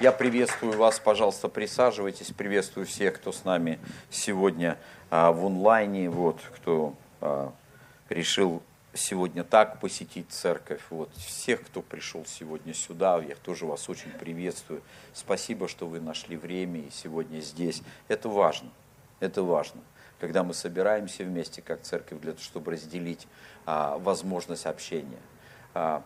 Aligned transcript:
Я 0.00 0.12
приветствую 0.12 0.78
вас, 0.78 0.98
пожалуйста, 0.98 1.48
присаживайтесь. 1.48 2.28
Приветствую 2.28 2.86
всех, 2.86 3.16
кто 3.16 3.32
с 3.32 3.44
нами 3.44 3.78
сегодня 4.08 4.78
а, 5.10 5.30
в 5.30 5.44
онлайне, 5.44 6.08
вот, 6.08 6.40
кто 6.56 6.94
а, 7.20 7.52
решил 8.08 8.62
сегодня 8.94 9.44
так 9.44 9.78
посетить 9.78 10.30
церковь. 10.30 10.80
Вот, 10.88 11.14
всех, 11.16 11.60
кто 11.66 11.82
пришел 11.82 12.24
сегодня 12.24 12.72
сюда, 12.72 13.20
я 13.20 13.34
тоже 13.34 13.66
вас 13.66 13.90
очень 13.90 14.10
приветствую. 14.12 14.80
Спасибо, 15.12 15.68
что 15.68 15.86
вы 15.86 16.00
нашли 16.00 16.38
время 16.38 16.80
и 16.80 16.90
сегодня 16.90 17.40
здесь. 17.40 17.82
Это 18.08 18.30
важно, 18.30 18.70
это 19.20 19.42
важно. 19.42 19.82
Когда 20.18 20.42
мы 20.44 20.54
собираемся 20.54 21.24
вместе 21.24 21.60
как 21.60 21.82
церковь 21.82 22.20
для 22.20 22.32
того, 22.32 22.42
чтобы 22.42 22.72
разделить 22.72 23.28
а, 23.66 23.98
возможность 23.98 24.64
общения. 24.64 25.20
А, 25.74 26.02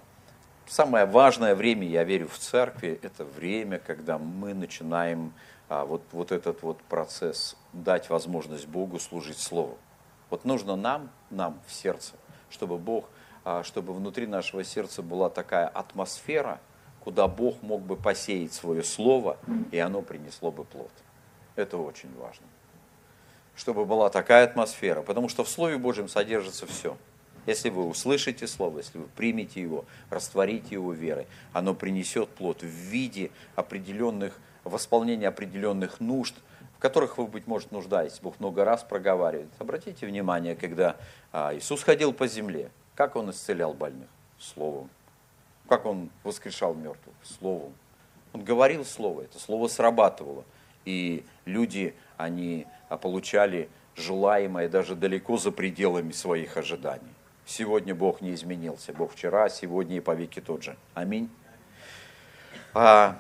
самое 0.67 1.07
важное 1.07 1.55
время, 1.55 1.87
я 1.87 2.05
верю, 2.05 2.29
в 2.29 2.39
церкви, 2.39 2.99
это 3.03 3.25
время, 3.25 3.79
когда 3.79 4.19
мы 4.19 4.55
начинаем 4.55 5.33
а, 5.69 5.85
вот, 5.85 6.03
вот 6.13 6.33
этот 6.33 6.63
вот 6.63 6.79
процесс, 6.83 7.57
дать 7.73 8.11
возможность 8.11 8.67
Богу 8.67 8.99
служить 8.99 9.39
Словом. 9.39 9.77
Вот 10.31 10.45
нужно 10.45 10.77
нам, 10.77 11.11
нам 11.31 11.61
в 11.67 11.73
сердце, 11.73 12.15
чтобы 12.51 12.79
Бог, 12.79 13.07
а, 13.45 13.63
чтобы 13.63 13.93
внутри 13.93 14.27
нашего 14.27 14.65
сердца 14.65 15.03
была 15.03 15.31
такая 15.31 15.67
атмосфера, 15.67 16.61
куда 17.01 17.29
Бог 17.29 17.63
мог 17.63 17.83
бы 17.83 17.97
посеять 17.97 18.53
свое 18.53 18.83
Слово, 18.83 19.37
и 19.71 19.79
оно 19.79 20.03
принесло 20.03 20.51
бы 20.51 20.65
плод. 20.65 20.91
Это 21.57 21.77
очень 21.77 22.15
важно. 22.19 22.47
Чтобы 23.55 23.85
была 23.85 24.11
такая 24.11 24.45
атмосфера, 24.45 25.03
потому 25.03 25.29
что 25.29 25.45
в 25.45 25.49
Слове 25.49 25.79
Божьем 25.79 26.09
содержится 26.09 26.67
все– 26.67 26.97
если 27.47 27.69
вы 27.69 27.87
услышите 27.87 28.47
Слово, 28.47 28.79
если 28.79 28.99
вы 28.99 29.07
примете 29.09 29.61
его, 29.61 29.85
растворите 30.11 30.75
его 30.75 30.93
верой, 30.93 31.27
оно 31.53 31.75
принесет 31.75 32.31
плод 32.31 32.63
в 32.63 32.67
виде 32.67 33.31
определенных, 33.55 34.39
восполнения 34.65 35.29
определенных 35.29 36.01
нужд, 36.01 36.35
в 36.77 36.79
которых 36.79 37.19
вы, 37.19 37.27
быть 37.27 37.47
может, 37.47 37.73
нуждаетесь. 37.73 38.21
Бог 38.21 38.41
много 38.41 38.65
раз 38.65 38.83
проговаривает. 38.83 39.49
Обратите 39.59 40.07
внимание, 40.07 40.57
когда 40.57 40.97
а, 41.33 41.55
Иисус 41.55 41.83
ходил 41.83 42.13
по 42.13 42.27
земле, 42.27 42.71
как 42.95 43.17
Он 43.17 43.31
исцелял 43.31 43.75
больных? 43.75 44.09
Словом. 44.39 44.91
Как 45.69 45.87
Он 45.87 46.11
воскрешал 46.23 46.75
мертвых? 46.75 47.15
Словом. 47.23 47.75
Он 48.33 48.43
говорил 48.43 48.85
Слово, 48.85 49.23
это 49.23 49.39
Слово 49.39 49.69
срабатывало. 49.69 50.45
И 50.85 51.25
люди, 51.45 51.95
они 52.17 52.67
а, 52.89 52.97
получали 52.97 53.69
желаемое 53.97 54.69
даже 54.69 54.95
далеко 54.95 55.37
за 55.39 55.53
пределами 55.53 56.13
своих 56.13 56.57
ожиданий. 56.57 57.14
Сегодня 57.47 57.95
Бог 57.95 58.21
не 58.21 58.35
изменился. 58.35 58.93
Бог 58.93 59.13
вчера, 59.13 59.49
сегодня 59.49 59.97
и 59.97 60.01
по 60.01 60.13
веки 60.13 60.41
тот 60.41 60.63
же. 60.63 60.77
Аминь. 60.95 61.31
А, 62.73 63.19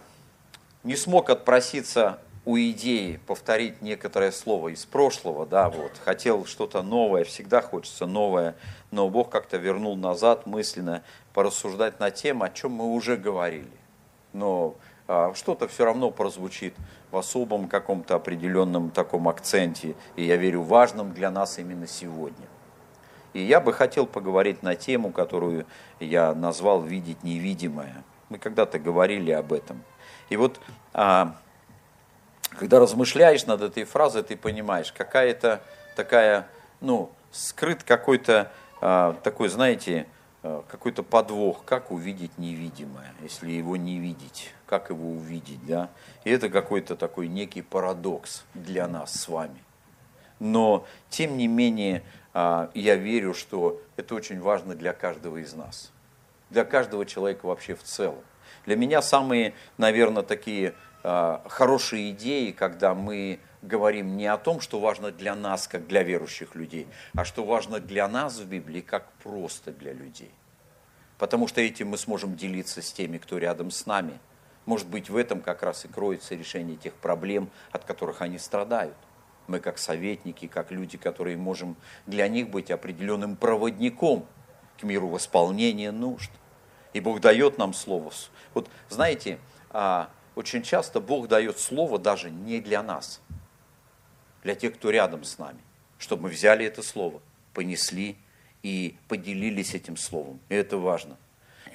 не 0.83 0.97
смог 0.97 1.31
отпроситься 1.31 2.19
у 2.45 2.59
идеи 2.59 3.21
повторить 3.27 3.81
некоторое 3.81 4.31
слово 4.31 4.69
из 4.69 4.85
прошлого, 4.85 5.47
да, 5.47 5.71
вот, 5.71 5.93
хотел 6.05 6.45
что-то 6.45 6.83
новое, 6.83 7.25
всегда 7.25 7.63
хочется 7.63 8.07
новое, 8.07 8.55
но 8.91 9.09
Бог 9.09 9.31
как-то 9.31 9.57
вернул 9.57 9.97
назад 9.97 10.47
мысленно 10.47 11.03
порассуждать 11.33 12.01
на 12.01 12.11
тему, 12.11 12.45
о 12.45 12.51
чем 12.51 12.73
мы 12.73 12.93
уже 12.93 13.17
говорили. 13.17 13.71
Но 14.33 14.77
а, 15.07 15.33
что-то 15.35 15.69
все 15.69 15.85
равно 15.85 16.11
прозвучит 16.11 16.75
в 17.11 17.17
особом 17.17 17.69
каком-то 17.69 18.15
определенном 18.17 18.91
таком 18.91 19.29
акценте, 19.29 19.95
и 20.17 20.25
я 20.25 20.37
верю, 20.37 20.63
важном 20.63 21.15
для 21.15 21.31
нас 21.31 21.59
именно 21.59 21.87
сегодня. 21.87 22.47
И 23.35 23.41
я 23.43 23.61
бы 23.61 23.73
хотел 23.73 24.07
поговорить 24.07 24.63
на 24.63 24.77
тему, 24.77 25.13
которую 25.13 25.67
я 26.01 26.35
назвал 26.35 26.81
«видеть 26.81 27.23
невидимое». 27.23 28.03
Мы 28.31 28.39
когда-то 28.39 28.79
говорили 28.79 29.33
об 29.33 29.53
этом. 29.53 29.83
И 30.31 30.37
вот, 30.37 30.61
а, 30.95 31.37
когда 32.51 32.79
размышляешь 32.79 33.45
над 33.47 33.61
этой 33.61 33.85
фразой, 33.85 34.23
ты 34.23 34.37
понимаешь, 34.37 34.93
какая-то 34.93 35.63
такая, 35.97 36.47
ну, 36.81 37.11
скрыт 37.33 37.83
какой-то 37.83 38.51
а, 38.81 39.15
такой, 39.25 39.49
знаете, 39.49 40.07
а, 40.43 40.65
какой-то 40.69 41.03
подвох, 41.03 41.65
как 41.65 41.91
увидеть 41.91 42.39
невидимое, 42.39 43.13
если 43.21 43.51
его 43.51 43.77
не 43.77 43.99
видеть, 43.99 44.55
как 44.67 44.91
его 44.91 45.11
увидеть, 45.11 45.65
да? 45.67 45.91
И 46.23 46.31
это 46.31 46.49
какой-то 46.49 46.95
такой 46.95 47.27
некий 47.27 47.63
парадокс 47.63 48.45
для 48.55 48.87
нас 48.87 49.13
с 49.13 49.29
вами. 49.29 49.63
Но, 50.39 50.87
тем 51.11 51.37
не 51.37 51.47
менее, 51.47 52.03
а, 52.35 52.71
я 52.75 52.97
верю, 52.97 53.33
что 53.33 53.81
это 53.97 54.15
очень 54.17 54.41
важно 54.41 54.75
для 54.75 54.93
каждого 54.93 55.39
из 55.39 55.55
нас, 55.55 55.93
для 56.51 56.65
каждого 56.65 57.07
человека 57.07 57.47
вообще 57.47 57.75
в 57.75 57.83
целом. 57.83 58.23
Для 58.67 58.77
меня 58.77 59.01
самые, 59.03 59.55
наверное, 59.79 60.25
такие 60.25 60.75
а, 61.05 61.43
хорошие 61.49 62.11
идеи, 62.11 62.51
когда 62.51 62.95
мы 62.95 63.39
говорим 63.63 64.17
не 64.17 64.27
о 64.27 64.37
том, 64.37 64.61
что 64.61 64.81
важно 64.81 65.13
для 65.13 65.35
нас, 65.35 65.69
как 65.69 65.87
для 65.87 66.03
верующих 66.03 66.55
людей, 66.55 66.89
а 67.15 67.25
что 67.25 67.45
важно 67.45 67.79
для 67.79 68.09
нас 68.09 68.39
в 68.39 68.47
Библии, 68.47 68.81
как 68.81 69.11
просто 69.23 69.71
для 69.71 69.93
людей. 69.93 70.33
Потому 71.19 71.47
что 71.47 71.61
этим 71.61 71.89
мы 71.89 71.99
сможем 71.99 72.37
делиться 72.37 72.83
с 72.83 72.93
теми, 72.93 73.19
кто 73.19 73.39
рядом 73.39 73.71
с 73.71 73.87
нами. 73.87 74.19
Может 74.67 74.89
быть, 74.89 75.09
в 75.09 75.17
этом 75.17 75.41
как 75.41 75.63
раз 75.63 75.85
и 75.85 75.89
кроется 75.89 76.35
решение 76.35 76.77
тех 76.77 76.95
проблем, 76.95 77.49
от 77.71 77.85
которых 77.85 78.21
они 78.21 78.39
страдают. 78.39 78.97
Мы 79.47 79.61
как 79.61 79.79
советники, 79.79 80.47
как 80.47 80.71
люди, 80.71 80.97
которые 80.97 81.37
можем 81.37 81.77
для 82.07 82.29
них 82.29 82.49
быть 82.49 82.71
определенным 82.71 83.37
проводником 83.37 84.27
к 84.79 84.83
миру 84.85 85.09
восполнения 85.09 85.93
нужд. 85.93 86.31
И 86.95 87.01
Бог 87.01 87.21
дает 87.21 87.59
нам 87.59 87.75
слово. 87.75 88.13
Вот 88.55 88.71
знаете, 88.89 89.39
а, 89.71 90.09
очень 90.35 90.63
часто 90.63 91.01
Бог 91.01 91.29
дает 91.29 91.59
слово 91.59 91.99
даже 91.99 92.31
не 92.31 92.61
для 92.61 92.83
нас, 92.83 93.21
для 94.43 94.55
тех, 94.55 94.75
кто 94.75 94.91
рядом 94.91 95.25
с 95.25 95.39
нами, 95.39 95.61
чтобы 95.99 96.25
мы 96.25 96.29
взяли 96.31 96.65
это 96.65 96.83
слово, 96.83 97.21
понесли 97.53 98.17
и 98.63 98.97
поделились 99.09 99.75
этим 99.75 99.97
словом. 99.97 100.41
И 100.49 100.55
это 100.55 100.79
важно. 100.79 101.19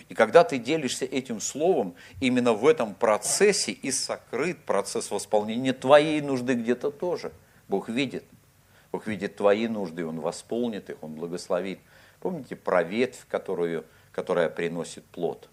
И 0.07 0.15
когда 0.15 0.43
ты 0.43 0.57
делишься 0.57 1.05
этим 1.05 1.39
словом, 1.39 1.93
именно 2.19 2.53
в 2.53 2.65
этом 2.65 2.95
процессе 2.95 3.71
и 3.71 3.91
сокрыт 3.91 4.57
процесс 4.65 5.11
восполнения 5.11 5.73
твоей 5.73 6.19
нужды 6.21 6.55
где-то 6.55 6.89
тоже– 6.89 7.31
Бог 7.69 7.87
видит. 7.87 8.25
Бог 8.91 9.05
видит 9.05 9.35
твои 9.35 9.67
нужды, 9.67 10.05
Он 10.05 10.19
восполнит 10.19 10.89
их, 10.89 10.97
Он 11.01 11.13
благословит. 11.13 11.79
Помните 12.19 12.55
про 12.55 12.83
ветвь, 12.83 13.25
которую, 13.29 13.85
которая 14.11 14.49
приносит 14.49 15.05
плод? 15.05 15.47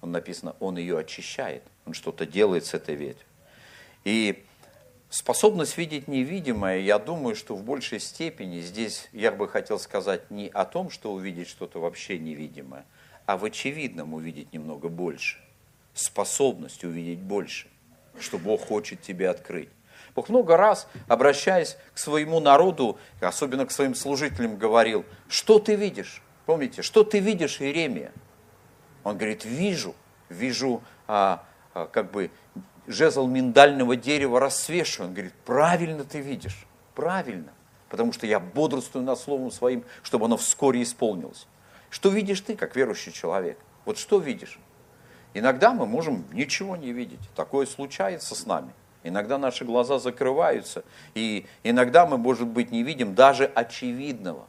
Он 0.00 0.12
написано, 0.12 0.56
Он 0.58 0.76
ее 0.76 0.98
очищает, 0.98 1.62
Он 1.86 1.94
что-то 1.94 2.26
делает 2.26 2.66
с 2.66 2.74
этой 2.74 2.96
ветвью. 2.96 3.24
И 4.04 4.44
способность 5.08 5.78
видеть 5.78 6.08
невидимое, 6.08 6.80
я 6.80 6.98
думаю, 6.98 7.36
что 7.36 7.54
в 7.54 7.62
большей 7.62 8.00
степени 8.00 8.60
здесь 8.60 9.08
я 9.12 9.30
бы 9.30 9.48
хотел 9.48 9.78
сказать 9.78 10.30
не 10.30 10.48
о 10.48 10.64
том, 10.64 10.90
что 10.90 11.12
увидеть 11.12 11.48
что-то 11.48 11.80
вообще 11.80 12.18
невидимое, 12.18 12.84
а 13.26 13.36
в 13.36 13.44
очевидном 13.44 14.14
увидеть 14.14 14.52
немного 14.52 14.88
больше. 14.88 15.38
Способность 15.94 16.84
увидеть 16.84 17.20
больше, 17.20 17.68
что 18.18 18.38
Бог 18.38 18.66
хочет 18.66 19.00
тебе 19.02 19.28
открыть. 19.28 19.68
Бог 20.18 20.28
много 20.30 20.56
раз, 20.56 20.88
обращаясь 21.06 21.76
к 21.94 21.98
своему 21.98 22.40
народу, 22.40 22.98
особенно 23.20 23.66
к 23.66 23.70
своим 23.70 23.94
служителям, 23.94 24.56
говорил, 24.56 25.04
что 25.28 25.60
ты 25.60 25.76
видишь? 25.76 26.22
Помните, 26.44 26.82
что 26.82 27.04
ты 27.04 27.20
видишь, 27.20 27.60
Иеремия? 27.60 28.10
Он 29.04 29.16
говорит, 29.16 29.44
вижу, 29.44 29.94
вижу 30.28 30.82
а, 31.06 31.44
а, 31.72 31.86
как 31.86 32.10
бы 32.10 32.32
жезл 32.88 33.28
миндального 33.28 33.94
дерева 33.94 34.40
рассвешиваю. 34.40 35.10
Он 35.10 35.14
говорит, 35.14 35.34
правильно 35.44 36.02
ты 36.02 36.18
видишь, 36.18 36.66
правильно, 36.96 37.52
потому 37.88 38.12
что 38.12 38.26
я 38.26 38.40
бодрствую 38.40 39.04
над 39.04 39.20
словом 39.20 39.52
своим, 39.52 39.84
чтобы 40.02 40.24
оно 40.24 40.36
вскоре 40.36 40.82
исполнилось. 40.82 41.46
Что 41.90 42.08
видишь 42.08 42.40
ты, 42.40 42.56
как 42.56 42.74
верующий 42.74 43.12
человек? 43.12 43.56
Вот 43.84 43.98
что 43.98 44.18
видишь? 44.18 44.58
Иногда 45.32 45.72
мы 45.72 45.86
можем 45.86 46.24
ничего 46.32 46.74
не 46.74 46.90
видеть. 46.90 47.20
Такое 47.36 47.66
случается 47.66 48.34
с 48.34 48.46
нами. 48.46 48.72
Иногда 49.04 49.38
наши 49.38 49.64
глаза 49.64 49.98
закрываются, 49.98 50.84
и 51.14 51.46
иногда 51.62 52.04
мы, 52.06 52.18
может 52.18 52.48
быть, 52.48 52.70
не 52.70 52.82
видим 52.82 53.14
даже 53.14 53.44
очевидного. 53.44 54.46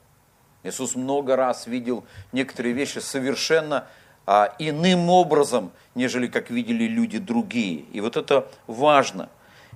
Иисус 0.63 0.95
много 0.95 1.35
раз 1.35 1.67
видел 1.67 2.03
некоторые 2.31 2.73
вещи 2.73 2.99
совершенно 2.99 3.87
а, 4.25 4.53
иным 4.59 5.09
образом, 5.09 5.71
нежели 5.95 6.27
как 6.27 6.49
видели 6.49 6.85
люди 6.85 7.19
другие. 7.19 7.85
И 7.93 8.01
вот 8.01 8.17
это 8.17 8.49
важно. 8.67 9.29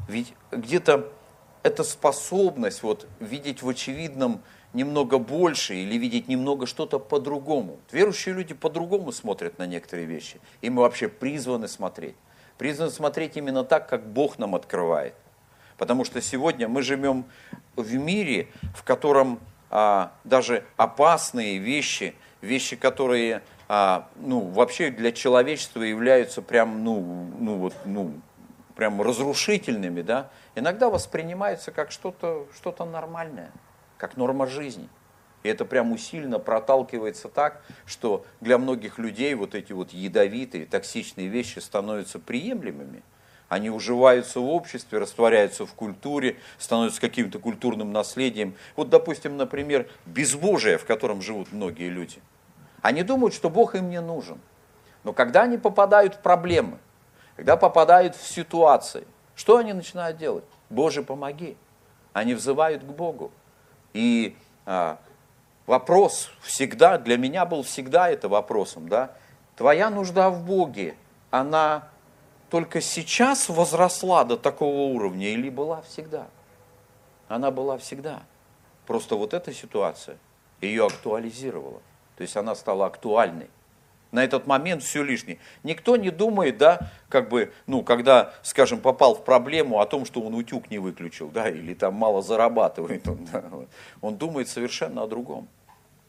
Ведь 0.07 0.33
где-то 0.51 1.11
эта 1.61 1.83
способность 1.83 2.83
вот, 2.83 3.07
видеть 3.19 3.61
в 3.61 3.69
очевидном 3.69 4.41
немного 4.73 5.17
больше 5.17 5.75
или 5.75 5.97
видеть 5.97 6.27
немного 6.27 6.65
что-то 6.65 6.99
по-другому. 6.99 7.79
Верующие 7.91 8.35
люди 8.35 8.53
по-другому 8.53 9.11
смотрят 9.11 9.57
на 9.59 9.65
некоторые 9.65 10.05
вещи. 10.07 10.41
И 10.61 10.69
мы 10.69 10.81
вообще 10.81 11.07
призваны 11.07 11.67
смотреть 11.67 12.15
призван 12.57 12.91
смотреть 12.91 13.37
именно 13.37 13.63
так, 13.63 13.87
как 13.87 14.05
Бог 14.07 14.39
нам 14.39 14.55
открывает. 14.55 15.13
Потому 15.77 16.05
что 16.05 16.21
сегодня 16.21 16.67
мы 16.67 16.81
живем 16.81 17.25
в 17.75 17.93
мире, 17.95 18.47
в 18.75 18.83
котором 18.83 19.39
а, 19.69 20.11
даже 20.23 20.63
опасные 20.77 21.57
вещи, 21.57 22.15
вещи, 22.41 22.75
которые 22.75 23.41
а, 23.67 24.07
ну, 24.17 24.41
вообще 24.41 24.91
для 24.91 25.11
человечества 25.11 25.81
являются 25.81 26.41
прям, 26.41 26.83
ну, 26.83 27.31
ну, 27.39 27.57
вот, 27.57 27.73
ну, 27.85 28.13
прям 28.75 29.01
разрушительными, 29.01 30.01
да, 30.01 30.29
иногда 30.55 30.89
воспринимаются 30.89 31.71
как 31.71 31.91
что-то 31.91 32.47
что 32.55 32.85
нормальное, 32.85 33.51
как 33.97 34.17
норма 34.17 34.47
жизни. 34.47 34.89
И 35.43 35.49
это 35.49 35.65
прям 35.65 35.91
усиленно 35.91 36.39
проталкивается 36.39 37.27
так, 37.27 37.61
что 37.85 38.25
для 38.41 38.57
многих 38.57 38.97
людей 38.97 39.35
вот 39.35 39.55
эти 39.55 39.73
вот 39.73 39.91
ядовитые, 39.91 40.65
токсичные 40.65 41.27
вещи 41.27 41.59
становятся 41.59 42.17
приемлемыми. 42.17 43.03
Они 43.49 43.69
уживаются 43.69 44.39
в 44.39 44.49
обществе, 44.49 44.97
растворяются 44.97 45.65
в 45.65 45.73
культуре, 45.73 46.37
становятся 46.57 46.99
каким-то 47.01 47.39
культурным 47.39 47.91
наследием. 47.91 48.55
Вот, 48.75 48.89
допустим, 48.89 49.37
например, 49.37 49.87
безбожие, 50.05 50.77
в 50.77 50.85
котором 50.85 51.21
живут 51.21 51.51
многие 51.51 51.89
люди. 51.89 52.19
Они 52.81 53.03
думают, 53.03 53.33
что 53.33 53.49
Бог 53.49 53.75
им 53.75 53.89
не 53.89 54.01
нужен. 54.01 54.39
Но 55.03 55.13
когда 55.13 55.43
они 55.43 55.57
попадают 55.57 56.15
в 56.15 56.19
проблемы, 56.19 56.79
когда 57.35 57.57
попадают 57.57 58.15
в 58.15 58.25
ситуации, 58.25 59.05
что 59.35 59.57
они 59.57 59.73
начинают 59.73 60.17
делать? 60.17 60.45
Боже, 60.69 61.03
помоги. 61.03 61.57
Они 62.13 62.33
взывают 62.33 62.83
к 62.83 62.87
Богу. 62.87 63.31
И 63.93 64.35
а, 64.65 64.99
вопрос 65.65 66.31
всегда, 66.41 66.97
для 66.97 67.17
меня 67.17 67.45
был 67.45 67.63
всегда 67.63 68.09
это 68.09 68.29
вопросом, 68.29 68.87
да, 68.87 69.15
твоя 69.55 69.89
нужда 69.89 70.29
в 70.29 70.45
Боге, 70.45 70.95
она 71.31 71.87
только 72.49 72.81
сейчас 72.81 73.49
возросла 73.49 74.23
до 74.25 74.37
такого 74.37 74.93
уровня 74.93 75.29
или 75.29 75.49
была 75.49 75.81
всегда? 75.81 76.27
Она 77.27 77.49
была 77.49 77.79
всегда. 77.79 78.21
Просто 78.85 79.15
вот 79.15 79.33
эта 79.33 79.51
ситуация 79.53 80.17
ее 80.61 80.85
актуализировала. 80.85 81.81
То 82.15 82.21
есть 82.21 82.37
она 82.37 82.53
стала 82.53 82.85
актуальной. 82.85 83.49
На 84.13 84.23
этот 84.23 84.45
момент 84.45 84.83
все 84.83 85.01
лишнее. 85.01 85.39
Никто 85.63 85.97
не 85.97 86.11
думает, 86.11 86.59
да, 86.59 86.91
как 87.09 87.29
бы, 87.29 87.51
ну, 87.65 87.81
когда, 87.83 88.31
скажем, 88.43 88.79
попал 88.79 89.15
в 89.15 89.25
проблему 89.25 89.79
о 89.79 89.87
том, 89.87 90.05
что 90.05 90.21
он 90.21 90.35
утюг 90.35 90.69
не 90.69 90.77
выключил, 90.77 91.29
да, 91.29 91.49
или 91.49 91.73
там 91.73 91.95
мало 91.95 92.21
зарабатывает. 92.21 93.07
Он, 93.07 93.25
да, 93.33 93.43
он 94.01 94.15
думает 94.15 94.47
совершенно 94.47 95.01
о 95.01 95.07
другом. 95.07 95.47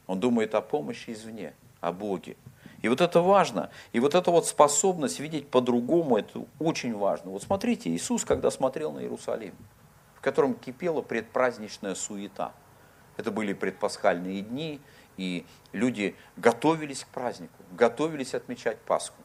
Он 0.06 0.20
думает 0.20 0.54
о 0.54 0.60
помощи 0.60 1.12
извне, 1.12 1.54
о 1.80 1.92
Боге. 1.92 2.36
И 2.82 2.88
вот 2.88 3.00
это 3.00 3.22
важно. 3.22 3.70
И 3.94 4.00
вот 4.00 4.14
эта 4.14 4.30
вот 4.30 4.46
способность 4.46 5.18
видеть 5.18 5.48
по-другому, 5.48 6.18
это 6.18 6.44
очень 6.58 6.94
важно. 6.94 7.30
Вот 7.30 7.42
смотрите, 7.42 7.88
Иисус, 7.88 8.26
когда 8.26 8.50
смотрел 8.50 8.92
на 8.92 8.98
Иерусалим, 8.98 9.54
в 10.14 10.20
котором 10.20 10.52
кипела 10.52 11.00
предпраздничная 11.00 11.94
суета. 11.94 12.52
Это 13.16 13.30
были 13.30 13.54
предпасхальные 13.54 14.42
дни, 14.42 14.82
и 15.16 15.44
люди 15.72 16.14
готовились 16.36 17.04
к 17.04 17.08
празднику, 17.08 17.62
готовились 17.72 18.34
отмечать 18.34 18.78
Пасху. 18.78 19.16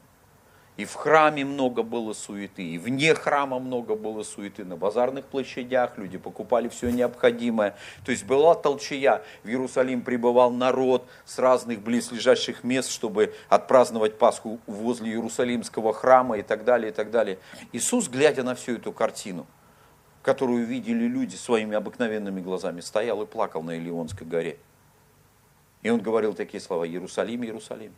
И 0.80 0.86
в 0.86 0.94
храме 0.94 1.44
много 1.44 1.82
было 1.82 2.14
суеты, 2.14 2.62
и 2.62 2.78
вне 2.78 3.14
храма 3.14 3.58
много 3.58 3.96
было 3.96 4.22
суеты. 4.22 4.64
На 4.64 4.76
базарных 4.76 5.26
площадях 5.26 5.98
люди 5.98 6.16
покупали 6.16 6.68
все 6.68 6.88
необходимое. 6.88 7.76
То 8.02 8.12
есть 8.12 8.24
была 8.24 8.54
толчая. 8.54 9.22
В 9.42 9.48
Иерусалим 9.48 10.00
прибывал 10.00 10.50
народ 10.50 11.06
с 11.26 11.38
разных 11.38 11.82
близлежащих 11.82 12.64
мест, 12.64 12.90
чтобы 12.90 13.34
отпраздновать 13.50 14.16
Пасху 14.16 14.58
возле 14.66 15.10
Иерусалимского 15.10 15.92
храма 15.92 16.38
и 16.38 16.42
так 16.42 16.64
далее, 16.64 16.92
и 16.92 16.94
так 16.94 17.10
далее. 17.10 17.38
Иисус, 17.72 18.08
глядя 18.08 18.42
на 18.42 18.54
всю 18.54 18.76
эту 18.76 18.92
картину, 18.92 19.46
которую 20.22 20.64
видели 20.64 21.04
люди 21.04 21.36
своими 21.36 21.76
обыкновенными 21.76 22.40
глазами, 22.40 22.80
стоял 22.80 23.20
и 23.20 23.26
плакал 23.26 23.62
на 23.62 23.76
Илионской 23.76 24.26
горе. 24.26 24.56
И 25.82 25.90
он 25.90 26.00
говорил 26.00 26.34
такие 26.34 26.60
слова, 26.60 26.86
Иерусалим, 26.86 27.42
Иерусалим. 27.42 27.94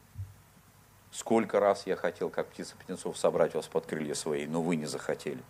Сколько 1.10 1.60
раз 1.60 1.86
я 1.86 1.96
хотел, 1.96 2.30
как 2.30 2.48
птица 2.48 2.74
птенцов, 2.76 3.18
собрать 3.18 3.54
вас 3.54 3.66
под 3.66 3.86
крылья 3.86 4.14
свои, 4.14 4.46
но 4.46 4.62
вы 4.62 4.76
не 4.76 4.86
захотели. 4.86 5.42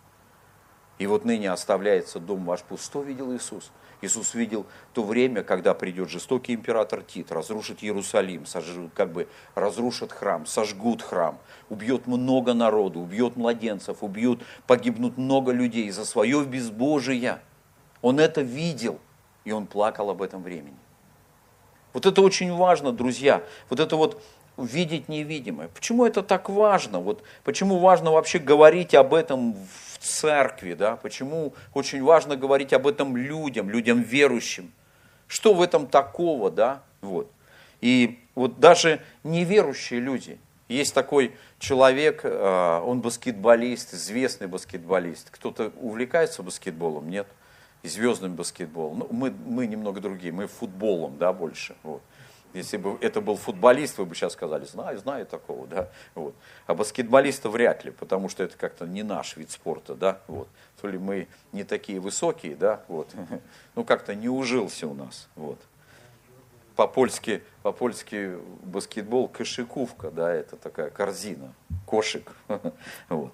И 0.97 1.07
вот 1.07 1.25
ныне 1.25 1.49
оставляется 1.51 2.19
дом 2.19 2.45
ваш 2.45 2.63
пуст. 2.63 2.85
Что 2.85 3.01
видел 3.01 3.33
Иисус? 3.33 3.71
Иисус 4.01 4.33
видел 4.33 4.65
то 4.93 5.03
время, 5.03 5.43
когда 5.43 5.73
придет 5.73 6.09
жестокий 6.09 6.53
император 6.53 7.03
Тит, 7.03 7.31
разрушит 7.31 7.81
Иерусалим, 7.81 8.45
сожжут, 8.45 8.91
как 8.93 9.13
бы 9.13 9.29
разрушат 9.55 10.11
храм, 10.11 10.45
сожгут 10.45 11.01
храм, 11.01 11.39
убьет 11.69 12.05
много 12.05 12.53
народу, 12.53 12.99
убьет 12.99 13.37
младенцев, 13.37 14.03
убьют, 14.03 14.43
погибнут 14.67 15.17
много 15.17 15.53
людей 15.53 15.89
за 15.89 16.03
свое 16.05 16.43
безбожие. 16.43 17.39
Он 18.01 18.19
это 18.19 18.41
видел, 18.41 18.99
и 19.45 19.53
он 19.53 19.67
плакал 19.67 20.09
об 20.09 20.21
этом 20.21 20.43
времени. 20.43 20.82
Вот 21.93 22.05
это 22.05 22.21
очень 22.21 22.51
важно, 22.51 22.91
друзья. 22.91 23.43
Вот 23.69 23.79
это 23.79 23.95
вот 23.95 24.21
видеть 24.57 25.09
невидимое. 25.09 25.67
Почему 25.67 26.05
это 26.05 26.21
так 26.23 26.49
важно? 26.49 26.99
Вот 26.99 27.23
почему 27.43 27.79
важно 27.79 28.11
вообще 28.11 28.39
говорить 28.39 28.93
об 28.93 29.13
этом 29.13 29.53
в 29.53 29.97
церкви, 29.99 30.73
да? 30.73 30.95
Почему 30.97 31.53
очень 31.73 32.03
важно 32.03 32.35
говорить 32.35 32.73
об 32.73 32.87
этом 32.87 33.15
людям, 33.15 33.69
людям 33.69 34.01
верующим? 34.01 34.71
Что 35.27 35.53
в 35.53 35.61
этом 35.61 35.87
такого, 35.87 36.51
да? 36.51 36.83
Вот. 37.01 37.31
И 37.81 38.19
вот 38.35 38.59
даже 38.59 39.01
неверующие 39.23 39.99
люди. 39.99 40.39
Есть 40.69 40.93
такой 40.93 41.35
человек, 41.59 42.21
э, 42.23 42.81
он 42.85 43.01
баскетболист, 43.01 43.93
известный 43.93 44.47
баскетболист. 44.47 45.29
Кто-то 45.29 45.71
увлекается 45.79 46.41
баскетболом, 46.41 47.09
нет? 47.09 47.27
И 47.83 47.87
звездным 47.87 48.35
баскетболом. 48.35 48.99
Ну, 48.99 49.07
мы, 49.11 49.31
мы 49.31 49.67
немного 49.67 50.01
другие, 50.01 50.33
мы 50.33 50.47
футболом, 50.47 51.17
да, 51.17 51.31
больше. 51.33 51.75
Вот. 51.83 52.01
Если 52.53 52.77
бы 52.77 52.97
это 53.01 53.19
был 53.19 53.35
футболист, 53.35 53.97
вы 53.97 54.05
бы 54.05 54.13
сейчас 54.13 54.33
сказали, 54.33 54.63
знаю, 54.65 54.97
знаю 54.99 55.25
такого, 55.25 55.65
да, 55.65 55.89
вот. 56.13 56.35
А 56.67 56.75
баскетболиста 56.75 57.49
вряд 57.49 57.83
ли, 57.83 57.91
потому 57.91 58.29
что 58.29 58.43
это 58.43 58.55
как-то 58.57 58.85
не 58.85 59.01
наш 59.01 59.35
вид 59.35 59.49
спорта, 59.49 59.95
да, 59.95 60.19
вот. 60.27 60.47
То 60.79 60.87
ли 60.87 60.99
мы 60.99 61.27
не 61.51 61.63
такие 61.63 61.99
высокие, 61.99 62.55
да, 62.55 62.83
вот. 62.87 63.09
Ну, 63.75 63.83
как-то 63.83 64.13
не 64.13 64.29
ужился 64.29 64.87
у 64.87 64.93
нас, 64.93 65.27
вот. 65.35 65.59
По-польски, 66.75 67.43
по-польски 67.63 68.37
баскетбол 68.63 69.27
кошиковка, 69.29 70.11
да, 70.11 70.31
это 70.31 70.55
такая 70.55 70.91
корзина, 70.91 71.53
кошек, 71.87 72.31
вот. 73.09 73.33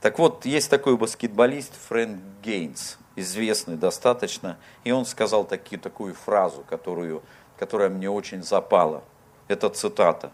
Так 0.00 0.18
вот, 0.20 0.44
есть 0.44 0.70
такой 0.70 0.96
баскетболист 0.96 1.74
Фрэнк 1.88 2.20
Гейнс, 2.42 2.98
известный 3.20 3.76
достаточно, 3.76 4.58
и 4.84 4.90
он 4.90 5.04
сказал 5.04 5.44
таки, 5.44 5.76
такую 5.76 6.14
фразу, 6.14 6.64
которую 6.68 7.22
которая 7.60 7.90
мне 7.90 8.08
очень 8.08 8.42
запала. 8.42 9.04
Это 9.46 9.68
цитата. 9.68 10.32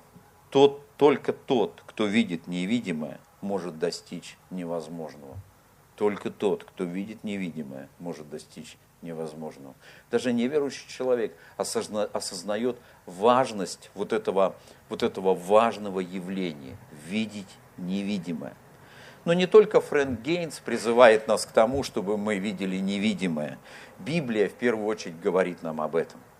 Тот, 0.50 0.80
только 0.96 1.32
тот, 1.32 1.82
кто 1.84 2.06
видит 2.06 2.46
невидимое, 2.46 3.18
может 3.40 3.80
достичь 3.80 4.38
невозможного. 4.50 5.36
Только 5.96 6.30
тот, 6.30 6.62
кто 6.62 6.84
видит 6.84 7.24
невидимое, 7.24 7.88
может 7.98 8.30
достичь 8.30 8.78
невозможного. 9.02 9.74
Даже 10.08 10.32
неверующий 10.32 10.88
человек 10.88 11.36
осозна, 11.56 12.04
осознает 12.04 12.78
важность 13.06 13.90
вот 13.94 14.12
этого, 14.12 14.54
вот 14.88 15.02
этого 15.02 15.34
важного 15.34 15.98
явления– 15.98 16.76
видеть 17.08 17.58
невидимое. 17.76 18.54
Но 19.26 19.34
не 19.34 19.46
только 19.46 19.82
Фрэнк 19.82 20.22
Гейнс 20.22 20.60
призывает 20.60 21.28
нас 21.28 21.44
к 21.44 21.52
тому, 21.52 21.82
чтобы 21.82 22.16
мы 22.16 22.38
видели 22.38 22.78
невидимое. 22.78 23.58
Библия 23.98 24.48
в 24.48 24.54
первую 24.54 24.86
очередь 24.86 25.20
говорит 25.20 25.62
нам 25.62 25.82
об 25.82 25.96
этом– 25.96 26.20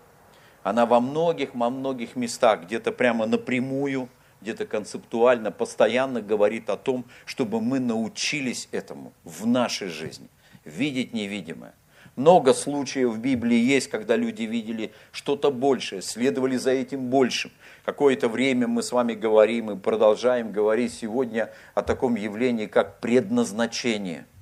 она 0.67 0.85
во 0.85 0.99
многих, 0.99 1.55
во 1.55 1.69
многих 1.69 2.17
местах, 2.17 2.63
где-то 2.63 2.91
прямо 2.91 3.25
напрямую, 3.25 4.09
где-то 4.41 4.65
концептуально, 4.65 5.49
постоянно 5.49 6.21
говорит 6.21 6.69
о 6.69 6.75
том, 6.75 7.05
чтобы 7.25 7.61
мы 7.61 7.79
научились 7.79 8.67
этому 8.73 9.13
в 9.23 9.47
нашей 9.47 9.87
жизни, 9.87 10.27
видеть 10.65 11.13
невидимое. 11.13 11.73
Много 12.17 12.53
случаев 12.53 13.11
в 13.11 13.19
Библии 13.19 13.57
есть, 13.57 13.89
когда 13.89 14.17
люди 14.17 14.43
видели 14.43 14.91
что-то 15.13 15.51
большее, 15.51 16.01
следовали 16.01 16.57
за 16.57 16.71
этим 16.71 17.09
большим. 17.09 17.51
Какое-то 17.85 18.27
время 18.27 18.67
мы 18.67 18.83
с 18.83 18.91
вами 18.91 19.13
говорим 19.13 19.71
и 19.71 19.77
продолжаем 19.77 20.51
говорить 20.51 20.93
сегодня 20.93 21.49
о 21.75 21.81
таком 21.81 22.15
явлении, 22.15 22.65
как 22.65 22.99
предназначение– 22.99 24.25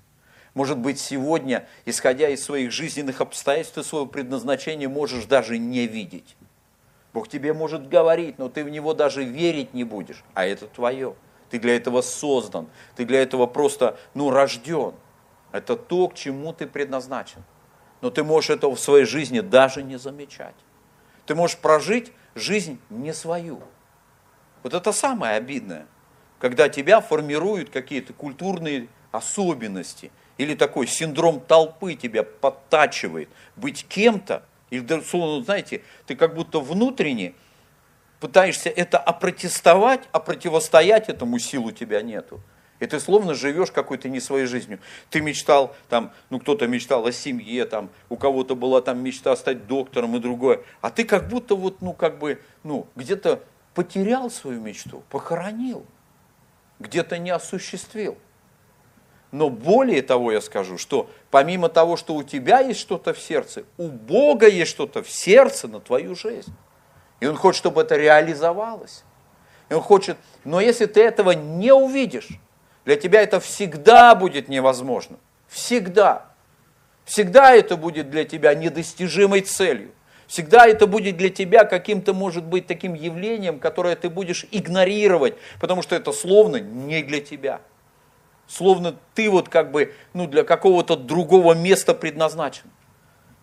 может 0.55 0.77
быть, 0.77 0.99
сегодня, 0.99 1.67
исходя 1.83 2.29
из 2.29 2.41
своих 2.41 2.71
жизненных 2.71 3.19
обстоятельств, 3.19 3.75
ты 3.75 3.83
свое 3.83 4.07
предназначение 4.07 4.87
можешь 4.87 5.25
даже 5.25 5.57
не 5.57 5.85
видеть. 5.85 6.37
Бог 7.13 7.27
тебе 7.27 7.53
может 7.53 7.89
говорить, 7.89 8.39
но 8.39 8.47
ты 8.47 8.63
в 8.63 8.69
него 8.69 8.93
даже 8.93 9.25
верить 9.25 9.73
не 9.73 9.83
будешь, 9.83 10.23
а 10.33 10.45
это 10.45 10.67
твое. 10.67 11.15
Ты 11.49 11.59
для 11.59 11.75
этого 11.75 12.01
создан, 12.01 12.67
ты 12.95 13.05
для 13.05 13.21
этого 13.21 13.47
просто, 13.47 13.99
ну, 14.13 14.29
рожден. 14.29 14.93
Это 15.51 15.75
то, 15.75 16.07
к 16.07 16.15
чему 16.15 16.53
ты 16.53 16.67
предназначен. 16.67 17.43
Но 18.05 18.11
ты 18.11 18.23
можешь 18.23 18.51
этого 18.51 18.75
в 18.75 18.79
своей 18.79 19.05
жизни 19.05 19.39
даже 19.39 19.81
не 19.81 19.97
замечать. 19.97 20.53
Ты 21.25 21.33
можешь 21.33 21.57
прожить 21.57 22.11
жизнь 22.35 22.79
не 22.91 23.11
свою. 23.15 23.63
Вот 24.61 24.75
это 24.75 24.91
самое 24.91 25.37
обидное, 25.37 25.87
когда 26.37 26.69
тебя 26.69 27.01
формируют 27.01 27.71
какие-то 27.71 28.13
культурные 28.13 28.89
особенности– 29.11 30.11
или 30.37 30.55
такой 30.55 30.87
синдром 30.87 31.39
толпы 31.39 31.95
тебя 31.95 32.23
подтачивает 32.23 33.29
быть 33.55 33.85
кем-то, 33.87 34.43
или, 34.69 35.01
словно, 35.01 35.43
знаете, 35.43 35.83
ты 36.05 36.15
как 36.15 36.35
будто 36.35 36.59
внутренне 36.59 37.33
пытаешься 38.19 38.69
это 38.69 38.97
опротестовать, 38.97 40.01
а 40.11 40.19
противостоять 40.19 41.09
этому 41.09 41.39
силу 41.39 41.71
тебя 41.71 42.01
нету. 42.01 42.41
И 42.79 42.87
ты 42.87 42.99
словно 42.99 43.33
живешь 43.33 43.71
какой-то 43.71 44.09
не 44.09 44.19
своей 44.19 44.45
жизнью. 44.45 44.79
Ты 45.09 45.21
мечтал, 45.21 45.73
там, 45.87 46.11
ну 46.29 46.39
кто-то 46.39 46.67
мечтал 46.67 47.05
о 47.05 47.11
семье, 47.11 47.65
там, 47.65 47.89
у 48.09 48.17
кого-то 48.17 48.55
была 48.55 48.81
там 48.81 49.01
мечта 49.01 49.35
стать 49.35 49.65
доктором 49.67 50.15
и 50.17 50.19
другое. 50.19 50.61
А 50.81 50.89
ты 50.89 51.05
как 51.05 51.29
будто 51.29 51.55
вот, 51.55 51.81
ну 51.81 51.93
как 51.93 52.19
бы, 52.19 52.41
ну 52.63 52.87
где-то 52.95 53.41
потерял 53.73 54.29
свою 54.29 54.59
мечту, 54.59 55.03
похоронил, 55.09 55.85
где-то 56.79 57.17
не 57.17 57.29
осуществил. 57.29 58.17
Но 59.31 59.49
более 59.49 60.01
того 60.01 60.31
я 60.31 60.41
скажу, 60.41 60.77
что 60.77 61.09
помимо 61.31 61.69
того, 61.69 61.97
что 61.97 62.15
у 62.15 62.23
тебя 62.23 62.59
есть 62.59 62.79
что-то 62.79 63.13
в 63.13 63.19
сердце, 63.19 63.63
у 63.77 63.89
Бога 63.89 64.47
есть 64.47 64.71
что-то 64.71 65.01
в 65.01 65.09
сердце 65.09 65.67
на 65.67 65.79
твою 65.79 66.15
жизнь. 66.15 66.53
И 67.19 67.27
Он 67.27 67.35
хочет, 67.35 67.59
чтобы 67.59 67.81
это 67.81 67.95
реализовалось. 67.95 69.03
И 69.69 69.73
Он 69.73 69.81
хочет, 69.81 70.17
но 70.43 70.61
если 70.61 70.85
ты 70.85 71.01
этого 71.01 71.31
не 71.31 71.73
увидишь, 71.73 72.29
для 72.85 72.95
тебя 72.95 73.21
это 73.21 73.39
всегда 73.39 74.15
будет 74.15 74.47
невозможно. 74.47 75.17
Всегда. 75.47 76.27
Всегда 77.03 77.53
это 77.53 77.77
будет 77.77 78.09
для 78.09 78.23
тебя 78.23 78.53
недостижимой 78.53 79.41
целью. 79.41 79.91
Всегда 80.27 80.65
это 80.65 80.87
будет 80.87 81.17
для 81.17 81.29
тебя 81.29 81.65
каким-то, 81.65 82.13
может 82.13 82.43
быть, 82.45 82.65
таким 82.65 82.93
явлением, 82.93 83.59
которое 83.59 83.95
ты 83.95 84.09
будешь 84.09 84.47
игнорировать, 84.51 85.35
потому 85.59 85.83
что 85.83 85.95
это 85.95 86.11
словно 86.11 86.57
не 86.57 87.03
для 87.03 87.21
тебя. 87.21 87.61
Словно 88.47 88.95
ты 89.13 89.29
вот 89.29 89.49
как 89.49 89.71
бы 89.71 89.93
ну, 90.13 90.27
для 90.27 90.43
какого-то 90.43 90.95
другого 90.95 91.53
места 91.53 91.93
предназначен. 91.93 92.71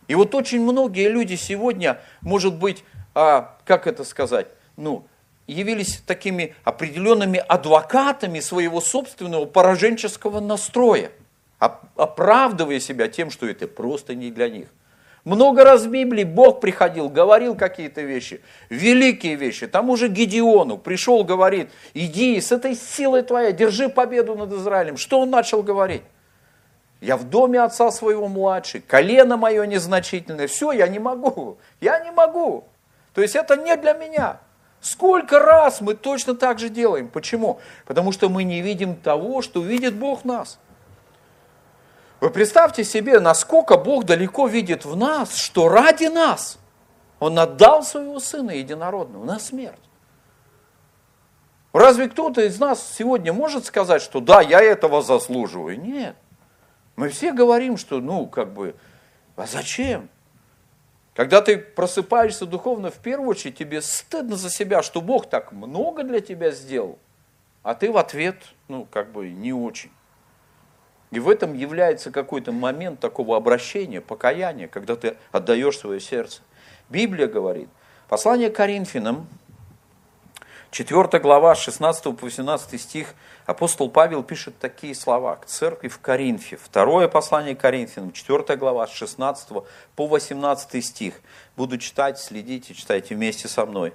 И 0.09 0.15
вот 0.15 0.35
очень 0.35 0.61
многие 0.61 1.09
люди 1.09 1.35
сегодня, 1.35 2.01
может 2.21 2.57
быть, 2.57 2.85
а, 3.15 3.57
как 3.65 3.87
это 3.87 4.05
сказать, 4.05 4.49
ну, 4.77 5.07
явились 5.52 6.02
такими 6.06 6.54
определенными 6.64 7.38
адвокатами 7.38 8.40
своего 8.40 8.80
собственного 8.80 9.44
пораженческого 9.44 10.40
настроя, 10.40 11.12
оправдывая 11.59 12.80
себя 12.80 13.09
тем, 13.09 13.30
что 13.30 13.47
это 13.47 13.68
просто 13.68 14.14
не 14.14 14.30
для 14.30 14.49
них. 14.49 14.68
Много 15.25 15.62
раз 15.62 15.85
в 15.85 15.90
Библии 15.90 16.25
Бог 16.25 16.61
приходил, 16.61 17.09
говорил 17.09 17.54
какие-то 17.54 18.00
вещи, 18.00 18.40
великие 18.71 19.37
вещи. 19.37 19.68
Там 19.68 19.88
уже 19.88 20.09
Гедеону 20.09 20.78
пришел, 20.78 21.23
говорит, 21.23 21.71
иди 21.94 22.40
с 22.40 22.50
этой 22.50 22.75
силой 22.75 23.23
твоей, 23.23 23.52
держи 23.52 23.88
победу 23.88 24.35
над 24.35 24.52
Израилем. 24.52 24.97
Что 24.97 25.21
он 25.21 25.30
начал 25.30 25.62
говорить? 25.62 26.02
Я 27.00 27.16
в 27.16 27.25
доме 27.25 27.61
отца 27.61 27.92
своего 27.92 28.26
младший, 28.26 28.80
колено 28.80 29.37
мое 29.37 29.64
незначительное, 29.64 30.49
все, 30.49 30.73
я 30.73 30.88
не 30.88 30.99
могу, 30.99 31.59
я 31.80 32.00
не 32.00 32.11
могу. 32.11 32.64
То 33.14 33.23
есть 33.23 33.37
это 33.37 33.56
не 33.56 33.76
для 33.76 33.92
меня. 33.92 34.40
Сколько 34.83 35.39
раз 35.39 35.81
мы 35.81 35.95
точно 35.95 36.35
так 36.35 36.59
же 36.59 36.69
делаем. 36.69 37.09
Почему? 37.09 37.61
Потому 37.87 38.11
что 38.11 38.29
мы 38.29 38.43
не 38.43 38.61
видим 38.61 38.97
того, 38.97 39.41
что 39.41 39.62
видит 39.62 39.95
Бог 39.95 40.25
нас. 40.25 40.59
Вы 42.21 42.31
представьте 42.31 42.83
себе, 42.83 43.21
насколько 43.21 43.77
Бог 43.77 44.05
далеко 44.05 44.49
видит 44.49 44.85
в 44.85 44.97
нас, 44.97 45.37
что 45.37 45.69
ради 45.69 46.07
нас 46.07 46.59
Он 47.21 47.39
отдал 47.39 47.85
своего 47.85 48.19
Сына 48.19 48.51
Единородного 48.51 49.25
на 49.25 49.39
смерть. 49.39 49.79
Разве 51.73 52.09
кто-то 52.09 52.43
из 52.43 52.59
нас 52.59 52.85
сегодня 52.99 53.33
может 53.33 53.65
сказать, 53.65 54.03
что 54.03 54.19
да, 54.19 54.43
я 54.43 54.61
этого 54.61 55.01
заслуживаю? 55.01 55.81
Нет. 55.81 56.17
Мы 56.97 57.09
все 57.09 57.33
говорим, 57.33 57.77
что 57.77 58.01
ну, 58.01 58.27
как 58.27 58.53
бы, 58.53 58.75
а 59.37 59.47
зачем? 59.47 60.09
Когда 61.14 61.42
ты 61.42 61.59
просыпаешься 61.59 62.47
духовно, 62.47 62.90
в 62.90 62.99
первую 62.99 63.28
очередь 63.28 63.59
тебе 63.59 63.83
стыдно 63.83 64.37
за 64.37 64.49
себя, 64.49 64.83
что 64.83 65.00
Бог 65.00 65.28
так 65.28 65.52
много 65.52 66.04
для 66.04 66.21
тебя 66.21 66.50
сделал, 66.50 66.99
а 67.62 67.75
ты 67.75 67.92
в 67.92 67.99
ответ, 67.99 68.37
ну, 68.69 68.87
как 68.90 69.12
бы 69.12 69.28
не 69.28 69.52
очень. 69.52 69.90
И 71.11 71.21
в 71.21 71.28
этом 71.28 71.52
является 71.52 72.11
какой-то 72.11 72.52
момент 72.52 72.99
такого 72.99 73.37
обращения, 73.37 74.00
покаяния, 74.00 74.66
когда 74.66 74.97
ты 74.97 75.16
отдаешь 75.31 75.78
свое 75.78 76.00
сердце. 76.00 76.40
Библия 76.88 77.26
говорит, 77.26 77.69
послание 78.09 78.49
Коринфянам, 78.49 79.28
4 80.71 81.23
глава, 81.23 81.54
16 81.54 82.04
по 82.04 82.12
18 82.12 82.81
стих, 82.81 83.14
апостол 83.47 83.91
Павел 83.91 84.23
пишет 84.23 84.59
такие 84.59 84.95
слова 84.95 85.37
к 85.37 85.47
церкви 85.47 85.89
в 85.89 85.99
Коринфе. 85.99 86.57
Второе 86.57 87.09
послание 87.09 87.55
Коринфянам, 87.55 88.13
4 88.13 88.57
глава, 88.57 88.87
с 88.87 88.93
16 88.93 89.49
по 89.97 90.07
18 90.07 90.85
стих. 90.85 91.21
Буду 91.57 91.79
читать, 91.79 92.19
следите, 92.19 92.75
читайте 92.75 93.15
вместе 93.15 93.49
со 93.49 93.67
мной. 93.67 93.93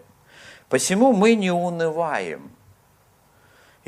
«Посему 0.69 1.13
мы 1.13 1.35
не 1.35 1.51
унываем, 1.51 2.51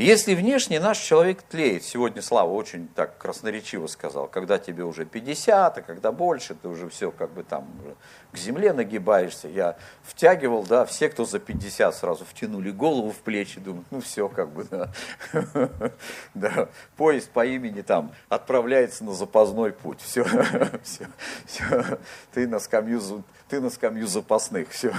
если 0.03 0.33
внешне 0.33 0.79
наш 0.79 0.97
человек 0.99 1.41
тлеет, 1.41 1.83
сегодня 1.83 2.21
Слава 2.21 2.51
очень 2.51 2.87
так 2.87 3.17
красноречиво 3.17 3.87
сказал, 3.87 4.27
когда 4.27 4.57
тебе 4.57 4.83
уже 4.85 5.03
50, 5.05 5.77
а 5.77 5.81
когда 5.81 6.11
больше, 6.11 6.55
ты 6.55 6.69
уже 6.69 6.89
все 6.89 7.11
как 7.11 7.31
бы 7.31 7.43
там 7.43 7.67
к 8.31 8.37
земле 8.37 8.71
нагибаешься. 8.71 9.47
Я 9.47 9.77
втягивал, 10.03 10.63
да, 10.63 10.85
все, 10.85 11.09
кто 11.09 11.25
за 11.25 11.39
50 11.39 11.93
сразу 11.93 12.23
втянули 12.23 12.71
голову 12.71 13.11
в 13.11 13.17
плечи, 13.17 13.59
думают, 13.59 13.87
ну 13.91 13.99
все 13.99 14.29
как 14.29 14.49
бы, 14.49 14.67
да. 16.33 16.69
Поезд 16.95 17.29
по 17.31 17.45
имени 17.45 17.81
там 17.81 18.13
отправляется 18.29 19.03
на 19.03 19.13
запасной 19.13 19.73
путь, 19.73 19.99
все, 20.01 20.23
все, 20.83 21.07
все. 21.45 21.99
Ты 22.33 22.47
на 22.47 22.59
скамью, 22.59 23.01
ты 23.49 23.59
на 23.59 23.69
скамью 23.69 24.07
запасных, 24.07 24.69
все. 24.69 24.93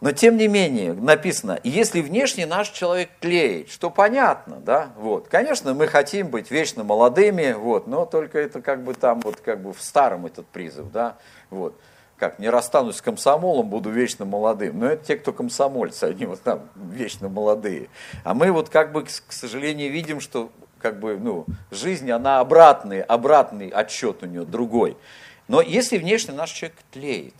Но 0.00 0.12
тем 0.12 0.36
не 0.36 0.46
менее, 0.46 0.92
написано, 0.92 1.58
если 1.64 2.00
внешне 2.00 2.46
наш 2.46 2.70
человек 2.70 3.10
клеит, 3.20 3.68
что 3.68 3.90
понятно, 3.90 4.56
да, 4.56 4.90
вот. 4.96 5.28
Конечно, 5.28 5.74
мы 5.74 5.88
хотим 5.88 6.28
быть 6.28 6.50
вечно 6.52 6.84
молодыми, 6.84 7.52
вот, 7.52 7.88
но 7.88 8.06
только 8.06 8.38
это 8.38 8.62
как 8.62 8.84
бы 8.84 8.94
там, 8.94 9.20
вот 9.20 9.40
как 9.40 9.60
бы 9.60 9.72
в 9.72 9.82
старом 9.82 10.26
этот 10.26 10.46
призыв, 10.46 10.90
да, 10.92 11.16
вот. 11.50 11.78
Как, 12.16 12.40
не 12.40 12.50
расстанусь 12.50 12.96
с 12.96 13.02
комсомолом, 13.02 13.68
буду 13.68 13.90
вечно 13.90 14.24
молодым. 14.24 14.80
Но 14.80 14.86
это 14.86 15.04
те, 15.04 15.16
кто 15.16 15.32
комсомольцы, 15.32 16.04
они 16.04 16.26
вот 16.26 16.42
там 16.42 16.68
вечно 16.74 17.28
молодые. 17.28 17.90
А 18.24 18.34
мы 18.34 18.50
вот 18.50 18.70
как 18.70 18.90
бы, 18.90 19.04
к 19.04 19.32
сожалению, 19.32 19.92
видим, 19.92 20.20
что 20.20 20.50
как 20.80 20.98
бы, 20.98 21.16
ну, 21.16 21.46
жизнь, 21.70 22.10
она 22.10 22.40
обратный, 22.40 23.02
обратный 23.02 23.68
отсчет 23.68 24.24
у 24.24 24.26
нее, 24.26 24.44
другой. 24.44 24.96
Но 25.46 25.60
если 25.60 25.96
внешне 25.96 26.34
наш 26.34 26.50
человек 26.50 26.76
тлеет, 26.90 27.34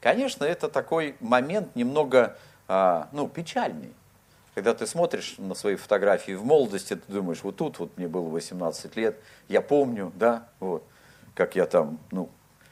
Конечно, 0.00 0.44
это 0.44 0.68
такой 0.68 1.16
момент 1.20 1.74
немного 1.74 2.36
а, 2.68 3.08
ну, 3.12 3.28
печальный. 3.28 3.92
Когда 4.54 4.74
ты 4.74 4.86
смотришь 4.86 5.36
на 5.38 5.54
свои 5.54 5.76
фотографии 5.76 6.32
в 6.32 6.44
молодости, 6.44 6.96
ты 6.96 7.12
думаешь, 7.12 7.42
вот 7.42 7.56
тут 7.56 7.78
вот 7.78 7.96
мне 7.96 8.08
было 8.08 8.28
18 8.28 8.96
лет, 8.96 9.18
я 9.48 9.60
помню, 9.60 10.12
да, 10.16 10.48
вот, 10.60 10.84
как 11.34 11.56
я 11.56 11.66
там, 11.66 11.98
ну, 12.10 12.28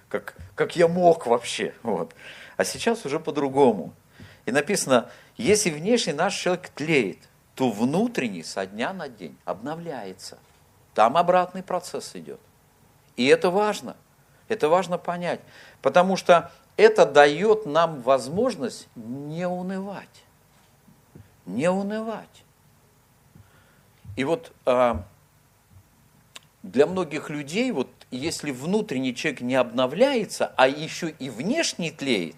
как, 0.09 0.35
как 0.55 0.77
я 0.77 0.89
мог 0.89 1.27
вообще, 1.27 1.75
вот. 1.83 2.15
А 2.57 2.65
сейчас 2.65 3.05
уже 3.05 3.21
по-другому. 3.21 3.93
И 4.47 4.53
написано, 4.53 5.11
если 5.37 5.71
внешний 5.71 6.13
наш 6.13 6.35
человек 6.35 6.69
тлеет, 6.71 7.19
то 7.55 7.71
внутренний 7.71 8.43
со 8.43 8.67
дня 8.67 8.93
на 8.93 9.09
день 9.09 9.37
обновляется. 9.45 10.39
Там 10.95 11.17
обратный 11.17 11.63
процесс 11.63 12.13
идет. 12.15 12.41
И 13.17 13.27
это 13.27 13.51
важно. 13.51 13.97
Это 14.49 14.69
важно 14.69 14.99
понять. 14.99 15.41
Потому 15.83 16.17
что 16.17 16.51
это 16.77 17.07
дает 17.07 17.67
нам 17.67 18.01
возможность 18.01 18.89
не 18.95 19.47
унывать. 19.47 20.25
Не 21.47 21.71
унывать. 21.71 22.45
И 24.17 24.25
вот 24.25 24.53
а, 24.65 25.07
для 26.63 26.87
многих 26.87 27.31
людей, 27.31 27.71
вот 27.71 27.91
если 28.11 28.51
внутренний 28.51 29.15
человек 29.15 29.41
не 29.41 29.55
обновляется, 29.55 30.53
а 30.57 30.69
еще 30.69 31.11
и 31.11 31.31
внешний 31.31 31.91
тлеет, 31.91 32.37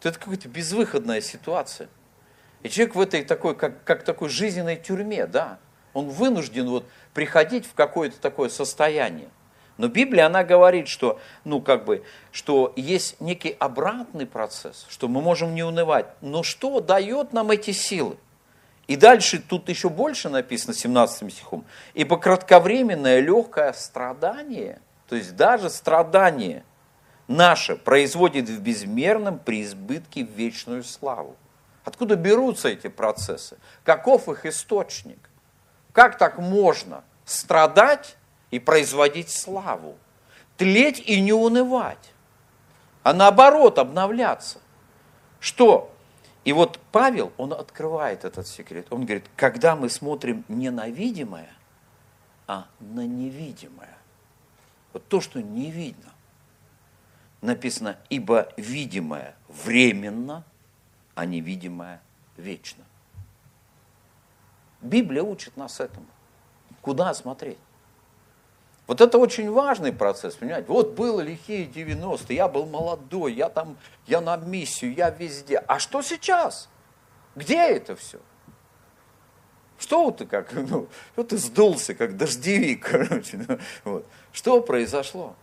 то 0.00 0.08
это 0.08 0.18
какая-то 0.18 0.48
безвыходная 0.48 1.20
ситуация. 1.20 1.88
И 2.62 2.68
человек 2.68 2.94
в 2.94 3.00
этой 3.00 3.24
такой, 3.24 3.56
как, 3.56 3.84
как 3.84 4.04
такой 4.04 4.28
жизненной 4.28 4.76
тюрьме, 4.76 5.26
да, 5.26 5.58
он 5.92 6.08
вынужден 6.08 6.68
вот 6.68 6.86
приходить 7.12 7.66
в 7.66 7.74
какое-то 7.74 8.20
такое 8.20 8.48
состояние. 8.48 9.28
Но 9.76 9.88
Библия, 9.88 10.26
она 10.26 10.44
говорит, 10.44 10.88
что, 10.88 11.18
ну, 11.44 11.60
как 11.60 11.84
бы, 11.84 12.04
что 12.30 12.72
есть 12.76 13.20
некий 13.20 13.56
обратный 13.58 14.26
процесс, 14.26 14.86
что 14.88 15.08
мы 15.08 15.20
можем 15.20 15.54
не 15.54 15.64
унывать. 15.64 16.06
Но 16.20 16.42
что 16.42 16.80
дает 16.80 17.32
нам 17.32 17.50
эти 17.50 17.72
силы? 17.72 18.16
И 18.86 18.96
дальше 18.96 19.40
тут 19.40 19.68
еще 19.68 19.88
больше 19.88 20.28
написано 20.28 20.74
17 20.74 21.32
стихом. 21.32 21.64
Ибо 21.94 22.18
кратковременное 22.18 23.20
легкое 23.20 23.72
страдание, 23.72 24.80
то 25.08 25.16
есть 25.16 25.34
даже 25.36 25.70
страдание 25.70 26.64
наше 27.26 27.76
производит 27.76 28.48
в 28.48 28.60
безмерном 28.60 29.38
преизбытке 29.38 30.22
вечную 30.22 30.84
славу. 30.84 31.36
Откуда 31.84 32.16
берутся 32.16 32.68
эти 32.68 32.88
процессы? 32.88 33.58
Каков 33.84 34.28
их 34.28 34.46
источник? 34.46 35.18
Как 35.92 36.18
так 36.18 36.38
можно 36.38 37.04
страдать 37.24 38.16
и 38.54 38.60
производить 38.60 39.30
славу. 39.30 39.96
Тлеть 40.56 41.00
и 41.00 41.20
не 41.20 41.32
унывать, 41.32 42.12
а 43.02 43.12
наоборот 43.12 43.80
обновляться. 43.80 44.60
Что? 45.40 45.92
И 46.44 46.52
вот 46.52 46.78
Павел, 46.92 47.32
он 47.36 47.52
открывает 47.52 48.24
этот 48.24 48.46
секрет. 48.46 48.86
Он 48.90 49.06
говорит, 49.06 49.24
когда 49.34 49.74
мы 49.74 49.88
смотрим 49.90 50.44
не 50.46 50.70
на 50.70 50.88
видимое, 50.88 51.50
а 52.46 52.68
на 52.78 53.04
невидимое. 53.04 53.98
Вот 54.92 55.04
то, 55.08 55.20
что 55.20 55.42
не 55.42 55.72
видно. 55.72 56.12
Написано, 57.40 57.98
ибо 58.08 58.52
видимое 58.56 59.34
временно, 59.48 60.44
а 61.16 61.26
невидимое 61.26 62.00
вечно. 62.36 62.84
Библия 64.80 65.24
учит 65.24 65.56
нас 65.56 65.80
этому. 65.80 66.06
Куда 66.82 67.12
смотреть? 67.14 67.58
Вот 68.86 69.00
это 69.00 69.16
очень 69.18 69.50
важный 69.50 69.92
процесс, 69.92 70.34
понимаете? 70.34 70.68
Вот 70.68 70.92
было 70.92 71.20
лихие 71.22 71.66
90-е, 71.66 72.36
я 72.36 72.48
был 72.48 72.66
молодой, 72.66 73.32
я 73.32 73.48
там, 73.48 73.78
я 74.06 74.20
на 74.20 74.36
миссию, 74.36 74.92
я 74.94 75.10
везде. 75.10 75.58
А 75.58 75.78
что 75.78 76.02
сейчас? 76.02 76.68
Где 77.34 77.60
это 77.70 77.96
все? 77.96 78.18
Что 79.78 80.10
ты 80.10 80.26
как, 80.26 80.52
ну, 80.52 80.88
что 81.14 81.24
ты 81.24 81.38
сдулся, 81.38 81.94
как 81.94 82.16
дождевик, 82.16 82.86
короче, 82.90 83.44
ну, 83.48 83.58
вот. 83.84 84.06
Что 84.32 84.60
произошло? 84.60 85.34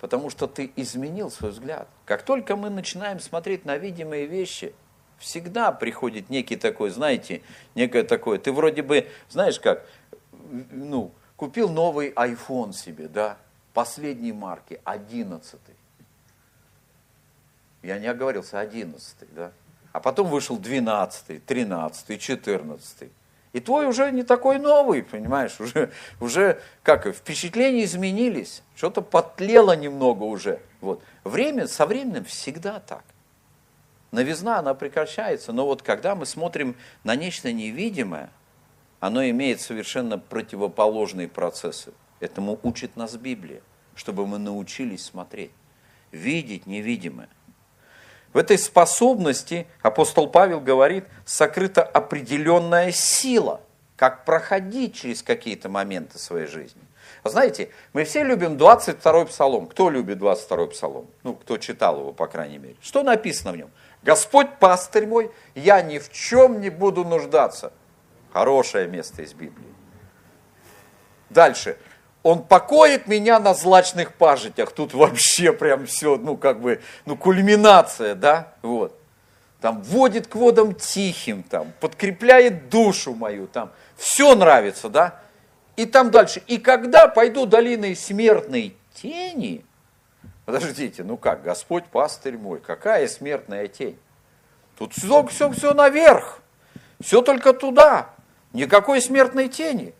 Потому 0.00 0.30
что 0.30 0.46
ты 0.46 0.70
изменил 0.76 1.30
свой 1.30 1.50
взгляд. 1.50 1.88
Как 2.04 2.22
только 2.22 2.56
мы 2.56 2.70
начинаем 2.70 3.18
смотреть 3.18 3.64
на 3.64 3.78
видимые 3.78 4.26
вещи, 4.26 4.74
всегда 5.18 5.72
приходит 5.72 6.30
некий 6.30 6.56
такой, 6.56 6.90
знаете, 6.90 7.42
некое 7.74 8.04
такое, 8.04 8.38
ты 8.38 8.52
вроде 8.52 8.82
бы, 8.82 9.08
знаешь 9.28 9.58
как, 9.58 9.86
ну, 10.70 11.12
Купил 11.44 11.68
новый 11.68 12.08
iPhone 12.12 12.72
себе, 12.72 13.06
да, 13.06 13.36
последней 13.74 14.32
марки, 14.32 14.80
одиннадцатый. 14.82 15.74
Я 17.82 17.98
не 17.98 18.06
оговорился, 18.06 18.58
одиннадцатый, 18.58 19.28
да. 19.30 19.52
А 19.92 20.00
потом 20.00 20.28
вышел 20.28 20.56
двенадцатый, 20.56 21.40
тринадцатый, 21.40 22.16
четырнадцатый. 22.16 23.12
И 23.52 23.60
твой 23.60 23.86
уже 23.86 24.10
не 24.10 24.22
такой 24.22 24.58
новый, 24.58 25.02
понимаешь, 25.02 25.60
уже, 25.60 25.92
уже 26.18 26.62
как 26.82 27.14
впечатления 27.14 27.84
изменились, 27.84 28.62
что-то 28.74 29.02
потлело 29.02 29.76
немного 29.76 30.22
уже. 30.22 30.62
Вот. 30.80 31.02
Время 31.24 31.66
со 31.66 31.84
временем 31.84 32.24
всегда 32.24 32.80
так. 32.80 33.04
Новизна, 34.12 34.60
она 34.60 34.72
прекращается, 34.72 35.52
но 35.52 35.66
вот 35.66 35.82
когда 35.82 36.14
мы 36.14 36.24
смотрим 36.24 36.74
на 37.02 37.14
нечто 37.16 37.52
невидимое– 37.52 38.30
оно 39.06 39.22
имеет 39.28 39.60
совершенно 39.60 40.18
противоположные 40.18 41.28
процессы. 41.28 41.92
Этому 42.20 42.58
учит 42.62 42.96
нас 42.96 43.14
Библия, 43.16 43.60
чтобы 43.94 44.26
мы 44.26 44.38
научились 44.38 45.04
смотреть, 45.04 45.50
видеть 46.10 46.66
невидимое. 46.66 47.28
В 48.32 48.38
этой 48.38 48.56
способности 48.56 49.66
апостол 49.82 50.26
Павел 50.26 50.58
говорит, 50.58 51.04
сокрыта 51.26 51.82
определенная 51.82 52.92
сила, 52.92 53.60
как 53.96 54.24
проходить 54.24 54.94
через 54.94 55.22
какие-то 55.22 55.68
моменты 55.68 56.18
своей 56.18 56.46
жизни. 56.46 56.80
знаете, 57.24 57.68
мы 57.92 58.04
все 58.04 58.24
любим 58.24 58.56
22-й 58.56 59.26
псалом. 59.26 59.66
Кто 59.66 59.90
любит 59.90 60.16
22-й 60.16 60.70
псалом? 60.70 61.08
Ну, 61.22 61.34
кто 61.34 61.58
читал 61.58 62.00
его, 62.00 62.14
по 62.14 62.26
крайней 62.26 62.56
мере. 62.56 62.76
Что 62.80 63.02
написано 63.02 63.52
в 63.52 63.58
нем? 63.58 63.70
Господь 64.02 64.58
пастырь 64.58 65.06
мой, 65.06 65.30
я 65.54 65.82
ни 65.82 65.98
в 65.98 66.10
чем 66.10 66.62
не 66.62 66.70
буду 66.70 67.04
нуждаться. 67.04 67.74
Хорошее 68.34 68.88
место 68.88 69.22
из 69.22 69.32
Библии. 69.32 69.72
Дальше. 71.30 71.78
Он 72.24 72.42
покоит 72.42 73.06
меня 73.06 73.38
на 73.38 73.54
злачных 73.54 74.12
пажитях. 74.14 74.72
Тут 74.72 74.92
вообще 74.92 75.52
прям 75.52 75.86
все, 75.86 76.16
ну 76.16 76.36
как 76.36 76.60
бы, 76.60 76.82
ну 77.06 77.16
кульминация, 77.16 78.16
да, 78.16 78.54
вот. 78.60 78.98
Там 79.60 79.82
водит 79.82 80.26
к 80.26 80.34
водам 80.34 80.74
тихим, 80.74 81.44
там, 81.44 81.72
подкрепляет 81.78 82.68
душу 82.70 83.14
мою, 83.14 83.46
там, 83.46 83.70
все 83.96 84.34
нравится, 84.34 84.88
да. 84.88 85.20
И 85.76 85.86
там 85.86 86.10
дальше. 86.10 86.42
И 86.48 86.58
когда 86.58 87.06
пойду 87.06 87.46
долиной 87.46 87.94
смертной 87.94 88.76
тени, 88.94 89.64
подождите, 90.44 91.04
ну 91.04 91.16
как, 91.16 91.44
Господь 91.44 91.84
пастырь 91.84 92.36
мой, 92.36 92.58
какая 92.58 93.06
смертная 93.06 93.68
тень? 93.68 93.96
Тут 94.76 94.92
все, 94.92 95.24
все, 95.28 95.52
все 95.52 95.72
наверх, 95.72 96.40
все 97.00 97.22
только 97.22 97.52
туда. 97.52 98.13
Никакой 98.54 99.02
смертной 99.02 99.48
тени. 99.48 99.94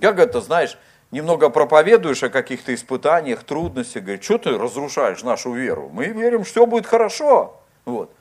Как 0.00 0.20
это, 0.20 0.40
знаешь, 0.40 0.78
немного 1.10 1.50
проповедуешь 1.50 2.22
о 2.22 2.30
каких-то 2.30 2.72
испытаниях, 2.72 3.42
трудностях, 3.42 4.04
говоришь, 4.04 4.24
что 4.24 4.38
ты 4.38 4.56
разрушаешь 4.56 5.22
нашу 5.24 5.52
веру? 5.52 5.90
Мы 5.92 6.06
верим, 6.06 6.44
все 6.44 6.64
будет 6.64 6.86
хорошо. 6.86 7.60
Вот. 7.84 8.12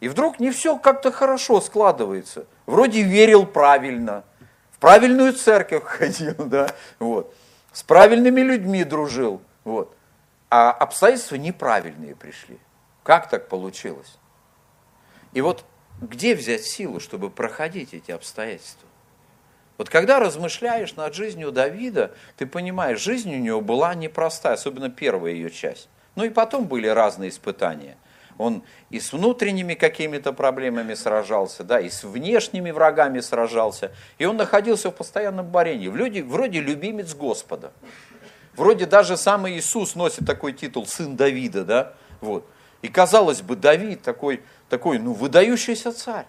И 0.00 0.08
вдруг 0.08 0.40
не 0.40 0.50
все 0.50 0.76
как-то 0.78 1.12
хорошо 1.12 1.60
складывается. 1.60 2.46
Вроде 2.66 3.02
верил 3.02 3.46
правильно, 3.46 4.24
в 4.72 4.78
правильную 4.80 5.32
церковь 5.32 5.84
ходил, 5.86 6.34
да, 6.38 6.68
вот, 6.98 7.32
с 7.72 7.84
правильными 7.84 8.40
людьми 8.40 8.82
дружил, 8.82 9.40
вот. 9.62 9.94
А 10.50 10.72
обстоятельства 10.72 11.36
неправильные 11.36 12.16
пришли. 12.16 12.58
Как 13.04 13.30
так 13.30 13.48
получилось? 13.48 14.18
И 15.34 15.40
вот 15.40 15.64
где 16.02 16.34
взять 16.34 16.64
силу, 16.64 17.00
чтобы 17.00 17.30
проходить 17.30 17.94
эти 17.94 18.10
обстоятельства? 18.10 18.88
Вот 19.78 19.88
когда 19.88 20.20
размышляешь 20.20 20.94
над 20.96 21.14
жизнью 21.14 21.50
Давида, 21.50 22.12
ты 22.36 22.46
понимаешь, 22.46 23.00
жизнь 23.00 23.34
у 23.34 23.38
него 23.38 23.60
была 23.60 23.94
непростая, 23.94 24.54
особенно 24.54 24.90
первая 24.90 25.32
ее 25.32 25.50
часть. 25.50 25.88
Ну 26.14 26.24
и 26.24 26.30
потом 26.30 26.66
были 26.66 26.88
разные 26.88 27.30
испытания. 27.30 27.96
Он 28.38 28.62
и 28.90 28.98
с 28.98 29.12
внутренними 29.12 29.74
какими-то 29.74 30.32
проблемами 30.32 30.94
сражался, 30.94 31.64
да, 31.64 31.80
и 31.80 31.88
с 31.88 32.02
внешними 32.02 32.70
врагами 32.70 33.20
сражался. 33.20 33.92
И 34.18 34.24
он 34.24 34.36
находился 34.36 34.90
в 34.90 34.94
постоянном 34.94 35.46
борении. 35.46 35.88
Вроде, 35.88 36.22
вроде 36.22 36.60
любимец 36.60 37.14
Господа. 37.14 37.72
Вроде 38.56 38.86
даже 38.86 39.16
сам 39.16 39.48
Иисус 39.48 39.94
носит 39.94 40.26
такой 40.26 40.52
титул 40.52 40.86
«сын 40.86 41.16
Давида», 41.16 41.64
да, 41.64 41.94
вот. 42.20 42.46
И 42.82 42.88
казалось 42.88 43.42
бы, 43.42 43.56
Давид 43.56 44.02
такой 44.02 44.42
такой, 44.72 44.98
ну, 44.98 45.12
выдающийся 45.12 45.92
царь. 45.92 46.24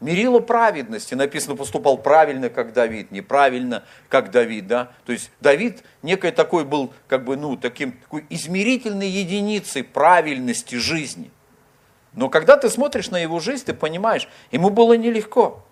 Мерило 0.00 0.40
праведности, 0.40 1.14
написано, 1.14 1.56
поступал 1.56 1.96
правильно, 1.96 2.50
как 2.50 2.74
Давид, 2.74 3.10
неправильно, 3.10 3.82
как 4.10 4.30
Давид, 4.30 4.66
да. 4.66 4.92
То 5.06 5.12
есть 5.12 5.30
Давид 5.40 5.82
некой 6.02 6.32
такой 6.32 6.66
был, 6.66 6.92
как 7.06 7.24
бы, 7.24 7.38
ну, 7.38 7.56
таким, 7.56 7.92
такой 7.92 8.26
измерительной 8.28 9.08
единицей 9.08 9.84
правильности 9.84 10.74
жизни. 10.74 11.30
Но 12.12 12.28
когда 12.28 12.58
ты 12.58 12.68
смотришь 12.68 13.10
на 13.10 13.16
его 13.16 13.40
жизнь, 13.40 13.64
ты 13.64 13.72
понимаешь, 13.72 14.28
ему 14.50 14.68
было 14.68 14.92
нелегко. 14.92 15.64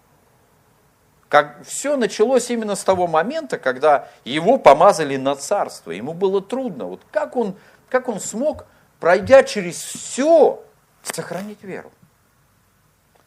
Как 1.29 1.67
все 1.67 1.99
началось 1.99 2.49
именно 2.49 2.77
с 2.77 2.83
того 2.83 3.07
момента, 3.07 3.59
когда 3.59 4.09
его 4.25 4.57
помазали 4.57 5.19
на 5.19 5.37
царство. 5.37 5.91
Ему 5.91 6.15
было 6.15 6.41
трудно. 6.41 6.87
Вот 6.87 7.03
как 7.11 7.37
он, 7.37 7.59
как 7.91 8.09
он 8.09 8.21
смог, 8.21 8.65
пройдя 9.01 9.43
через 9.43 9.77
все, 9.83 10.65
сохранить 11.03 11.63
веру? 11.63 11.93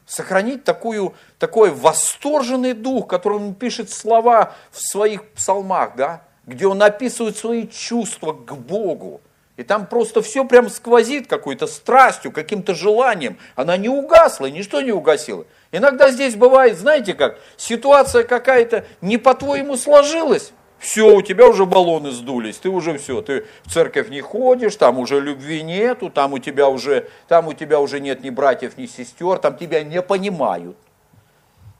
Сохранить 0.09 0.63
такую, 0.63 1.13
такой 1.37 1.69
восторженный 1.69 2.73
дух, 2.73 3.07
которым 3.07 3.49
он 3.49 3.53
пишет 3.53 3.91
слова 3.91 4.53
в 4.71 4.81
своих 4.81 5.29
псалмах, 5.33 5.95
да, 5.95 6.23
где 6.47 6.65
он 6.65 6.81
описывает 6.81 7.37
свои 7.37 7.67
чувства 7.67 8.33
к 8.33 8.57
Богу. 8.57 9.21
И 9.55 9.63
там 9.63 9.85
просто 9.85 10.23
все 10.23 10.45
прям 10.45 10.67
сквозит 10.69 11.27
какой-то 11.27 11.67
страстью, 11.67 12.31
каким-то 12.31 12.73
желанием. 12.73 13.37
Она 13.55 13.77
не 13.77 13.89
угасла, 13.89 14.47
ничто 14.47 14.81
не 14.81 14.91
угасило. 14.91 15.45
Иногда 15.71 16.09
здесь 16.09 16.35
бывает, 16.35 16.79
знаете 16.79 17.13
как, 17.13 17.37
ситуация 17.55 18.23
какая-то 18.23 18.85
не 19.01 19.17
по-твоему 19.17 19.77
сложилась, 19.77 20.53
все, 20.79 21.13
у 21.13 21.21
тебя 21.21 21.47
уже 21.47 21.65
баллоны 21.65 22.11
сдулись, 22.11 22.57
ты 22.57 22.69
уже 22.69 22.97
все, 22.97 23.21
ты 23.21 23.45
в 23.65 23.71
церковь 23.71 24.09
не 24.09 24.21
ходишь, 24.21 24.75
там 24.77 24.97
уже 24.97 25.19
любви 25.19 25.61
нету, 25.61 26.09
там 26.09 26.33
у 26.33 26.39
тебя 26.39 26.69
уже, 26.69 27.09
там 27.27 27.47
у 27.47 27.53
тебя 27.53 27.79
уже 27.79 27.99
нет 27.99 28.23
ни 28.23 28.29
братьев, 28.29 28.77
ни 28.77 28.85
сестер, 28.85 29.37
там 29.39 29.57
тебя 29.57 29.83
не 29.83 30.01
понимают. 30.01 30.77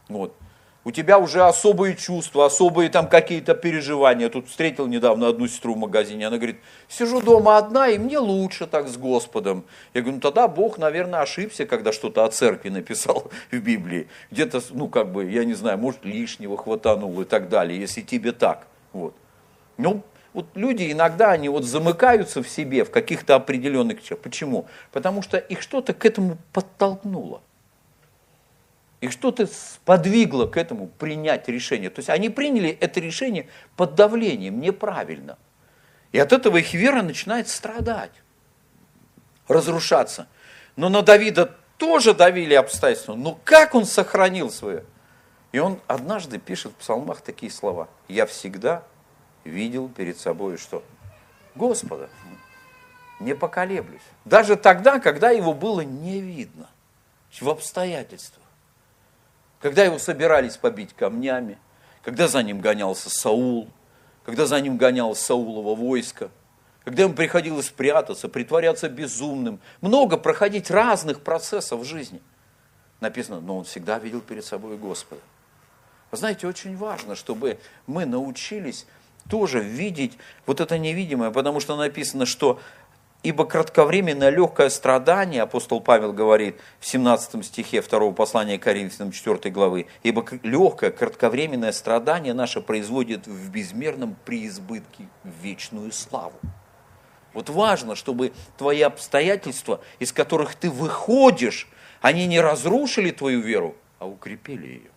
Вот. 0.10 0.36
У 0.86 0.92
тебя 0.92 1.20
уже 1.20 1.44
особые 1.44 1.96
чувства, 1.96 2.46
особые 2.46 2.90
там 2.90 3.08
какие-то 3.08 3.54
переживания. 3.54 4.24
Я 4.24 4.30
тут 4.30 4.48
встретил 4.48 4.88
недавно 4.88 5.28
одну 5.28 5.48
сестру 5.48 5.76
в 5.76 5.78
магазине, 5.78 6.28
она 6.28 6.38
говорит, 6.38 6.58
сижу 6.88 7.22
дома 7.22 7.58
одна, 7.58 7.90
и 7.90 7.98
мне 7.98 8.18
лучше 8.18 8.66
так 8.66 8.88
с 8.88 8.98
Господом. 8.98 9.66
Я 9.94 10.02
говорю, 10.02 10.16
ну 10.16 10.22
тогда 10.22 10.48
Бог, 10.48 10.78
наверное, 10.78 11.22
ошибся, 11.22 11.66
когда 11.66 11.94
что-то 11.94 12.26
о 12.26 12.30
церкви 12.32 12.70
написал 12.70 13.30
в 13.52 13.58
Библии. 13.58 14.08
Где-то, 14.32 14.62
ну 14.72 14.88
как 14.88 15.12
бы, 15.12 15.30
я 15.30 15.46
не 15.46 15.54
знаю, 15.54 15.78
может 15.78 16.04
лишнего 16.06 16.58
хватанул 16.58 17.22
и 17.22 17.26
так 17.26 17.50
далее, 17.50 17.80
если 17.80 18.02
тебе 18.02 18.32
так. 18.32 18.66
Вот. 18.94 19.16
Ну, 19.78 20.04
вот 20.34 20.48
люди 20.56 20.92
иногда, 20.92 21.32
они 21.32 21.50
вот 21.50 21.64
замыкаются 21.64 22.44
в 22.44 22.50
себе, 22.50 22.84
в 22.84 22.92
каких-то 22.92 23.36
определенных 23.36 24.02
вещах. 24.02 24.20
Почему? 24.20 24.68
Потому 24.92 25.22
что 25.22 25.38
их 25.38 25.62
что-то 25.62 25.94
к 25.94 26.06
этому 26.06 26.38
подтолкнуло. 26.54 27.42
Их 29.02 29.12
что-то 29.12 29.48
сподвигло 29.48 30.46
к 30.46 30.58
этому 30.58 30.88
принять 30.88 31.48
решение. 31.48 31.90
То 31.90 32.00
есть 32.00 32.10
они 32.10 32.30
приняли 32.30 32.70
это 32.70 33.00
решение 33.00 33.48
под 33.76 33.96
давлением, 33.96 34.60
неправильно. 34.60 35.38
И 36.12 36.20
от 36.20 36.34
этого 36.34 36.58
их 36.58 36.74
вера 36.74 37.02
начинает 37.02 37.48
страдать, 37.48 38.12
разрушаться. 39.48 40.28
Но 40.76 40.90
на 40.90 41.02
Давида 41.02 41.56
тоже 41.78 42.14
давили 42.14 42.54
обстоятельства. 42.54 43.16
Но 43.16 43.40
как 43.44 43.74
он 43.74 43.86
сохранил 43.86 44.52
свое? 44.52 44.84
И 45.52 45.60
он 45.60 45.80
однажды 45.88 46.38
пишет 46.38 46.74
в 46.74 46.76
псалмах 46.76 47.22
такие 47.22 47.52
слова. 47.52 47.88
Я 48.08 48.26
всегда 48.26 48.84
видел 49.44 49.90
перед 49.90 50.18
собой 50.18 50.58
что? 50.58 50.84
Господа. 51.56 52.10
Не 53.20 53.36
поколеблюсь. 53.36 54.02
Даже 54.26 54.56
тогда, 54.56 55.00
когда 55.00 55.32
его 55.32 55.54
было 55.54 55.82
не 55.82 56.22
видно. 56.22 56.70
В 57.42 57.50
обстоятельствах. 57.50 58.46
Когда 59.60 59.84
его 59.84 60.00
собирались 60.00 60.58
побить 60.58 60.94
камнями, 60.94 61.58
когда 62.04 62.28
за 62.28 62.42
ним 62.44 62.62
гонялся 62.62 63.10
Саул, 63.10 63.70
когда 64.26 64.46
за 64.46 64.60
ним 64.62 64.78
гонялось 64.78 65.20
Саулово 65.20 65.76
войско, 65.76 66.30
когда 66.86 67.04
ему 67.04 67.14
приходилось 67.14 67.70
прятаться, 67.70 68.30
притворяться 68.30 68.88
безумным, 68.90 69.60
много 69.82 70.18
проходить 70.18 70.72
разных 70.72 71.22
процессов 71.22 71.82
в 71.82 71.84
жизни. 71.84 72.22
Написано, 73.02 73.42
но 73.42 73.58
он 73.58 73.64
всегда 73.66 74.00
видел 74.00 74.22
перед 74.22 74.46
собой 74.46 74.78
Господа. 74.78 75.22
Вы 76.12 76.18
знаете, 76.18 76.48
очень 76.48 76.76
важно, 76.76 77.16
чтобы 77.16 77.60
мы 77.88 78.06
научились 78.06 78.86
тоже 79.30 79.60
видеть 79.60 80.18
вот 80.46 80.60
это 80.60 80.78
невидимое, 80.78 81.30
потому 81.32 81.60
что 81.60 81.76
написано, 81.76 82.26
что 82.26 82.60
Ибо 83.22 83.46
кратковременное 83.46 84.30
легкое 84.30 84.70
страдание, 84.70 85.42
апостол 85.42 85.82
Павел 85.82 86.14
говорит 86.14 86.56
в 86.80 86.86
17 86.86 87.46
стихе 87.46 87.82
2 87.82 88.12
послания 88.12 88.58
Коринфянам 88.58 89.12
4 89.12 89.52
главы, 89.52 89.88
ибо 90.04 90.26
легкое 90.42 90.90
кратковременное 90.90 91.74
страдание 91.74 92.34
наше 92.34 92.62
производит 92.62 93.28
в 93.28 93.52
безмерном 93.52 94.16
преизбытке 94.24 95.10
вечную 95.26 95.92
славу. 95.92 96.40
Вот 97.34 97.50
важно, 97.50 97.96
чтобы 97.96 98.32
твои 98.58 98.82
обстоятельства, 98.82 99.82
из 100.00 100.14
которых 100.14 100.56
ты 100.56 100.70
выходишь, 100.70 101.68
они 102.00 102.26
не 102.26 102.40
разрушили 102.40 103.12
твою 103.12 103.42
веру, 103.42 103.76
а 104.00 104.08
укрепили 104.08 104.68
ее 104.68 104.92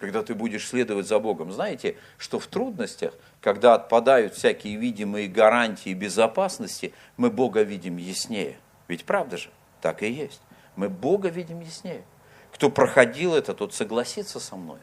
когда 0.00 0.22
ты 0.22 0.34
будешь 0.34 0.66
следовать 0.66 1.06
за 1.06 1.18
Богом. 1.18 1.52
Знаете, 1.52 1.96
что 2.18 2.38
в 2.38 2.46
трудностях, 2.46 3.14
когда 3.40 3.74
отпадают 3.74 4.34
всякие 4.34 4.76
видимые 4.76 5.28
гарантии 5.28 5.94
безопасности, 5.94 6.92
мы 7.16 7.30
Бога 7.30 7.62
видим 7.62 7.96
яснее. 7.98 8.56
Ведь 8.88 9.04
правда 9.04 9.36
же? 9.36 9.50
Так 9.80 10.02
и 10.02 10.10
есть. 10.10 10.40
Мы 10.74 10.88
Бога 10.88 11.28
видим 11.28 11.60
яснее. 11.60 12.02
Кто 12.52 12.70
проходил 12.70 13.34
это, 13.34 13.54
тот 13.54 13.74
согласится 13.74 14.40
со 14.40 14.56
мной 14.56 14.78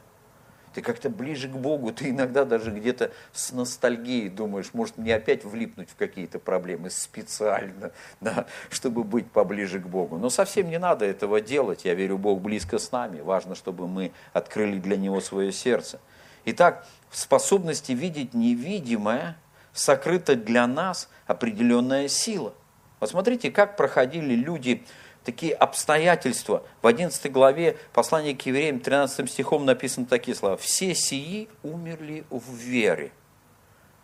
ты 0.77 0.83
как-то 0.83 1.09
ближе 1.09 1.47
к 1.47 1.53
Богу, 1.53 1.91
ты 1.91 2.11
иногда 2.11 2.45
даже 2.45 2.69
где-то 2.69 3.09
с 3.33 3.51
ностальгией 3.51 4.29
думаешь, 4.29 4.69
может 4.73 4.99
мне 4.99 5.15
опять 5.15 5.43
влипнуть 5.43 5.89
в 5.89 5.95
какие-то 5.95 6.37
проблемы 6.37 6.91
специально, 6.91 7.91
да, 8.21 8.45
чтобы 8.69 9.03
быть 9.03 9.25
поближе 9.31 9.79
к 9.79 9.87
Богу. 9.87 10.17
Но 10.19 10.29
совсем 10.29 10.69
не 10.69 10.77
надо 10.77 11.03
этого 11.03 11.41
делать, 11.41 11.83
я 11.83 11.95
верю, 11.95 12.19
Бог 12.19 12.41
близко 12.41 12.77
с 12.77 12.91
нами, 12.91 13.21
важно, 13.21 13.55
чтобы 13.55 13.87
мы 13.87 14.11
открыли 14.33 14.77
для 14.77 14.97
Него 14.97 15.19
свое 15.19 15.51
сердце. 15.51 15.99
Итак, 16.45 16.85
в 17.09 17.17
способности 17.17 17.93
видеть 17.93 18.35
невидимое 18.35 19.35
сокрыта 19.73 20.35
для 20.35 20.67
нас 20.67 21.09
определенная 21.25 22.07
сила. 22.07 22.53
Посмотрите, 22.99 23.49
как 23.49 23.77
проходили 23.77 24.35
люди 24.35 24.83
такие 25.27 25.53
обстоятельства. 25.53 26.63
В 26.81 26.87
11 26.87 27.29
главе 27.33 27.77
послания 27.91 28.33
к 28.33 28.45
евреям 28.45 28.79
13 28.79 29.29
стихом 29.29 29.65
написаны 29.65 30.05
такие 30.05 30.33
слова. 30.33 30.55
«Все 30.55 30.95
сии 30.95 31.49
умерли 31.63 32.23
в 32.29 32.53
вере». 32.55 33.11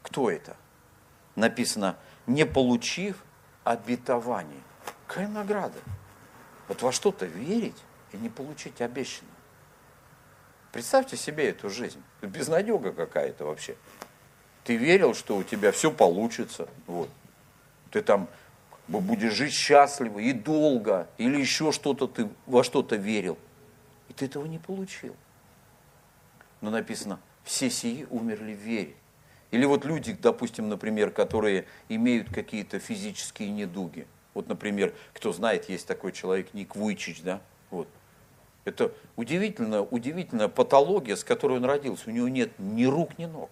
Кто 0.02 0.30
это? 0.30 0.58
Написано, 1.38 1.96
не 2.28 2.46
получив 2.46 3.24
обетований. 3.64 4.62
Какая 5.08 5.30
награда? 5.30 5.80
Вот 6.68 6.82
во 6.82 6.92
что-то 6.92 7.26
верить 7.26 7.82
и 8.12 8.18
не 8.18 8.28
получить 8.28 8.82
обещанное. 8.82 9.32
Представьте 10.74 11.16
себе 11.16 11.52
эту 11.52 11.70
жизнь. 11.70 12.04
Безнадега 12.22 12.92
какая-то 12.92 13.46
вообще. 13.46 13.78
Ты 14.66 14.76
верил, 14.76 15.14
что 15.14 15.38
у 15.38 15.44
тебя 15.44 15.72
все 15.72 15.90
получится. 15.90 16.68
Вот. 16.86 17.10
Ты 17.92 18.02
там 18.02 18.28
будешь 18.88 19.34
жить 19.34 19.54
счастливо 19.54 20.20
и 20.20 20.34
долго, 20.34 21.08
или 21.18 21.40
еще 21.40 21.72
что-то 21.72 22.08
ты 22.08 22.30
во 22.46 22.64
что-то 22.64 22.96
верил. 22.96 23.38
И 24.10 24.14
ты 24.14 24.26
этого 24.26 24.46
не 24.46 24.60
получил. 24.60 25.16
Но 26.62 26.70
написано, 26.70 27.20
все 27.44 27.70
сии 27.70 28.06
умерли 28.10 28.54
в 28.54 28.60
вере. 28.60 28.96
Или 29.52 29.66
вот 29.66 29.86
люди, 29.86 30.14
допустим, 30.14 30.68
например, 30.70 31.12
которые 31.12 31.66
имеют 31.88 32.34
какие-то 32.34 32.80
физические 32.80 33.52
недуги. 33.52 34.08
Вот, 34.34 34.48
например, 34.48 34.94
кто 35.14 35.32
знает, 35.32 35.70
есть 35.70 35.88
такой 35.88 36.12
человек 36.12 36.54
Ник 36.54 36.76
Вуйчич, 36.76 37.22
да? 37.22 37.40
Вот. 37.70 37.88
Это 38.66 38.92
удивительная, 39.16 39.82
удивительная 39.82 40.48
патология, 40.48 41.16
с 41.16 41.24
которой 41.24 41.58
он 41.58 41.66
родился. 41.66 42.10
У 42.10 42.14
него 42.14 42.28
нет 42.30 42.52
ни 42.58 42.86
рук, 42.86 43.18
ни 43.20 43.26
ног. 43.26 43.52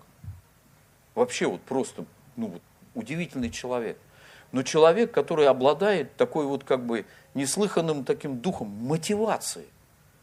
Вообще 1.14 1.46
вот 1.46 1.62
просто 1.62 2.06
ну, 2.36 2.48
вот, 2.48 2.62
удивительный 2.96 3.50
человек– 3.50 3.98
но 4.52 4.64
человек, 4.64 5.12
который 5.12 5.48
обладает 5.48 6.16
такой 6.16 6.46
вот 6.46 6.64
как 6.64 6.86
бы 6.86 7.06
неслыханным 7.34 8.04
таким 8.04 8.40
духом 8.40 8.68
мотивации, 8.68 9.66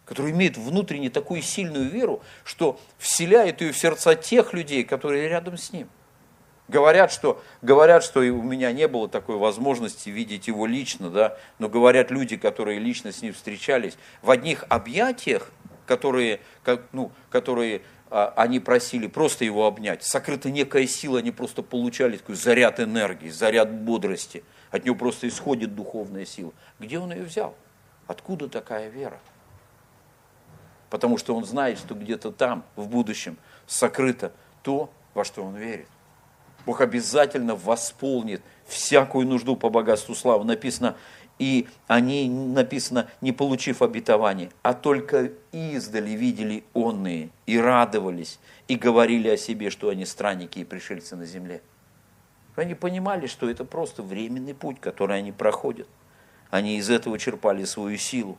который 0.04 0.32
имеет 0.32 0.56
внутренне 0.56 1.10
такую 1.10 1.42
сильную 1.42 1.88
веру, 1.88 2.22
что 2.44 2.78
вселяет 2.98 3.60
ее 3.60 3.72
в 3.72 3.78
сердца 3.78 4.14
тех 4.14 4.52
людей, 4.52 4.84
которые 4.84 5.28
рядом 5.28 5.56
с 5.56 5.72
ним. 5.72 5.88
Говорят, 6.68 7.10
что, 7.10 7.42
говорят, 7.62 8.04
что 8.04 8.20
у 8.20 8.42
меня 8.42 8.72
не 8.72 8.88
было 8.88 9.08
такой 9.08 9.36
возможности 9.36 10.10
видеть 10.10 10.48
его 10.48 10.66
лично, 10.66 11.08
да, 11.08 11.38
но 11.58 11.70
говорят 11.70 12.10
люди, 12.10 12.36
которые 12.36 12.78
лично 12.78 13.10
с 13.10 13.22
ним 13.22 13.32
встречались, 13.32 13.96
в 14.20 14.30
одних 14.30 14.64
объятиях, 14.68 15.50
которые, 15.86 16.40
как, 16.62 16.82
ну, 16.92 17.10
которые 17.30 17.80
они 18.10 18.60
просили 18.60 19.06
просто 19.06 19.44
его 19.44 19.66
обнять. 19.66 20.02
Сокрыта 20.02 20.50
некая 20.50 20.86
сила, 20.86 21.18
они 21.18 21.30
просто 21.30 21.62
получали 21.62 22.16
такой 22.16 22.36
заряд 22.36 22.80
энергии, 22.80 23.28
заряд 23.28 23.72
бодрости. 23.72 24.44
От 24.70 24.84
него 24.84 24.96
просто 24.96 25.28
исходит 25.28 25.74
духовная 25.74 26.24
сила. 26.24 26.52
Где 26.78 26.98
он 26.98 27.12
ее 27.12 27.24
взял? 27.24 27.54
Откуда 28.06 28.48
такая 28.48 28.88
вера? 28.88 29.18
Потому 30.90 31.18
что 31.18 31.36
он 31.36 31.44
знает, 31.44 31.78
что 31.78 31.94
где-то 31.94 32.32
там, 32.32 32.64
в 32.76 32.88
будущем, 32.88 33.36
сокрыто 33.66 34.32
то, 34.62 34.90
во 35.14 35.24
что 35.24 35.44
он 35.44 35.56
верит. 35.56 35.88
Бог 36.64 36.80
обязательно 36.80 37.54
восполнит 37.54 38.42
всякую 38.66 39.26
нужду 39.26 39.56
по 39.56 39.70
богатству 39.70 40.14
славы. 40.14 40.44
Написано, 40.44 40.96
и 41.38 41.68
они, 41.86 42.28
написано, 42.28 43.08
не 43.20 43.32
получив 43.32 43.82
обетования, 43.82 44.50
а 44.62 44.74
только 44.74 45.32
издали 45.52 46.10
видели 46.10 46.64
онные 46.74 47.30
и 47.46 47.58
радовались, 47.58 48.38
и 48.66 48.76
говорили 48.76 49.28
о 49.28 49.36
себе, 49.36 49.70
что 49.70 49.88
они 49.88 50.04
странники 50.04 50.58
и 50.58 50.64
пришельцы 50.64 51.16
на 51.16 51.26
земле. 51.26 51.62
Они 52.56 52.74
понимали, 52.74 53.28
что 53.28 53.48
это 53.48 53.64
просто 53.64 54.02
временный 54.02 54.54
путь, 54.54 54.80
который 54.80 55.18
они 55.18 55.30
проходят. 55.30 55.86
Они 56.50 56.76
из 56.78 56.90
этого 56.90 57.18
черпали 57.18 57.64
свою 57.64 57.96
силу. 57.98 58.36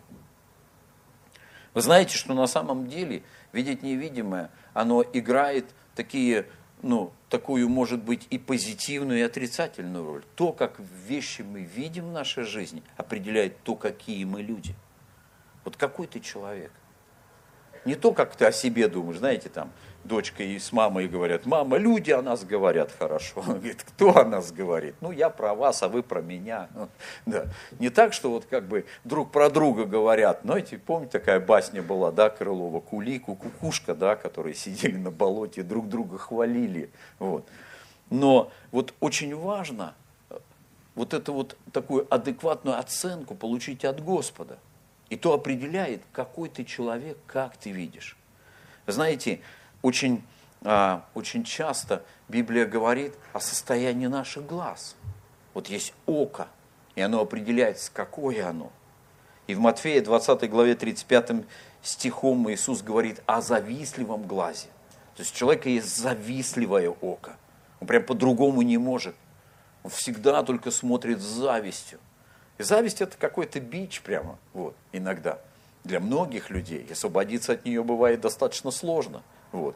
Вы 1.74 1.82
знаете, 1.82 2.18
что 2.18 2.34
на 2.34 2.48
самом 2.48 2.88
деле 2.88 3.24
видеть 3.54 3.82
невидимое, 3.82 4.50
оно 4.74 5.06
играет 5.14 5.66
такие 5.96 6.48
ну, 6.82 7.12
такую, 7.30 7.68
может 7.70 8.02
быть, 8.02 8.28
и 8.30 8.38
позитивную, 8.38 9.20
и 9.20 9.24
отрицательную 9.24 10.06
роль. 10.06 10.24
То, 10.36 10.54
как 10.54 10.80
вещи 11.08 11.42
мы 11.42 11.62
видим 11.62 12.10
в 12.10 12.12
нашей 12.12 12.44
жизни, 12.44 12.84
определяет 12.98 13.62
то, 13.64 13.76
какие 13.76 14.24
мы 14.24 14.42
люди. 14.42 14.76
Вот 15.66 15.76
какой 15.76 16.08
ты 16.08 16.20
человек. 16.20 16.72
Не 17.86 17.96
то, 17.96 18.14
как 18.14 18.36
ты 18.36 18.46
о 18.46 18.52
себе 18.52 18.88
думаешь, 18.88 19.20
знаете, 19.20 19.50
там, 19.50 19.72
дочка 20.04 20.44
и 20.44 20.58
с 20.58 20.72
мамой 20.72 21.08
говорят, 21.08 21.46
мама, 21.46 21.78
люди 21.78 22.12
о 22.12 22.22
нас 22.22 22.44
говорят 22.44 22.92
хорошо. 22.98 23.42
Он 23.48 23.60
говорит, 23.60 23.84
кто 23.84 24.18
о 24.18 24.26
нас 24.26 24.52
говорит? 24.52 24.96
Ну, 25.02 25.12
я 25.12 25.30
про 25.30 25.54
вас, 25.54 25.84
а 25.84 25.88
вы 25.88 26.04
про 26.04 26.22
меня. 26.22 26.70
Да. 27.26 27.46
Не 27.80 27.90
так, 27.90 28.14
что 28.14 28.32
вот 28.32 28.46
как 28.46 28.68
бы 28.68 28.86
друг 29.04 29.32
про 29.32 29.50
друга 29.50 29.86
говорят. 29.86 30.42
Знаете, 30.44 30.78
помните, 30.78 31.12
такая 31.12 31.40
басня 31.40 31.84
была, 31.84 32.12
да, 32.12 32.30
Крылова, 32.30 32.80
Кулику, 32.80 33.36
Кукушка, 33.36 33.94
да, 33.94 34.16
которые 34.16 34.56
сидели 34.56 34.98
на 34.98 35.12
болоте, 35.12 35.64
друг 35.64 35.88
друга 35.88 36.18
хвалили. 36.18 36.90
Вот. 37.20 37.48
Но 38.10 38.52
вот 38.72 38.94
очень 39.00 39.36
важно 39.36 39.94
э, 40.30 40.38
вот 40.96 41.14
эту 41.14 41.34
вот 41.34 41.58
такую 41.72 42.08
адекватную 42.14 42.80
оценку 42.80 43.36
получить 43.36 43.86
от 43.86 44.04
Господа. 44.04 44.58
И 45.10 45.16
то 45.16 45.34
определяет, 45.34 46.02
какой 46.12 46.50
ты 46.50 46.64
человек, 46.64 47.18
как 47.28 47.58
ты 47.58 47.72
видишь. 47.72 48.16
Знаете, 48.86 49.42
очень, 49.82 50.24
а, 50.62 51.06
очень 51.14 51.44
часто 51.44 52.04
Библия 52.28 52.66
говорит 52.66 53.16
о 53.34 53.40
состоянии 53.40 54.08
наших 54.08 54.46
глаз. 54.46 54.96
Вот 55.54 55.68
есть 55.68 55.94
око, 56.06 56.48
и 56.96 57.02
оно 57.02 57.22
определяется, 57.22 57.92
какое 57.94 58.48
оно. 58.48 58.72
И 59.48 59.56
в 59.56 59.60
Матфея 59.60 60.02
20 60.04 60.50
главе 60.50 60.76
35 60.76 61.46
стихом 61.82 62.52
Иисус 62.52 62.82
говорит 62.82 63.22
о 63.26 63.42
завистливом 63.42 64.28
глазе. 64.28 64.68
То 65.16 65.24
есть 65.24 65.34
у 65.34 65.38
человека 65.38 65.70
есть 65.70 65.98
завистливое 65.98 66.90
око. 66.90 67.36
Он 67.82 67.88
прям 67.88 68.04
по-другому 68.04 68.62
не 68.62 68.78
может. 68.78 69.16
Он 69.84 69.90
всегда 69.90 70.44
только 70.44 70.72
смотрит 70.72 71.20
с 71.20 71.26
завистью. 71.26 72.00
И 72.58 72.64
зависть 72.64 73.02
это 73.02 73.18
какой-то 73.18 73.60
бич 73.60 74.02
прямо, 74.02 74.38
вот, 74.54 74.76
иногда. 74.92 75.40
Для 75.86 76.00
многих 76.00 76.50
людей 76.50 76.86
освободиться 76.92 77.54
от 77.54 77.66
нее 77.66 77.84
бывает 77.84 78.22
достаточно 78.22 78.70
сложно. 78.70 79.24
Вот. 79.52 79.76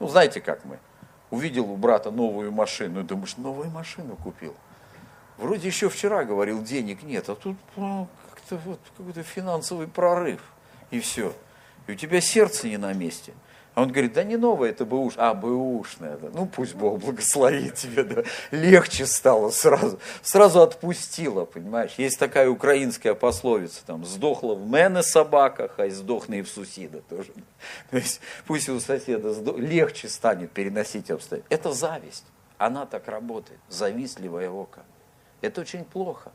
Ну, 0.00 0.08
знаете, 0.08 0.40
как 0.40 0.64
мы. 0.64 0.78
Увидел 1.30 1.70
у 1.70 1.76
брата 1.76 2.10
новую 2.10 2.52
машину, 2.52 3.00
и 3.00 3.02
думаешь, 3.02 3.36
новую 3.36 3.70
машину 3.70 4.16
купил. 4.16 4.54
Вроде 5.38 5.66
еще 5.66 5.88
вчера 5.88 6.24
говорил, 6.24 6.62
денег 6.62 7.02
нет, 7.02 7.28
а 7.28 7.34
тут 7.34 7.56
ну, 7.76 8.08
как-то 8.30 8.56
вот 8.56 8.80
какой-то 8.96 9.22
финансовый 9.22 9.86
прорыв, 9.86 10.40
и 10.90 11.00
все. 11.00 11.32
И 11.86 11.92
у 11.92 11.94
тебя 11.94 12.20
сердце 12.20 12.68
не 12.68 12.78
на 12.78 12.92
месте. 12.92 13.32
А 13.76 13.82
он 13.82 13.92
говорит, 13.92 14.14
да 14.14 14.24
не 14.24 14.38
новое, 14.38 14.70
это 14.70 14.86
бэуш, 14.86 15.16
а 15.18 15.34
бэушное, 15.34 16.16
да. 16.16 16.30
ну 16.32 16.46
пусть 16.46 16.74
Бог 16.74 16.98
благословит 16.98 17.74
тебе, 17.74 18.04
да. 18.04 18.22
легче 18.50 19.04
стало 19.04 19.50
сразу, 19.50 20.00
сразу 20.22 20.62
отпустило, 20.62 21.44
понимаешь. 21.44 21.92
Есть 21.98 22.18
такая 22.18 22.48
украинская 22.48 23.12
пословица, 23.12 23.84
там, 23.84 24.06
сдохла 24.06 24.54
в 24.54 24.66
мене 24.66 25.02
собака, 25.02 25.68
хай 25.68 25.90
сдохне 25.90 26.38
и 26.38 26.42
в 26.42 26.48
суседа 26.48 27.02
тоже. 27.02 27.34
То 27.90 27.98
есть 27.98 28.22
пусть 28.46 28.70
у 28.70 28.80
соседа 28.80 29.34
сдох... 29.34 29.58
легче 29.58 30.08
станет 30.08 30.52
переносить 30.52 31.10
обстоятельства. 31.10 31.54
Это 31.54 31.74
зависть, 31.74 32.24
она 32.56 32.86
так 32.86 33.06
работает, 33.08 33.60
завистливое 33.68 34.48
око. 34.48 34.86
Это 35.42 35.60
очень 35.60 35.84
плохо. 35.84 36.32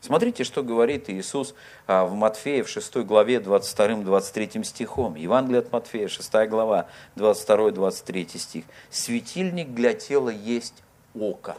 Смотрите, 0.00 0.44
что 0.44 0.62
говорит 0.62 1.10
Иисус 1.10 1.54
а, 1.86 2.04
в 2.04 2.14
Матфея 2.14 2.62
в 2.62 2.68
6 2.68 2.98
главе 2.98 3.36
22-23 3.36 4.62
стихом. 4.62 5.16
Евангелие 5.16 5.60
от 5.60 5.72
Матфея, 5.72 6.08
6 6.08 6.32
глава, 6.48 6.86
22-23 7.16 8.38
стих. 8.38 8.64
«Светильник 8.90 9.74
для 9.74 9.94
тела 9.94 10.30
есть 10.30 10.82
око». 11.14 11.56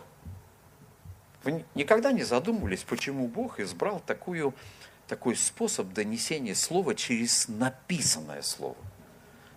Вы 1.44 1.64
никогда 1.76 2.12
не 2.12 2.24
задумывались, 2.24 2.84
почему 2.84 3.28
Бог 3.28 3.60
избрал 3.60 4.02
такую, 4.06 4.54
такой 5.08 5.36
способ 5.36 5.94
донесения 5.94 6.56
слова 6.56 6.96
через 6.96 7.48
написанное 7.48 8.42
слово? 8.42 8.76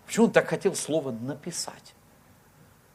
Почему 0.06 0.26
Он 0.26 0.32
так 0.32 0.48
хотел 0.48 0.74
слово 0.74 1.10
написать? 1.10 1.94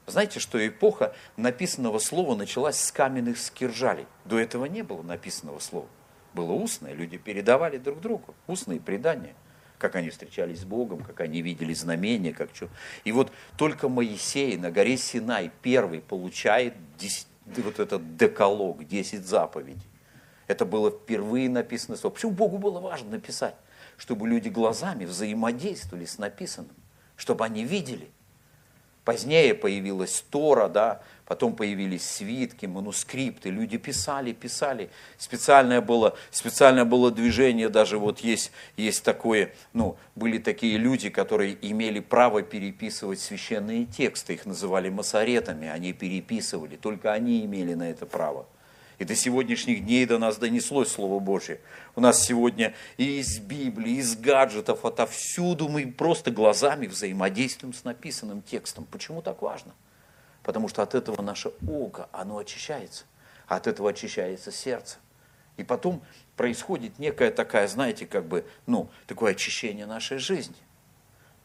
Знаете, 0.08 0.40
что 0.40 0.66
эпоха 0.66 1.14
написанного 1.36 2.00
слова 2.00 2.34
началась 2.34 2.80
с 2.80 2.94
каменных 2.94 3.38
скиржалей. 3.38 4.08
До 4.24 4.40
этого 4.40 4.64
не 4.64 4.82
было 4.82 5.02
написанного 5.02 5.60
слова. 5.60 5.90
Было 6.34 6.54
устное, 6.54 6.94
люди 6.94 7.18
передавали 7.18 7.78
друг 7.78 8.00
другу, 8.00 8.34
устные 8.48 8.80
предания. 8.80 9.36
Как 9.78 9.96
они 9.96 10.10
встречались 10.10 10.62
с 10.62 10.66
Богом, 10.66 11.04
как 11.04 11.20
они 11.20 11.42
видели 11.42 11.74
знамения, 11.74 12.34
как 12.34 12.56
что. 12.56 12.70
И 13.04 13.12
вот 13.12 13.32
только 13.58 13.90
Моисей 13.90 14.56
на 14.56 14.72
горе 14.72 14.98
Синай 14.98 15.52
первый 15.62 16.00
получает 16.00 16.74
10, 16.98 17.28
вот 17.58 17.80
этот 17.80 18.16
деколог, 18.16 18.88
10 18.88 19.26
заповедей. 19.26 19.88
Это 20.48 20.66
было 20.66 20.90
впервые 20.90 21.50
написано 21.50 21.98
слово. 21.98 22.14
Почему 22.14 22.32
Богу 22.32 22.58
было 22.58 22.80
важно 22.80 23.12
написать? 23.12 23.56
Чтобы 23.98 24.28
люди 24.28 24.48
глазами 24.48 25.04
взаимодействовали 25.04 26.06
с 26.06 26.18
написанным, 26.18 26.76
чтобы 27.18 27.44
они 27.44 27.66
видели. 27.66 28.10
Позднее 29.08 29.54
появилась 29.54 30.22
Тора, 30.30 30.68
да, 30.68 31.02
потом 31.26 31.56
появились 31.56 32.04
свитки, 32.04 32.66
манускрипты, 32.66 33.50
люди 33.50 33.78
писали, 33.78 34.34
писали. 34.34 34.90
Специальное 35.18 35.80
было, 35.80 36.18
специальное 36.30 36.84
было 36.84 37.10
движение, 37.10 37.70
даже 37.70 38.00
вот 38.00 38.20
есть, 38.20 38.52
есть 38.76 39.06
такое, 39.06 39.54
ну, 39.72 39.96
были 40.16 40.40
такие 40.40 40.78
люди, 40.78 41.10
которые 41.10 41.58
имели 41.62 42.02
право 42.02 42.42
переписывать 42.42 43.22
священные 43.22 43.86
тексты, 43.86 44.34
их 44.34 44.46
называли 44.46 44.90
масоретами, 44.90 45.70
они 45.70 45.94
переписывали, 45.94 46.76
только 46.76 47.14
они 47.14 47.46
имели 47.46 47.76
на 47.76 47.90
это 47.90 48.06
право. 48.06 48.46
И 49.00 49.06
до 49.06 49.16
сегодняшних 49.16 49.86
дней 49.86 50.06
до 50.06 50.18
нас 50.18 50.38
донеслось 50.38 50.92
Слово 50.92 51.20
Божье. 51.20 51.60
У 51.96 52.02
нас 52.02 52.24
сегодня 52.24 52.74
и 52.98 53.20
из 53.20 53.38
Библии, 53.40 53.94
и 53.94 54.00
из 54.00 54.16
гаджетов, 54.16 54.86
отовсюду 54.86 55.70
мы 55.70 55.86
просто 55.92 56.32
глазами 56.32 56.88
взаимодействуем 56.88 57.74
с 57.74 57.84
написанным 57.84 58.42
текстом. 58.42 58.88
Почему 58.90 59.22
так 59.22 59.44
важно? 59.44 59.74
Потому 60.42 60.68
что 60.68 60.82
от 60.82 60.96
этого 60.96 61.22
наше 61.22 61.52
око, 61.68 62.10
оно 62.12 62.40
очищается. 62.40 63.06
От 63.48 63.68
этого 63.68 63.92
очищается 63.92 64.52
сердце. 64.52 64.98
И 65.58 65.64
потом 65.64 66.02
происходит 66.36 66.98
некая 66.98 67.30
такая, 67.32 67.68
знаете, 67.68 68.08
как 68.08 68.26
бы, 68.26 68.46
ну, 68.66 68.90
такое 69.06 69.32
очищение 69.34 69.86
нашей 69.86 70.18
жизни. 70.18 70.56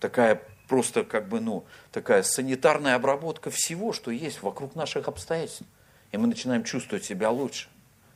Такая 0.01 0.43
просто 0.69 1.05
как 1.05 1.29
бы, 1.29 1.41
ну, 1.41 1.67
такая 1.91 2.23
санитарная 2.23 2.95
обработка 2.95 3.51
всего, 3.51 3.93
что 3.93 4.11
есть 4.11 4.43
вокруг 4.43 4.75
наших 4.75 5.09
обстоятельств 5.09 5.65
и 6.13 6.17
мы 6.19 6.29
начинаем 6.29 6.63
чувствовать 6.63 7.05
себя 7.05 7.31
лучше. 7.31 7.69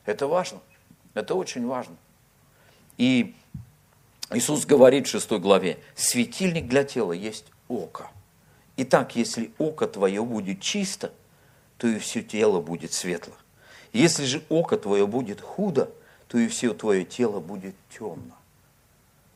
Это 0.05 0.27
важно, 0.27 0.59
это 1.13 1.35
очень 1.35 1.65
важно. 1.65 1.95
И 2.97 3.35
Иисус 4.31 4.65
говорит 4.65 5.07
в 5.07 5.11
6 5.11 5.31
главе, 5.33 5.79
светильник 5.95 6.67
для 6.67 6.83
тела 6.83 7.11
есть 7.11 7.45
око. 7.67 8.09
Итак, 8.77 9.15
если 9.15 9.51
око 9.57 9.87
твое 9.87 10.23
будет 10.23 10.61
чисто, 10.61 11.11
то 11.77 11.87
и 11.87 11.99
все 11.99 12.21
тело 12.21 12.61
будет 12.61 12.93
светло. 12.93 13.33
Если 13.93 14.25
же 14.25 14.43
око 14.49 14.77
твое 14.77 15.07
будет 15.07 15.41
худо, 15.41 15.91
то 16.27 16.37
и 16.37 16.47
все 16.47 16.73
твое 16.73 17.03
тело 17.03 17.39
будет 17.39 17.75
темно. 17.89 18.35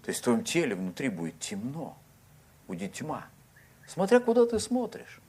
То 0.03 0.09
есть 0.09 0.21
в 0.21 0.23
твоем 0.23 0.43
теле 0.43 0.75
внутри 0.75 1.09
будет 1.09 1.39
темно, 1.39 1.97
будет 2.67 2.93
тьма. 2.93 3.25
Смотря 3.87 4.19
куда 4.19 4.45
ты 4.45 4.59
смотришь. 4.59 5.19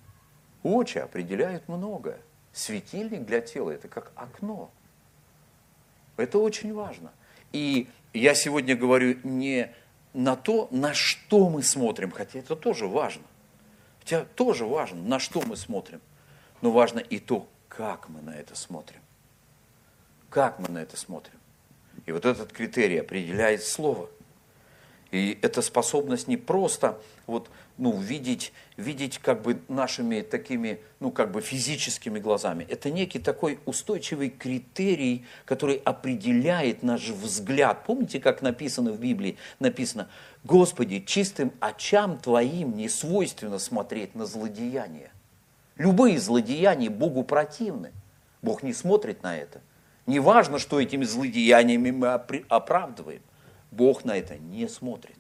Очи 0.63 0.99
определяют 0.99 1.69
многое. 1.69 2.19
Светильник 2.53 3.25
для 3.25 3.41
тела– 3.41 3.71
это 3.73 3.89
как 3.89 4.13
окно. 4.15 4.71
Это 6.17 6.39
очень 6.39 6.75
важно. 6.75 7.13
И 7.53 7.89
я 8.13 8.35
сегодня 8.35 8.77
говорю 8.77 9.19
не 9.25 9.75
на 10.13 10.37
то, 10.37 10.69
на 10.71 10.93
что 10.93 11.49
мы 11.49 11.63
смотрим, 11.63 12.11
хотя 12.11 12.39
это 12.39 12.55
тоже 12.55 12.87
важно. 12.87 13.23
Хотя 14.01 14.25
тоже 14.25 14.67
важно, 14.67 15.01
на 15.03 15.19
что 15.19 15.43
мы 15.43 15.57
смотрим. 15.57 16.01
Но 16.61 16.71
важно 16.71 16.99
и 16.99 17.19
то, 17.19 17.49
как 17.69 18.09
мы 18.09 18.21
на 18.21 18.31
это 18.31 18.55
смотрим. 18.55 19.01
Как 20.29 20.59
мы 20.59 20.69
на 20.69 20.79
это 20.79 20.97
смотрим. 20.97 21.39
И 22.07 22.13
вот 22.13 22.25
этот 22.25 22.53
критерий 22.53 22.99
определяет 22.99 23.63
слово– 23.63 24.09
и 25.13 25.39
эта 25.43 25.61
способность 25.61 26.27
не 26.27 26.39
просто 26.39 26.99
вот, 27.27 27.51
ну, 27.77 27.99
видеть, 28.01 28.53
видеть 28.79 29.19
как 29.19 29.43
бы 29.43 29.61
нашими 29.69 30.23
такими, 30.23 30.81
ну, 31.01 31.11
как 31.11 31.31
бы 31.31 31.43
физическими 31.43 32.19
глазами. 32.19 32.67
Это 32.69 32.91
некий 32.91 33.19
такой 33.19 33.59
устойчивый 33.67 34.31
критерий, 34.31 35.27
который 35.45 35.77
определяет 35.77 36.83
наш 36.83 37.11
взгляд. 37.11 37.85
Помните, 37.85 38.21
как 38.21 38.41
написано 38.41 38.91
в 38.91 38.99
Библии? 38.99 39.37
Написано, 39.61 40.09
Господи, 40.45 41.01
чистым 41.01 41.53
очам 41.61 42.19
Твоим 42.19 42.75
не 42.75 42.89
свойственно 42.89 43.59
смотреть 43.59 44.15
на 44.15 44.25
злодеяния. 44.25 45.13
Любые 45.77 46.19
злодеяния 46.19 46.89
Богу 46.89 47.23
противны. 47.23 47.93
Бог 48.41 48.63
не 48.63 48.73
смотрит 48.73 49.23
на 49.23 49.37
это. 49.37 49.61
Не 50.07 50.21
важно, 50.21 50.59
что 50.59 50.81
этими 50.81 51.05
злодеяниями 51.05 51.91
мы 51.91 52.09
оправдываем. 52.09 53.21
Бог 53.73 54.05
на 54.05 54.17
это 54.17 54.37
не 54.37 54.69
смотрит. 54.69 55.17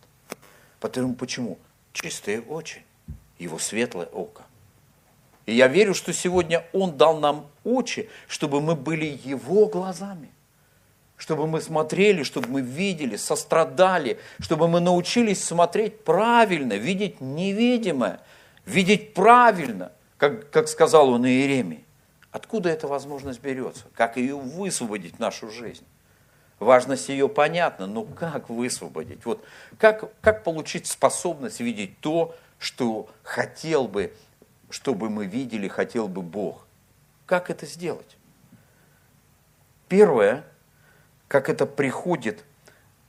Потому 0.78 1.14
почему? 1.14 1.58
Чистые 1.92 2.40
очи, 2.40 2.84
его 3.38 3.58
светлое 3.58 4.06
око. 4.06 4.42
И 5.46 5.54
я 5.54 5.66
верю, 5.66 5.94
что 5.94 6.12
сегодня 6.12 6.64
Он 6.72 6.96
дал 6.96 7.18
нам 7.18 7.46
очи, 7.64 8.08
чтобы 8.28 8.60
мы 8.60 8.76
были 8.76 9.18
Его 9.24 9.66
глазами. 9.66 10.30
Чтобы 11.16 11.46
мы 11.46 11.60
смотрели, 11.60 12.24
чтобы 12.24 12.48
мы 12.48 12.60
видели, 12.60 13.16
сострадали, 13.16 14.18
чтобы 14.40 14.68
мы 14.68 14.80
научились 14.80 15.42
смотреть 15.42 16.04
правильно, 16.04 16.74
видеть 16.74 17.20
невидимое, 17.20 18.20
видеть 18.66 19.14
правильно, 19.14 19.92
как, 20.18 20.50
как 20.50 20.68
сказал 20.68 21.10
он 21.10 21.26
Иеремии. 21.26 21.84
Откуда 22.32 22.70
эта 22.70 22.88
возможность 22.88 23.40
берется? 23.40 23.84
Как 23.94 24.16
ее 24.16 24.36
высвободить 24.36 25.16
в 25.16 25.18
нашу 25.20 25.50
жизнь? 25.50 25.84
Важность 26.62 27.08
ее 27.08 27.28
понятна, 27.28 27.86
но 27.86 28.04
как 28.04 28.48
высвободить? 28.48 29.24
Вот 29.24 29.44
как, 29.78 30.12
как 30.20 30.44
получить 30.44 30.86
способность 30.86 31.60
видеть 31.60 31.98
то, 32.00 32.34
что 32.58 33.08
хотел 33.22 33.88
бы, 33.88 34.14
чтобы 34.70 35.10
мы 35.10 35.26
видели, 35.26 35.68
хотел 35.68 36.08
бы 36.08 36.22
Бог? 36.22 36.66
Как 37.26 37.50
это 37.50 37.66
сделать? 37.66 38.16
Первое, 39.88 40.44
как 41.28 41.48
это 41.48 41.66
приходит, 41.66 42.44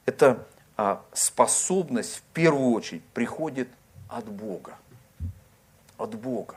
это 0.06 0.46
а, 0.76 1.04
способность 1.14 2.18
в 2.18 2.22
первую 2.34 2.72
очередь 2.72 3.04
приходит 3.14 3.70
от 4.10 4.26
Бога. 4.26 4.78
От 5.98 6.16
Бога. 6.16 6.56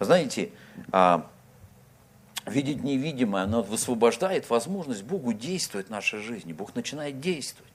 Знаете, 0.00 0.50
а, 0.92 1.28
видеть 2.48 2.82
невидимое, 2.82 3.42
оно 3.44 3.62
высвобождает 3.62 4.48
возможность 4.50 5.02
Богу 5.02 5.32
действовать 5.32 5.88
в 5.88 5.90
нашей 5.90 6.20
жизни. 6.20 6.52
Бог 6.52 6.74
начинает 6.74 7.20
действовать. 7.20 7.72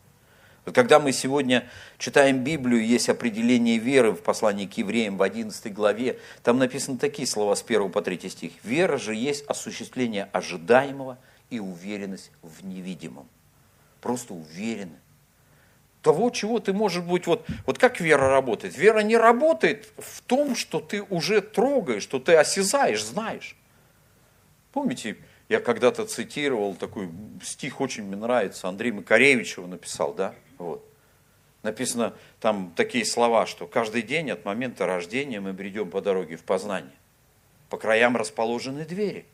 Вот 0.66 0.74
когда 0.74 1.00
мы 1.00 1.12
сегодня 1.12 1.68
читаем 1.98 2.44
Библию, 2.44 2.86
есть 2.86 3.10
определение 3.10 3.78
веры 3.78 4.12
в 4.12 4.22
послании 4.22 4.66
к 4.66 4.78
евреям 4.78 5.18
в 5.18 5.24
11 5.24 5.74
главе, 5.74 6.20
там 6.42 6.58
написаны 6.58 6.98
такие 6.98 7.28
слова 7.28 7.56
с 7.56 7.64
1 7.64 7.92
по 7.92 8.02
3 8.02 8.30
стих. 8.30 8.54
«Вера 8.64 8.98
же 8.98 9.14
есть 9.14 9.46
осуществление 9.48 10.30
ожидаемого 10.32 11.18
и 11.50 11.60
уверенность 11.60 12.32
в 12.42 12.66
невидимом. 12.66 13.28
Просто 14.00 14.34
уверены. 14.34 14.98
Того, 16.02 16.30
чего 16.30 16.60
ты 16.60 16.74
можешь 16.74 17.04
быть, 17.04 17.28
вот, 17.28 17.46
вот 17.66 17.78
как 17.78 18.02
вера 18.02 18.30
работает? 18.30 18.78
Вера 18.78 19.00
не 19.00 19.16
работает 19.16 19.88
в 19.98 20.22
том, 20.22 20.56
что 20.56 20.80
ты 20.80 21.02
уже 21.02 21.42
трогаешь, 21.42 22.04
что 22.04 22.20
ты 22.20 22.36
осязаешь, 22.36 23.04
знаешь. 23.04 23.56
Помните, 24.74 25.18
я 25.50 25.60
когда-то 25.60 26.06
цитировал 26.06 26.74
такой 26.76 27.10
стих, 27.44 27.80
очень 27.80 28.04
мне 28.04 28.16
нравится, 28.16 28.68
Андрей 28.68 28.92
Макаревич 28.92 29.58
его 29.58 29.68
написал, 29.68 30.14
да? 30.14 30.34
Вот. 30.58 30.84
Написано 31.62 32.14
там 32.42 32.74
такие 32.76 33.06
слова, 33.06 33.46
что 33.46 33.68
каждый 33.68 34.02
день 34.02 34.32
от 34.32 34.44
момента 34.44 34.86
рождения 34.86 35.40
мы 35.40 35.54
бредем 35.54 35.90
по 35.92 36.02
дороге 36.02 36.36
в 36.36 36.44
познание. 36.44 36.92
По 37.70 37.78
краям 37.78 38.18
расположены 38.18 38.84
двери. 38.84 39.26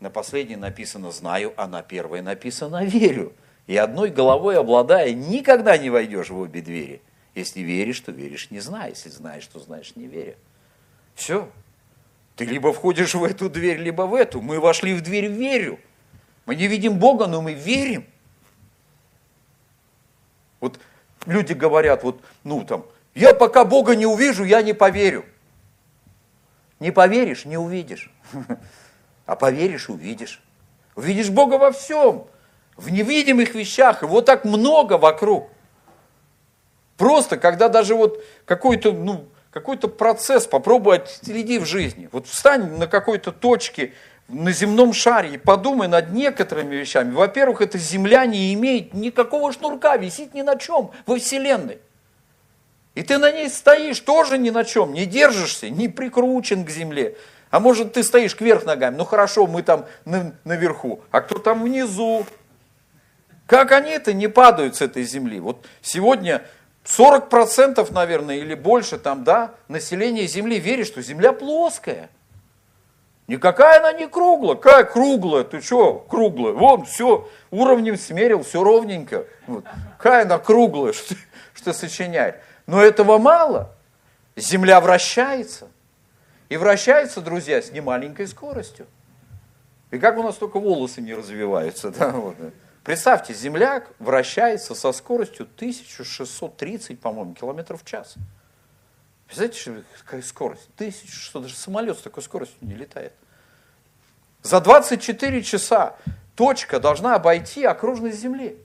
На 0.00 0.10
последней 0.10 0.56
написано 0.56 1.12
«знаю», 1.12 1.52
а 1.56 1.68
на 1.68 1.82
первой 1.82 2.22
написано 2.22 2.84
«верю». 2.84 3.34
И 3.68 3.76
одной 3.76 4.10
головой 4.10 4.58
обладая, 4.58 5.12
никогда 5.12 5.78
не 5.78 5.90
войдешь 5.90 6.30
в 6.30 6.36
обе 6.36 6.60
двери. 6.60 7.00
Если 7.36 7.60
веришь, 7.60 8.00
то 8.00 8.10
веришь 8.10 8.50
не 8.50 8.58
зная. 8.58 8.88
Если 8.88 9.08
знаешь, 9.08 9.46
то 9.46 9.60
знаешь 9.60 9.94
не 9.94 10.06
веря. 10.06 10.34
Все. 11.14 11.48
Ты 12.42 12.46
либо 12.46 12.72
входишь 12.72 13.14
в 13.14 13.22
эту 13.22 13.48
дверь, 13.48 13.78
либо 13.78 14.02
в 14.02 14.16
эту. 14.16 14.40
Мы 14.40 14.58
вошли 14.58 14.94
в 14.94 15.00
дверь 15.00 15.28
верю. 15.28 15.78
Мы 16.44 16.56
не 16.56 16.66
видим 16.66 16.98
Бога, 16.98 17.28
но 17.28 17.40
мы 17.40 17.54
верим. 17.54 18.04
Вот 20.58 20.80
люди 21.24 21.52
говорят, 21.52 22.02
вот, 22.02 22.20
ну 22.42 22.64
там, 22.64 22.84
я 23.14 23.32
пока 23.32 23.64
Бога 23.64 23.94
не 23.94 24.06
увижу, 24.06 24.42
я 24.42 24.60
не 24.60 24.72
поверю. 24.72 25.24
Не 26.80 26.90
поверишь, 26.90 27.44
не 27.44 27.56
увидишь. 27.56 28.10
А 29.24 29.36
поверишь, 29.36 29.88
увидишь. 29.88 30.42
Увидишь 30.96 31.30
Бога 31.30 31.54
во 31.54 31.70
всем, 31.70 32.26
в 32.76 32.90
невидимых 32.90 33.54
вещах. 33.54 34.02
Его 34.02 34.20
так 34.20 34.44
много 34.44 34.94
вокруг. 34.98 35.48
Просто, 36.96 37.36
когда 37.36 37.68
даже 37.68 37.94
вот 37.94 38.20
какой-то, 38.46 38.90
ну, 38.90 39.28
какой-то 39.52 39.88
процесс 39.88 40.46
попробуй 40.46 40.96
отследи 40.96 41.58
в 41.58 41.66
жизни. 41.66 42.08
Вот 42.10 42.26
встань 42.26 42.78
на 42.78 42.86
какой-то 42.86 43.32
точке 43.32 43.92
на 44.28 44.50
земном 44.50 44.94
шаре 44.94 45.34
и 45.34 45.38
подумай 45.38 45.88
над 45.88 46.10
некоторыми 46.12 46.74
вещами. 46.74 47.12
Во-первых, 47.12 47.60
эта 47.60 47.76
земля 47.76 48.24
не 48.24 48.54
имеет 48.54 48.94
никакого 48.94 49.52
шнурка, 49.52 49.96
висит 49.96 50.32
ни 50.32 50.40
на 50.42 50.56
чем 50.56 50.90
во 51.04 51.16
Вселенной. 51.16 51.78
И 52.94 53.02
ты 53.02 53.18
на 53.18 53.30
ней 53.30 53.48
стоишь 53.50 54.00
тоже 54.00 54.38
ни 54.38 54.50
на 54.50 54.64
чем, 54.64 54.92
не 54.94 55.06
держишься, 55.06 55.68
не 55.68 55.88
прикручен 55.88 56.64
к 56.64 56.70
земле. 56.70 57.16
А 57.50 57.60
может 57.60 57.92
ты 57.92 58.02
стоишь 58.02 58.34
кверх 58.34 58.64
ногами, 58.64 58.96
ну 58.96 59.04
хорошо, 59.04 59.46
мы 59.46 59.62
там 59.62 59.84
на, 60.06 60.34
наверху, 60.44 61.02
а 61.10 61.20
кто 61.20 61.38
там 61.38 61.62
внизу? 61.64 62.24
Как 63.46 63.72
они 63.72 63.90
это 63.90 64.14
не 64.14 64.28
падают 64.28 64.76
с 64.76 64.80
этой 64.80 65.02
земли? 65.02 65.40
Вот 65.40 65.66
сегодня 65.82 66.42
40% 66.84 67.92
наверное 67.92 68.36
или 68.36 68.54
больше 68.54 68.98
там, 68.98 69.24
да, 69.24 69.54
населения 69.68 70.26
земли 70.26 70.58
верит, 70.58 70.86
что 70.86 71.00
земля 71.02 71.32
плоская. 71.32 72.10
Никакая 73.28 73.78
она 73.78 73.92
не 73.92 74.08
круглая. 74.08 74.56
Какая 74.56 74.84
круглая? 74.84 75.44
Ты 75.44 75.60
что, 75.60 75.94
круглая? 75.94 76.52
Вон, 76.52 76.84
все, 76.84 77.28
уровнем 77.50 77.96
смерил, 77.96 78.42
все 78.42 78.64
ровненько. 78.64 79.26
Вот. 79.46 79.64
Какая 79.96 80.24
она 80.24 80.38
круглая, 80.38 80.92
что, 80.92 81.14
что 81.54 81.72
сочиняет. 81.72 82.36
Но 82.66 82.82
этого 82.82 83.18
мало. 83.18 83.74
Земля 84.34 84.80
вращается. 84.80 85.68
И 86.48 86.56
вращается, 86.56 87.20
друзья, 87.20 87.62
с 87.62 87.70
немаленькой 87.70 88.26
скоростью. 88.26 88.86
И 89.90 89.98
как 89.98 90.18
у 90.18 90.22
нас 90.22 90.36
только 90.36 90.58
волосы 90.58 91.00
не 91.00 91.14
развиваются. 91.14 91.90
Да? 91.98 92.08
Вот. 92.10 92.36
Представьте, 92.84 93.32
Земля 93.34 93.84
вращается 93.98 94.74
со 94.74 94.92
скоростью 94.92 95.48
1630, 95.56 97.00
по-моему, 97.00 97.34
километров 97.34 97.82
в 97.82 97.86
час. 97.86 98.14
Представляете, 99.26 99.84
какая 100.00 100.22
скорость? 100.22 100.68
1600, 100.76 101.42
даже 101.42 101.54
самолет 101.54 101.98
с 101.98 102.02
такой 102.02 102.22
скоростью 102.22 102.58
не 102.60 102.74
летает. 102.74 103.12
За 104.42 104.60
24 104.60 105.42
часа 105.42 105.96
точка 106.34 106.80
должна 106.80 107.14
обойти 107.14 107.64
окружность 107.64 108.18
Земли 108.18 108.58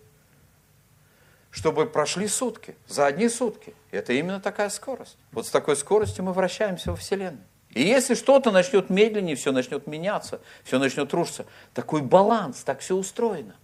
чтобы 1.58 1.88
прошли 1.88 2.28
сутки, 2.28 2.76
за 2.88 3.08
одни 3.08 3.28
сутки. 3.30 3.74
Это 3.90 4.14
именно 4.14 4.40
такая 4.40 4.70
скорость. 4.70 5.18
Вот 5.32 5.48
с 5.48 5.50
такой 5.50 5.76
скоростью 5.76 6.24
мы 6.24 6.32
вращаемся 6.32 6.92
во 6.92 6.98
Вселенной. 6.98 7.42
И 7.72 7.82
если 7.82 8.14
что-то 8.14 8.52
начнет 8.52 8.92
медленнее, 8.92 9.36
все 9.36 9.52
начнет 9.52 9.88
меняться, 9.88 10.40
все 10.64 10.78
начнет 10.78 11.12
рушиться. 11.14 11.48
Такой 11.74 12.04
баланс, 12.04 12.62
так 12.64 12.80
все 12.82 12.96
устроено. 12.96 13.56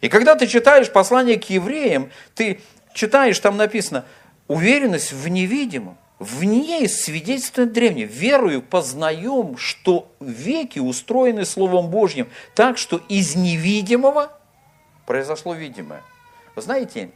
И 0.00 0.08
когда 0.08 0.34
ты 0.34 0.46
читаешь 0.46 0.92
послание 0.92 1.38
к 1.38 1.44
евреям, 1.44 2.10
ты 2.34 2.60
читаешь, 2.92 3.38
там 3.38 3.56
написано, 3.56 4.04
уверенность 4.48 5.12
в 5.12 5.28
невидимом, 5.28 5.96
в 6.18 6.44
ней 6.44 6.88
свидетельствует 6.88 7.72
древнее. 7.72 8.06
Верою 8.06 8.62
познаем, 8.62 9.56
что 9.58 10.10
веки 10.20 10.78
устроены 10.78 11.44
Словом 11.44 11.88
Божьим 11.90 12.28
так, 12.54 12.78
что 12.78 13.00
из 13.08 13.36
невидимого 13.36 14.32
произошло 15.04 15.54
видимое. 15.54 16.02
Вы 16.54 16.62
знаете, 16.62 17.10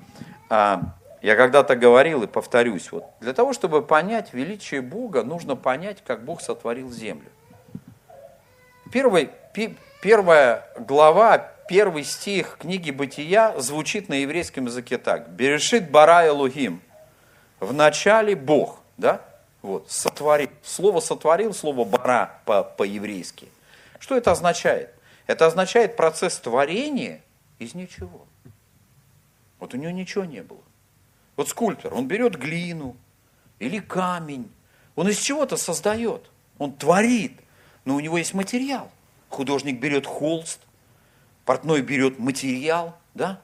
а, 0.51 0.83
я 1.23 1.35
когда-то 1.35 1.77
говорил 1.77 2.23
и 2.23 2.27
повторюсь, 2.27 2.93
вот 2.93 3.05
для 3.21 3.33
того, 3.33 3.55
чтобы 3.55 3.83
понять 3.83 4.35
величие 4.35 4.83
Бога, 4.83 5.23
нужно 5.23 5.57
понять, 5.57 6.03
как 6.07 6.25
Бог 6.25 6.43
сотворил 6.43 6.91
землю. 6.91 7.29
Первый, 8.93 9.31
первая 10.03 10.67
глава, 10.79 11.53
первый 11.71 12.03
стих 12.03 12.57
книги 12.59 12.91
Бытия 12.91 13.57
звучит 13.61 14.09
на 14.09 14.15
еврейском 14.15 14.67
языке 14.67 14.99
так. 14.99 15.31
Берешит 15.31 15.89
бара 15.89 16.27
Элухим. 16.27 16.83
Начале 17.61 18.35
Бог, 18.35 18.81
да? 18.97 19.25
Вот, 19.63 19.89
сотворил. 19.89 20.51
Слово 20.65 20.99
сотворил, 20.99 21.55
слово 21.55 21.85
бара 21.85 22.41
по- 22.45 22.65
по-еврейски. 22.65 23.47
Что 24.01 24.17
это 24.17 24.33
означает? 24.33 24.93
Это 25.29 25.47
означает 25.47 25.95
процесс 25.95 26.39
творения 26.39 27.23
из 27.61 27.75
ничего. 27.75 28.27
Вот 29.61 29.73
у 29.73 29.77
него 29.77 29.93
ничего 29.93 30.25
не 30.25 30.43
было. 30.43 30.63
Вот 31.37 31.51
скульптор, 31.51 31.95
он 31.95 32.09
берет 32.09 32.35
глину 32.35 32.97
или 33.61 33.79
камень, 33.79 34.51
он 34.97 35.09
из 35.09 35.19
чего-то 35.19 35.57
создает, 35.57 36.29
он 36.59 36.73
творит, 36.73 37.39
но 37.85 37.95
у 37.95 38.01
него 38.01 38.19
есть 38.19 38.35
материал. 38.35 38.91
Художник 39.29 39.79
берет 39.79 40.05
холст, 40.05 40.59
портной 41.51 41.83
берет 41.83 42.21
материал, 42.21 42.97
да, 43.13 43.41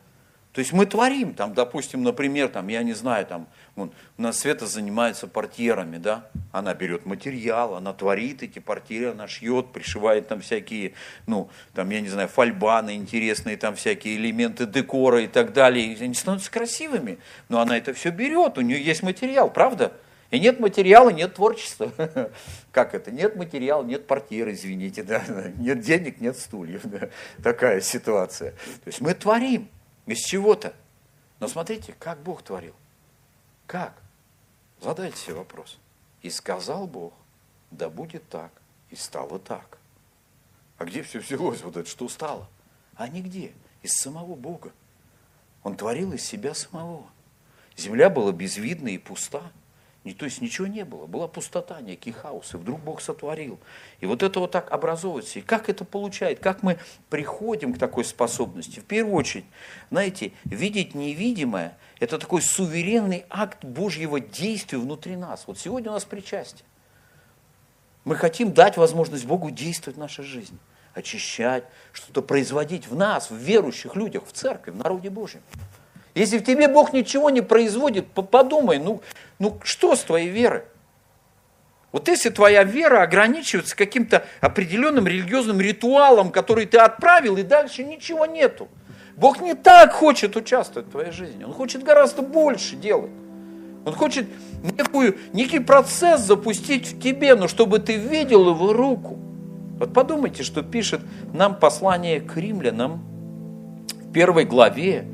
то 0.52 0.60
есть 0.60 0.72
мы 0.72 0.86
творим, 0.86 1.34
там, 1.34 1.54
допустим, 1.54 2.04
например, 2.04 2.46
там, 2.46 2.68
я 2.68 2.84
не 2.84 2.92
знаю, 2.92 3.26
там, 3.26 3.48
вон, 3.74 3.90
у 4.16 4.22
нас 4.22 4.38
Света 4.38 4.68
занимается 4.68 5.26
портьерами, 5.26 5.96
да, 5.96 6.28
она 6.52 6.72
берет 6.72 7.04
материал, 7.04 7.74
она 7.74 7.92
творит 7.92 8.44
эти 8.44 8.60
портьеры, 8.60 9.10
она 9.10 9.26
шьет, 9.26 9.72
пришивает 9.72 10.28
там 10.28 10.40
всякие, 10.40 10.92
ну, 11.26 11.50
там, 11.74 11.90
я 11.90 12.00
не 12.00 12.08
знаю, 12.08 12.28
фольбаны 12.28 12.94
интересные, 12.94 13.56
там 13.56 13.74
всякие 13.74 14.18
элементы 14.18 14.66
декора 14.66 15.22
и 15.22 15.26
так 15.26 15.52
далее, 15.52 15.92
и 15.92 16.00
они 16.00 16.14
становятся 16.14 16.52
красивыми, 16.52 17.18
но 17.48 17.58
она 17.58 17.76
это 17.76 17.92
все 17.92 18.10
берет, 18.10 18.56
у 18.56 18.60
нее 18.60 18.80
есть 18.80 19.02
материал, 19.02 19.50
правда? 19.50 19.92
И 20.30 20.40
нет 20.40 20.58
материала, 20.58 21.10
нет 21.10 21.34
творчества. 21.34 21.92
Как 22.72 22.94
это? 22.94 23.10
Нет 23.10 23.36
материала, 23.36 23.84
нет 23.84 24.06
портьеры, 24.06 24.52
извините, 24.52 25.02
да? 25.02 25.22
нет 25.56 25.80
денег, 25.80 26.20
нет 26.20 26.36
стульев. 26.36 26.82
Да? 26.84 27.10
Такая 27.42 27.80
ситуация. 27.80 28.52
То 28.52 28.86
есть 28.86 29.00
мы 29.00 29.14
творим 29.14 29.68
из 30.06 30.18
чего-то. 30.18 30.74
Но 31.38 31.48
смотрите, 31.48 31.94
как 31.98 32.22
Бог 32.22 32.42
творил. 32.42 32.74
Как? 33.66 33.94
Задайте 34.80 35.16
себе 35.16 35.34
вопрос. 35.34 35.78
И 36.22 36.30
сказал 36.30 36.86
Бог, 36.86 37.12
да 37.70 37.88
будет 37.88 38.28
так, 38.28 38.50
и 38.90 38.96
стало 38.96 39.38
так. 39.38 39.78
А 40.78 40.84
где 40.84 41.02
все 41.02 41.20
взялось, 41.20 41.62
вот 41.62 41.76
это, 41.76 41.88
что 41.88 42.08
стало? 42.08 42.48
А 42.94 43.08
нигде, 43.08 43.52
из 43.82 43.92
самого 43.92 44.34
Бога. 44.34 44.72
Он 45.62 45.76
творил 45.76 46.12
из 46.12 46.24
себя 46.24 46.54
самого. 46.54 47.06
Земля 47.76 48.08
была 48.10 48.32
безвидна 48.32 48.88
и 48.88 48.98
пуста. 48.98 49.52
То 50.14 50.24
есть 50.24 50.40
ничего 50.40 50.66
не 50.66 50.84
было, 50.84 51.06
была 51.06 51.28
пустота, 51.28 51.80
некий 51.80 52.12
хаос, 52.12 52.54
и 52.54 52.56
вдруг 52.56 52.80
Бог 52.80 53.00
сотворил. 53.00 53.58
И 54.00 54.06
вот 54.06 54.22
это 54.22 54.40
вот 54.40 54.50
так 54.50 54.70
образовывается. 54.70 55.38
И 55.38 55.42
как 55.42 55.68
это 55.68 55.84
получает, 55.84 56.38
как 56.40 56.62
мы 56.62 56.78
приходим 57.10 57.74
к 57.74 57.78
такой 57.78 58.04
способности? 58.04 58.80
В 58.80 58.84
первую 58.84 59.16
очередь, 59.16 59.46
знаете, 59.90 60.32
видеть 60.44 60.94
невидимое– 60.94 61.76
это 62.00 62.18
такой 62.18 62.42
суверенный 62.42 63.24
акт 63.30 63.64
Божьего 63.64 64.20
действия 64.20 64.78
внутри 64.78 65.16
нас. 65.16 65.44
Вот 65.46 65.58
сегодня 65.58 65.90
у 65.90 65.94
нас 65.94 66.04
причастие. 66.04 66.64
Мы 68.04 68.14
хотим 68.14 68.52
дать 68.52 68.76
возможность 68.76 69.26
Богу 69.26 69.50
действовать 69.50 69.96
в 69.96 70.00
нашей 70.00 70.24
жизни, 70.24 70.58
очищать, 70.94 71.64
что-то 71.92 72.22
производить 72.22 72.86
в 72.86 72.94
нас, 72.94 73.30
в 73.30 73.36
верующих 73.36 73.96
людях, 73.96 74.24
в 74.26 74.32
церкви, 74.32 74.70
в 74.70 74.76
народе 74.76 75.10
Божьем. 75.10 75.42
Если 76.16 76.38
в 76.38 76.44
тебе 76.44 76.66
Бог 76.66 76.94
ничего 76.94 77.28
не 77.28 77.42
производит, 77.42 78.06
подумай, 78.06 78.78
ну, 78.78 79.02
ну 79.38 79.60
что 79.62 79.94
с 79.94 80.00
твоей 80.00 80.30
верой? 80.30 80.62
Вот 81.92 82.08
если 82.08 82.30
твоя 82.30 82.64
вера 82.64 83.02
ограничивается 83.02 83.76
каким-то 83.76 84.24
определенным 84.40 85.06
религиозным 85.06 85.60
ритуалом, 85.60 86.30
который 86.30 86.64
ты 86.64 86.78
отправил, 86.78 87.36
и 87.36 87.42
дальше 87.42 87.84
ничего 87.84 88.24
нету. 88.24 88.68
Бог 89.14 89.42
не 89.42 89.52
так 89.52 89.92
хочет 89.92 90.36
участвовать 90.36 90.88
в 90.88 90.92
твоей 90.92 91.10
жизни. 91.10 91.44
Он 91.44 91.52
хочет 91.52 91.82
гораздо 91.82 92.22
больше 92.22 92.76
делать. 92.76 93.10
Он 93.84 93.92
хочет 93.92 94.26
некую, 94.62 95.18
некий 95.34 95.58
процесс 95.58 96.22
запустить 96.22 96.92
в 96.92 97.00
тебе, 97.00 97.34
но 97.34 97.46
чтобы 97.46 97.78
ты 97.78 97.96
видел 97.96 98.48
его 98.48 98.72
руку. 98.72 99.18
Вот 99.78 99.92
подумайте, 99.92 100.44
что 100.44 100.62
пишет 100.62 101.02
нам 101.34 101.56
послание 101.56 102.22
к 102.22 102.38
римлянам 102.38 103.04
в 104.00 104.12
первой 104.12 104.46
главе, 104.46 105.06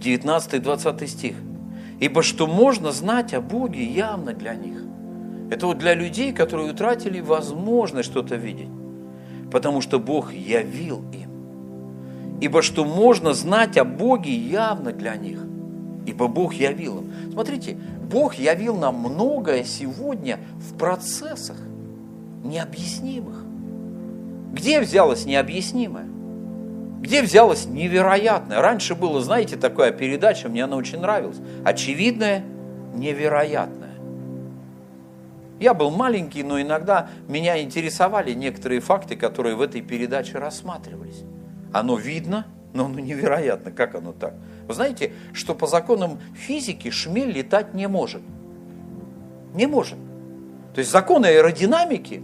19-20 0.00 1.06
стих. 1.06 1.36
«Ибо 2.00 2.22
что 2.22 2.46
можно 2.46 2.92
знать 2.92 3.34
о 3.34 3.40
Боге 3.40 3.84
явно 3.84 4.32
для 4.32 4.54
них». 4.54 4.82
Это 5.50 5.66
вот 5.66 5.78
для 5.78 5.94
людей, 5.94 6.32
которые 6.32 6.70
утратили 6.70 7.20
возможность 7.20 8.08
что-то 8.08 8.36
видеть. 8.36 8.68
Потому 9.50 9.80
что 9.80 9.98
Бог 9.98 10.32
явил 10.32 11.02
им. 11.12 12.38
Ибо 12.40 12.62
что 12.62 12.84
можно 12.84 13.34
знать 13.34 13.76
о 13.76 13.84
Боге 13.84 14.32
явно 14.32 14.92
для 14.92 15.16
них. 15.16 15.44
Ибо 16.06 16.28
Бог 16.28 16.54
явил 16.54 17.00
им. 17.00 17.12
Смотрите, 17.32 17.76
Бог 18.10 18.34
явил 18.34 18.76
нам 18.76 18.96
многое 18.96 19.64
сегодня 19.64 20.38
в 20.54 20.78
процессах 20.78 21.56
необъяснимых. 22.44 23.44
Где 24.52 24.80
взялось 24.80 25.26
необъяснимое? 25.26 26.06
Где 27.00 27.22
взялось 27.22 27.64
невероятное? 27.64 28.60
Раньше 28.60 28.94
было, 28.94 29.22
знаете, 29.22 29.56
такая 29.56 29.90
передача, 29.90 30.50
мне 30.50 30.64
она 30.64 30.76
очень 30.76 30.98
нравилась. 30.98 31.38
Очевидное, 31.64 32.44
невероятное. 32.94 33.94
Я 35.58 35.72
был 35.72 35.90
маленький, 35.90 36.42
но 36.42 36.60
иногда 36.60 37.08
меня 37.26 37.60
интересовали 37.62 38.32
некоторые 38.32 38.80
факты, 38.80 39.16
которые 39.16 39.56
в 39.56 39.62
этой 39.62 39.80
передаче 39.80 40.38
рассматривались. 40.38 41.22
Оно 41.72 41.96
видно, 41.96 42.46
но 42.74 42.84
оно 42.84 43.00
невероятно. 43.00 43.70
Как 43.70 43.94
оно 43.94 44.12
так? 44.12 44.34
Вы 44.66 44.74
знаете, 44.74 45.12
что 45.32 45.54
по 45.54 45.66
законам 45.66 46.20
физики 46.34 46.90
шмель 46.90 47.30
летать 47.30 47.72
не 47.72 47.88
может. 47.88 48.22
Не 49.54 49.66
может. 49.66 49.98
То 50.74 50.80
есть 50.80 50.90
законы 50.90 51.26
аэродинамики 51.26 52.22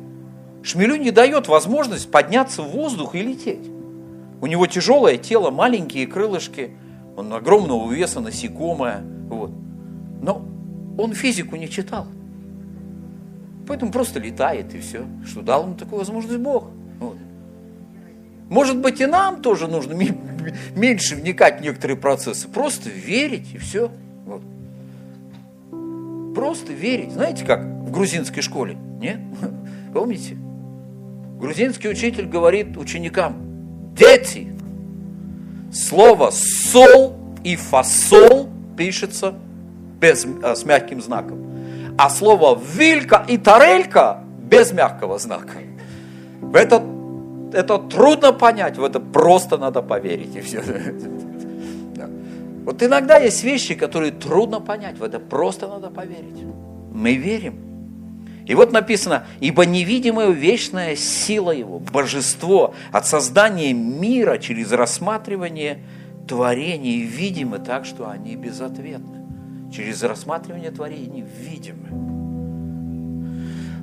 шмелю 0.63 0.97
не 0.97 1.13
дает 1.13 1.49
возможность 1.49 2.11
подняться 2.11 2.63
в 2.63 2.69
воздух 2.69 3.15
и 3.15 3.23
лететь. 3.23 3.71
У 4.41 4.47
него 4.47 4.67
тяжелое 4.67 5.17
тело, 5.17 5.51
маленькие 5.51 6.07
крылышки, 6.07 6.73
он 7.17 7.33
огромного 7.33 7.91
веса, 7.91 8.21
насекомое. 8.21 9.03
Вот. 9.29 9.51
Но 10.21 10.47
он 10.99 11.15
физику 11.15 11.57
не 11.57 11.69
читал. 11.69 12.07
Поэтому 13.67 13.91
просто 13.91 14.21
летает 14.21 14.75
и 14.75 14.81
все. 14.81 15.07
Что 15.27 15.43
дал 15.43 15.65
ему 15.65 15.75
такую 15.75 15.99
возможность 15.99 16.39
Бог. 16.39 16.69
Вот. 17.01 17.17
Может 18.49 18.79
быть, 18.79 19.01
и 19.01 19.07
нам 19.07 19.43
тоже 19.43 19.67
нужно 19.67 19.95
меньше 20.75 21.17
вникать 21.17 21.61
в 21.61 21.63
некоторые 21.63 21.97
процессы. 21.97 22.47
Просто 22.49 22.91
верить 22.91 23.55
и 23.55 23.59
все. 23.59 23.91
Вот. 24.25 24.43
Просто 26.35 26.73
верить. 26.73 27.13
Знаете, 27.13 27.45
как 27.45 27.65
в 27.65 27.91
грузинской 27.91 28.43
школе? 28.43 28.77
Нет? 29.01 29.19
Помните? 29.93 30.37
Грузинский 31.39 31.89
учитель 31.89 32.27
говорит 32.27 32.77
ученикам, 32.77 33.46
дети, 33.97 34.49
слово 35.73 36.31
сол 36.31 37.17
и 37.45 37.57
фасол 37.57 38.49
пишется 38.77 39.35
без, 40.01 40.27
а, 40.43 40.55
с 40.55 40.65
мягким 40.65 41.01
знаком 41.01 41.47
а 41.97 42.11
слово 42.11 42.61
вилька 42.75 43.25
и 43.27 43.39
тарелька 43.39 44.23
без 44.43 44.73
мягкого 44.73 45.19
знака. 45.19 45.59
Это, 46.53 46.83
это 47.53 47.79
трудно 47.79 48.33
понять, 48.33 48.77
в 48.77 48.85
это 48.85 49.01
просто 49.01 49.59
надо 49.59 49.83
поверить 49.83 50.37
и 50.37 50.41
все. 50.41 50.63
Вот 52.67 52.83
иногда 52.83 53.19
есть 53.19 53.45
вещи, 53.45 53.77
которые 53.77 54.11
трудно 54.11 54.61
понять, 54.61 54.99
в 54.99 55.03
это 55.05 55.21
просто 55.21 55.69
надо 55.69 55.89
поверить. 55.89 56.43
Мы 56.93 57.15
верим. 57.15 57.66
И 58.47 58.55
вот 58.55 58.73
написано, 58.73 59.27
ибо 59.41 59.67
невидимая 59.67 60.31
вечная 60.31 60.95
сила 60.95 61.51
Его, 61.51 61.81
божество 61.81 62.75
от 62.93 63.07
создания 63.07 63.73
мира 63.73 64.39
через 64.39 64.73
рассматривание 64.73 65.81
творений 66.29 67.03
видимы 67.03 67.59
так, 67.59 67.85
что 67.85 68.09
они 68.09 68.37
безответны 68.37 69.27
через 69.73 70.03
рассматривание 70.03 70.71
творений 70.71 71.25
видимы. 71.41 71.89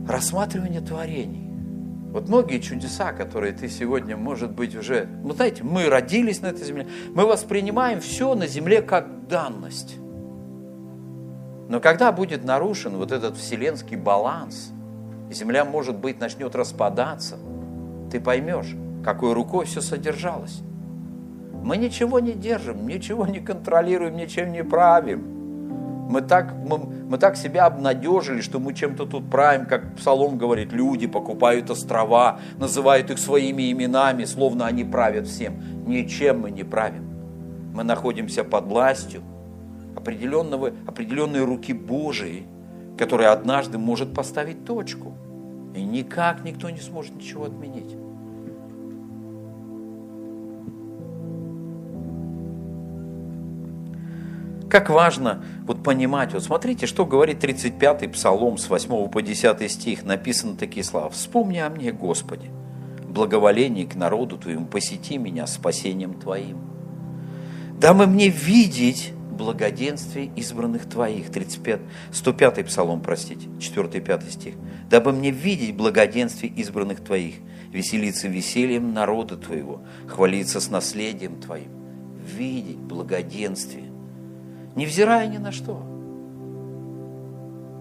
Рассматривание 0.07 0.81
творений. 0.81 1.49
Вот 2.11 2.27
многие 2.27 2.59
чудеса, 2.59 3.11
которые 3.11 3.53
ты 3.53 3.69
сегодня, 3.69 4.15
может 4.15 4.51
быть, 4.51 4.75
уже... 4.75 5.07
Ну, 5.23 5.33
знаете, 5.33 5.63
мы 5.63 5.89
родились 5.89 6.41
на 6.41 6.47
этой 6.47 6.65
земле, 6.65 6.87
мы 7.13 7.25
воспринимаем 7.25 7.99
все 8.01 8.35
на 8.35 8.47
земле 8.47 8.81
как 8.81 9.27
данность. 9.27 9.95
Но 11.69 11.79
когда 11.79 12.11
будет 12.11 12.43
нарушен 12.43 12.97
вот 12.97 13.11
этот 13.11 13.37
вселенский 13.37 13.97
баланс, 13.97 14.71
и 15.29 15.33
земля, 15.33 15.65
может 15.65 15.97
быть, 15.97 16.19
начнет 16.19 16.55
распадаться, 16.55 17.37
ты 18.11 18.19
поймешь, 18.19 18.75
какой 19.03 19.33
рукой 19.33 19.65
все 19.65 19.81
содержалось. 19.81 20.61
Мы 21.63 21.77
ничего 21.77 22.19
не 22.19 22.33
держим, 22.33 22.87
ничего 22.87 23.25
не 23.25 23.39
контролируем, 23.39 24.17
ничем 24.17 24.51
не 24.51 24.63
правим. 24.63 25.33
Мы 26.09 26.21
так, 26.21 26.53
мы, 26.53 26.77
мы 26.77 27.17
так 27.17 27.37
себя 27.37 27.65
обнадежили, 27.65 28.41
что 28.41 28.59
мы 28.59 28.73
чем-то 28.73 29.05
тут 29.05 29.31
правим, 29.31 29.65
как 29.65 29.95
Псалом 29.95 30.37
говорит, 30.37 30.73
люди 30.73 31.07
покупают 31.07 31.69
острова, 31.71 32.39
называют 32.57 33.09
их 33.09 33.17
своими 33.17 33.71
именами, 33.71 34.25
словно 34.25 34.67
они 34.67 34.83
правят 34.83 35.27
всем. 35.27 35.87
Ничем 35.87 36.41
мы 36.41 36.51
не 36.51 36.63
правим. 36.63 37.09
Мы 37.73 37.83
находимся 37.83 38.43
под 38.43 38.65
властью 38.65 39.21
определенного, 40.03 40.73
определенной 40.85 41.45
руки 41.45 41.71
Божией, 41.71 42.43
которая 42.97 43.31
однажды 43.31 43.77
может 43.77 44.13
поставить 44.13 44.65
точку. 44.65 45.13
И 45.73 45.81
никак 45.81 46.43
никто 46.43 46.69
не 46.69 46.81
сможет 46.81 47.15
ничего 47.15 47.45
отменить. 47.45 47.95
Как 54.69 54.89
важно 54.89 55.43
вот 55.65 55.83
понимать, 55.83 56.33
вот 56.33 56.43
смотрите, 56.43 56.85
что 56.85 57.05
говорит 57.05 57.43
35-й 57.43 58.09
псалом 58.09 58.57
с 58.57 58.69
8 58.69 59.07
по 59.07 59.21
10 59.21 59.71
стих, 59.71 60.03
написаны 60.03 60.57
такие 60.57 60.83
слова. 60.83 61.09
«Вспомни 61.09 61.59
о 61.59 61.69
мне, 61.69 61.91
Господи, 61.91 62.49
благоволение 63.07 63.85
к 63.85 63.95
народу 63.95 64.37
Твоему, 64.37 64.65
посети 64.65 65.17
меня 65.17 65.47
спасением 65.47 66.15
Твоим. 66.15 66.57
Дабы 67.79 68.07
мне 68.07 68.29
видеть 68.29 69.13
благоденствие 69.33 70.31
избранных 70.35 70.87
Твоих». 70.87 71.31
35, 71.31 71.81
105 72.11 72.65
псалом, 72.65 73.01
простите, 73.01 73.47
4 73.59 74.01
5 74.01 74.31
стих. 74.31 74.53
«Дабы 74.89 75.11
мне 75.11 75.31
видеть 75.31 75.75
благоденствие 75.75 76.51
избранных 76.53 77.03
Твоих, 77.03 77.35
веселиться 77.71 78.27
весельем 78.27 78.93
народа 78.93 79.37
Твоего, 79.37 79.81
хвалиться 80.07 80.59
с 80.59 80.69
наследием 80.69 81.39
Твоим». 81.41 81.69
Видеть 82.37 82.77
благоденствие 82.77 83.93
невзирая 84.75 85.27
ни 85.27 85.37
на 85.37 85.51
что. 85.51 85.81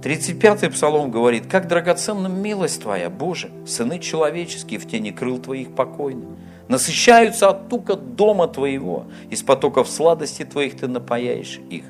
35-й 0.02 0.70
псалом 0.70 1.10
говорит, 1.10 1.46
«Как 1.46 1.68
драгоценна 1.68 2.26
милость 2.26 2.82
Твоя, 2.82 3.08
Боже, 3.08 3.50
сыны 3.66 4.00
человеческие 4.00 4.80
в 4.80 4.88
тени 4.88 5.12
крыл 5.12 5.38
Твоих 5.38 5.74
покойны, 5.74 6.26
насыщаются 6.72 7.50
от 7.50 7.68
тука 7.68 7.96
дома 7.96 8.48
Твоего, 8.48 9.04
из 9.30 9.42
потоков 9.42 9.88
сладости 9.88 10.44
Твоих 10.44 10.76
Ты 10.78 10.88
напаяешь 10.88 11.60
их, 11.68 11.84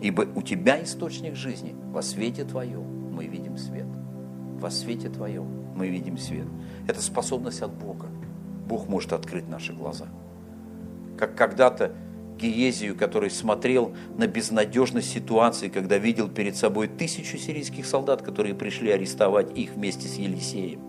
ибо 0.00 0.26
у 0.34 0.40
Тебя 0.40 0.82
источник 0.82 1.36
жизни, 1.36 1.74
во 1.92 2.02
свете 2.02 2.44
Твоем 2.44 3.12
мы 3.12 3.26
видим 3.26 3.58
свет». 3.58 3.86
Во 4.58 4.70
свете 4.70 5.08
Твоем 5.08 5.74
мы 5.76 5.88
видим 5.88 6.16
свет. 6.16 6.46
Это 6.86 7.02
способность 7.02 7.62
от 7.62 7.72
Бога. 7.72 8.06
Бог 8.68 8.88
может 8.88 9.12
открыть 9.12 9.48
наши 9.48 9.72
глаза. 9.72 10.06
Как 11.18 11.34
когда-то 11.34 11.92
Гиезию, 12.38 12.96
который 12.96 13.28
смотрел 13.28 13.92
на 14.16 14.28
безнадежность 14.28 15.12
ситуации, 15.12 15.68
когда 15.68 15.98
видел 15.98 16.28
перед 16.28 16.56
собой 16.56 16.88
тысячу 16.88 17.36
сирийских 17.38 17.86
солдат, 17.86 18.22
которые 18.22 18.54
пришли 18.54 18.92
арестовать 18.92 19.58
их 19.58 19.72
вместе 19.72 20.08
с 20.08 20.14
Елисеем. 20.14 20.80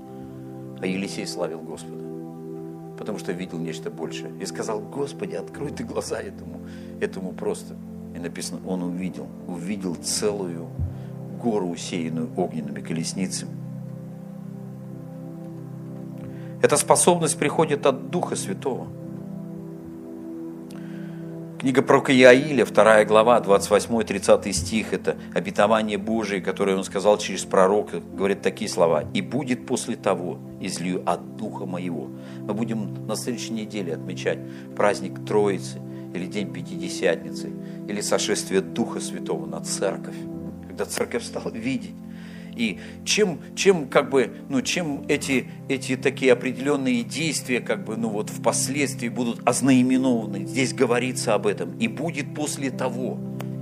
А 0.79 0.85
Елисей 0.85 1.25
славил 1.25 1.59
Господа, 1.59 2.02
потому 3.03 3.19
что 3.19 3.33
видел 3.33 3.59
нечто 3.59 3.89
большее. 3.89 4.31
И 4.39 4.45
сказал, 4.45 4.79
Господи, 4.79 5.35
открой 5.35 5.71
ты 5.71 5.83
глаза 5.83 6.21
этому, 6.21 6.61
этому 7.01 7.33
просто. 7.33 7.75
И 8.15 8.19
написано, 8.19 8.61
он 8.65 8.81
увидел, 8.81 9.27
увидел 9.45 9.95
целую 9.95 10.67
гору, 11.41 11.67
усеянную 11.67 12.29
огненными 12.37 12.79
колесницами. 12.79 13.51
Эта 16.61 16.77
способность 16.77 17.37
приходит 17.37 17.85
от 17.85 18.09
Духа 18.09 18.37
Святого– 18.37 18.87
Книга 21.63 21.81
про 21.81 21.99
Иаиля, 21.99 22.65
2 22.65 23.05
глава, 23.05 23.39
28-30 23.39 24.51
стих, 24.51 24.91
это 24.91 25.15
обетование 25.33 25.97
Божие, 25.97 26.41
которое 26.41 26.75
он 26.75 26.83
сказал 26.83 27.17
через 27.17 27.45
пророка, 27.45 28.01
говорит 28.01 28.41
такие 28.41 28.69
слова. 28.69 29.05
«И 29.13 29.21
будет 29.21 29.65
после 29.65 29.95
того, 29.95 30.39
излию 30.59 31.01
от 31.05 31.37
Духа 31.37 31.65
Моего». 31.65 32.09
Мы 32.41 32.53
будем 32.53 33.07
на 33.07 33.15
следующей 33.15 33.53
неделе 33.53 33.93
отмечать 33.93 34.39
праздник 34.75 35.25
Троицы, 35.25 35.79
или 36.13 36.25
День 36.25 36.51
Пятидесятницы, 36.51 37.53
или 37.87 38.01
сошествие 38.01 38.59
Духа 38.59 38.99
Святого 38.99 39.45
на 39.45 39.61
церковь, 39.61 40.17
когда 40.67 40.83
церковь 40.83 41.23
стала 41.23 41.49
видеть 41.49 41.95
и 42.55 42.79
чем, 43.05 43.39
чем, 43.55 43.87
как 43.87 44.09
бы, 44.09 44.31
ну, 44.49 44.61
чем 44.61 45.03
эти, 45.07 45.47
эти 45.69 45.95
такие 45.95 46.33
определенные 46.33 47.03
действия 47.03 47.59
как 47.59 47.85
бы, 47.85 47.97
ну, 47.97 48.09
вот 48.09 48.29
впоследствии 48.29 49.09
будут 49.09 49.47
ознаименованы, 49.47 50.45
здесь 50.45 50.73
говорится 50.73 51.33
об 51.33 51.47
этом, 51.47 51.77
и 51.77 51.87
будет 51.87 52.33
после 52.35 52.71
того, 52.71 53.17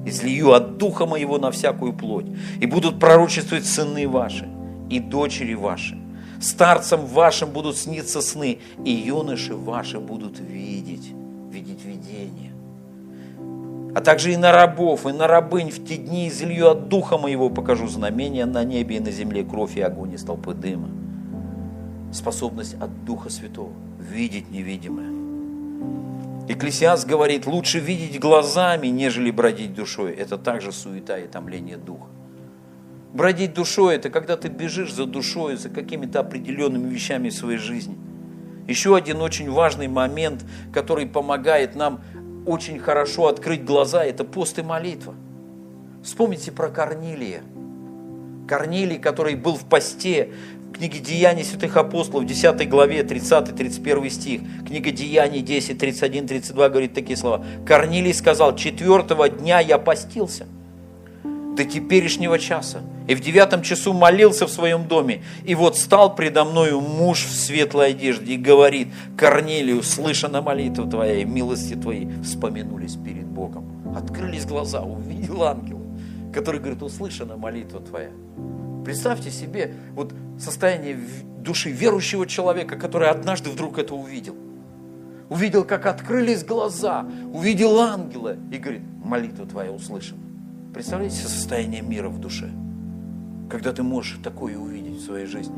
излию 0.06 0.54
от 0.54 0.78
Духа 0.78 1.06
Моего 1.06 1.38
на 1.38 1.52
всякую 1.52 1.94
плоть, 1.94 2.28
и 2.60 2.66
будут 2.66 3.00
пророчествовать 3.00 3.66
сыны 3.66 4.08
ваши, 4.08 4.50
и 4.90 5.00
дочери 5.00 5.54
ваши, 5.54 5.98
старцам 6.40 7.06
вашим 7.06 7.52
будут 7.52 7.78
сниться 7.78 8.22
сны, 8.22 8.60
и 8.84 8.92
юноши 8.92 9.56
ваши 9.56 10.00
будут 10.00 10.40
видеть, 10.40 11.14
а 13.94 14.02
также 14.02 14.34
и 14.34 14.38
на 14.38 14.52
рабов, 14.52 15.06
и 15.06 15.12
на 15.12 15.28
рабынь 15.28 15.70
в 15.70 15.84
те 15.84 15.98
дни 15.98 16.30
излью 16.30 16.70
от 16.70 16.88
духа 16.88 17.18
моего 17.18 17.50
покажу 17.50 17.88
знамения 17.88 18.46
на 18.46 18.64
небе 18.64 18.98
и 18.98 19.00
на 19.00 19.12
земле, 19.12 19.44
кровь 19.44 19.76
и 19.76 19.82
огонь 19.82 20.14
и 20.14 20.18
столпы 20.18 20.54
дыма. 20.54 20.90
Способность 22.14 22.76
от 22.76 23.06
Духа 23.06 23.30
Святого 23.30 23.72
видеть 24.00 24.50
невидимое. 24.52 25.12
Экклесиаст 26.50 27.08
говорит, 27.08 27.46
лучше 27.48 27.80
видеть 27.80 28.20
глазами, 28.20 28.88
нежели 28.88 29.32
бродить 29.32 29.74
душой. 29.74 30.12
Это 30.14 30.38
также 30.38 30.72
суета 30.72 31.18
и 31.18 31.28
томление 31.28 31.78
духа. 31.78 32.08
Бродить 33.14 33.54
душой– 33.54 33.96
это 33.98 34.10
когда 34.10 34.38
ты 34.38 34.48
бежишь 34.48 34.94
за 34.94 35.06
душой, 35.06 35.56
за 35.58 35.70
какими-то 35.70 36.22
определенными 36.22 36.90
вещами 36.90 37.30
в 37.30 37.34
своей 37.34 37.58
жизни. 37.58 37.98
Еще 38.68 38.96
один 38.96 39.22
очень 39.22 39.50
важный 39.50 39.88
момент, 39.88 40.46
который 40.74 41.06
помогает 41.06 41.76
нам 41.76 42.02
очень 42.46 42.80
хорошо 42.80 43.28
открыть 43.28 43.64
глаза, 43.64 44.04
это 44.04 44.24
пост 44.24 44.60
и 44.60 44.64
молитва. 44.64 45.16
Вспомните 46.04 46.52
про 46.52 46.70
Корнилия. 46.70 47.44
Корнилий, 48.48 48.98
который 48.98 49.36
был 49.36 49.56
в 49.56 49.66
посте, 49.66 50.34
книге 50.74 51.00
Деяний 51.00 51.44
святых 51.44 51.78
апостолов, 51.78 52.26
10 52.26 52.70
главе, 52.70 53.02
30-31 53.02 54.10
стих, 54.10 54.42
книга 54.68 54.92
Деяний 54.92 55.42
10, 55.42 55.78
31, 55.78 56.28
32 56.28 56.70
говорит 56.70 56.94
такие 56.94 57.18
слова. 57.18 57.46
Корнилий 57.66 58.14
сказал, 58.14 58.56
четвертого 58.56 59.30
дня 59.30 59.60
я 59.60 59.78
постился– 59.78 60.48
до 61.56 61.66
теперешнего 61.66 62.40
часа. 62.40 62.82
И 63.08 63.16
в 63.16 63.20
девятом 63.20 63.62
часу 63.62 63.94
молился 63.94 64.48
в 64.48 64.52
своем 64.52 64.88
доме. 64.88 65.24
И 65.44 65.56
вот 65.56 65.78
стал 65.78 66.16
предо 66.16 66.46
мною 66.46 66.80
муж 66.80 67.26
в 67.26 67.36
светлой 67.36 67.90
одежде 67.90 68.34
и 68.34 68.38
говорит, 68.38 68.88
Корнелию, 69.18 69.84
слышана 69.84 70.42
молитва 70.42 70.90
твоя 70.90 71.20
и 71.20 71.26
милости 71.26 71.76
твои 71.76 72.08
вспомянулись 72.24 72.96
перед 72.96 73.26
Богом. 73.26 73.66
Открылись 73.96 74.46
глаза, 74.46 74.82
увидел 74.82 75.44
ангел, 75.44 75.82
который 76.34 76.60
говорит, 76.60 76.82
услышана 76.82 77.36
молитва 77.36 77.82
твоя. 77.82 78.12
Представьте 78.86 79.30
себе 79.30 79.74
вот 79.94 80.14
состояние 80.40 80.98
души 81.40 81.70
верующего 81.70 82.26
человека, 82.26 82.78
который 82.78 83.10
однажды 83.10 83.50
вдруг 83.50 83.78
это 83.78 83.94
увидел. 83.94 84.36
Увидел, 85.30 85.64
как 85.64 85.86
открылись 85.86 86.44
глаза, 86.44 87.06
увидел 87.34 87.80
ангела 87.80 88.36
и 88.52 88.58
говорит, 88.58 88.82
молитва 89.04 89.46
твоя 89.46 89.72
услышана. 89.72 90.31
Представляете 90.74 91.18
состояние 91.18 91.82
мира 91.82 92.08
в 92.08 92.20
душе, 92.20 92.50
когда 93.50 93.74
ты 93.74 93.84
можешь 93.84 94.20
такое 94.24 94.58
увидеть 94.58 94.98
в 94.98 95.06
своей 95.06 95.26
жизни. 95.26 95.56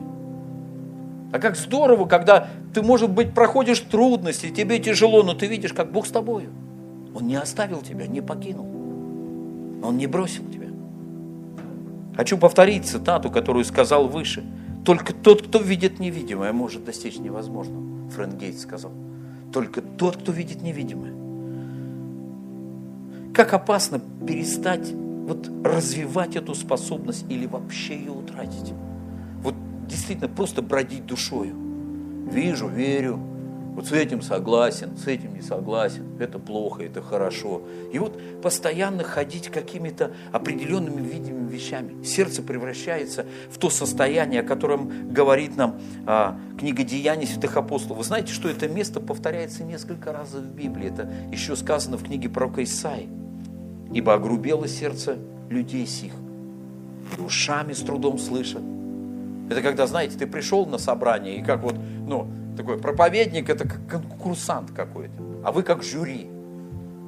А 1.31 1.39
как 1.39 1.55
здорово, 1.55 2.07
когда 2.07 2.47
ты, 2.73 2.81
может 2.81 3.11
быть, 3.11 3.33
проходишь 3.33 3.79
трудности, 3.79 4.49
тебе 4.49 4.79
тяжело, 4.79 5.23
но 5.23 5.33
ты 5.33 5.47
видишь, 5.47 5.73
как 5.73 5.91
Бог 5.91 6.07
с 6.07 6.11
тобою. 6.11 6.49
Он 7.15 7.27
не 7.27 7.35
оставил 7.35 7.81
тебя, 7.81 8.07
не 8.07 8.21
покинул. 8.21 8.65
Он 9.83 9.97
не 9.97 10.07
бросил 10.07 10.43
тебя. 10.49 10.67
Хочу 12.15 12.37
повторить 12.37 12.85
цитату, 12.85 13.29
которую 13.29 13.65
сказал 13.65 14.07
выше. 14.07 14.43
Только 14.85 15.13
тот, 15.13 15.47
кто 15.47 15.59
видит 15.59 15.99
невидимое, 15.99 16.53
может 16.53 16.85
достичь 16.85 17.17
невозможного. 17.17 18.09
Фрэнк 18.11 18.35
Гейтс 18.35 18.61
сказал. 18.61 18.91
Только 19.51 19.81
тот, 19.81 20.17
кто 20.17 20.31
видит 20.31 20.61
невидимое. 20.61 21.13
Как 23.33 23.53
опасно 23.53 23.99
перестать 24.27 24.93
вот 25.25 25.49
развивать 25.63 26.35
эту 26.35 26.53
способность 26.53 27.25
или 27.29 27.45
вообще 27.45 27.95
ее 27.95 28.11
утратить. 28.11 28.73
Вот 29.41 29.55
действительно 29.87 30.27
просто 30.27 30.61
бродить 30.61 31.05
душою. 31.05 31.55
Вижу, 32.29 32.67
верю, 32.67 33.19
вот 33.75 33.87
с 33.87 33.91
этим 33.91 34.21
согласен, 34.21 34.97
с 34.97 35.07
этим 35.07 35.33
не 35.33 35.41
согласен, 35.41 36.03
это 36.19 36.37
плохо, 36.39 36.83
это 36.83 37.01
хорошо. 37.01 37.63
И 37.91 37.99
вот 37.99 38.19
постоянно 38.41 39.03
ходить 39.03 39.49
какими-то 39.49 40.11
определенными 40.31 41.01
видимыми 41.01 41.49
вещами. 41.49 42.03
Сердце 42.03 42.43
превращается 42.43 43.25
в 43.49 43.57
то 43.57 43.69
состояние, 43.69 44.41
о 44.41 44.43
котором 44.43 45.11
говорит 45.11 45.57
нам 45.57 45.79
а, 46.05 46.37
книга 46.59 46.83
Деяний 46.83 47.25
святых 47.25 47.57
апостолов. 47.57 47.97
Вы 47.97 48.03
знаете, 48.03 48.31
что 48.31 48.47
это 48.47 48.67
место 48.67 48.99
повторяется 48.99 49.63
несколько 49.63 50.13
раз 50.13 50.31
в 50.33 50.53
Библии. 50.53 50.89
Это 50.89 51.11
еще 51.31 51.55
сказано 51.55 51.97
в 51.97 52.03
книге 52.03 52.29
пророка 52.29 52.63
Исаии 52.63 53.22
ибо 53.91 54.13
огрубело 54.13 54.67
сердце 54.67 55.17
людей 55.49 55.85
сих, 55.85 56.13
и 57.17 57.21
ушами 57.21 57.73
с 57.73 57.79
трудом 57.79 58.17
слышат. 58.17 58.61
Это 59.49 59.61
когда, 59.61 59.87
знаете, 59.87 60.17
ты 60.17 60.27
пришел 60.27 60.65
на 60.65 60.77
собрание, 60.77 61.37
и 61.37 61.43
как 61.43 61.63
вот, 61.63 61.75
ну, 62.07 62.27
такой 62.55 62.77
проповедник, 62.77 63.49
это 63.49 63.67
как 63.67 63.87
конкурсант 63.89 64.71
какой-то, 64.71 65.13
а 65.43 65.51
вы 65.51 65.63
как 65.63 65.83
жюри. 65.83 66.29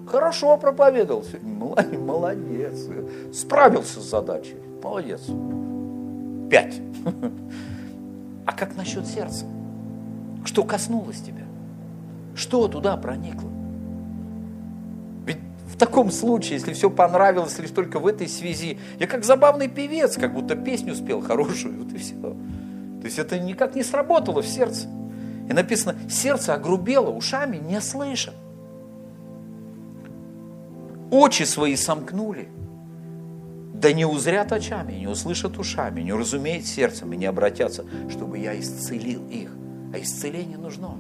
Хорошо 0.08 0.58
проповедовал, 0.58 1.26
молодец, 2.00 2.88
справился 3.34 4.00
с 4.00 4.10
задачей, 4.10 4.58
молодец. 4.84 5.22
Пять. 6.50 6.82
А 8.48 8.52
как 8.52 8.76
насчет 8.76 9.08
сердца? 9.08 9.48
Что 10.46 10.64
коснулось 10.64 11.20
тебя? 11.20 11.46
Что 12.36 12.68
туда 12.68 12.96
проникло? 12.96 13.50
В 15.68 15.78
таком 15.78 16.12
случае, 16.12 16.54
если 16.54 16.74
все 16.74 16.90
понравилось 16.90 17.58
лишь 17.60 17.72
только 17.72 18.00
в 18.00 18.08
этой 18.08 18.28
связи, 18.28 18.78
я 19.00 19.08
как 19.08 19.24
забавный 19.24 19.68
певец, 19.68 20.16
как 20.16 20.34
будто 20.34 20.56
песню 20.56 20.96
спел 20.96 21.22
хорошую, 21.22 21.84
вот 21.84 21.94
и 21.94 21.98
все. 21.98 22.16
То 22.16 23.06
есть 23.06 23.20
это 23.20 23.40
никак 23.40 23.76
не 23.76 23.84
сработало 23.84 24.42
в 24.42 24.48
сердце. 24.48 24.88
И 25.50 25.54
написано, 25.54 25.96
сердце 26.10 26.54
огрубело, 26.54 27.10
ушами 27.10 27.58
не 27.58 27.82
слышат. 27.82 28.34
Очи 31.12 31.44
свои 31.44 31.76
сомкнули, 31.76 32.50
да 33.74 33.94
не 33.94 34.06
узрят 34.06 34.52
очами, 34.52 34.94
не 34.94 35.08
услышат 35.08 35.58
ушами, 35.58 36.02
не 36.02 36.14
разумеют 36.14 36.66
сердцем 36.66 37.14
и 37.14 37.18
не 37.18 37.26
обратятся, 37.26 37.86
чтобы 38.10 38.38
я 38.40 38.60
исцелил 38.60 39.28
их. 39.30 39.52
А 39.94 40.00
исцеление 40.00 40.58
нужно. 40.58 40.98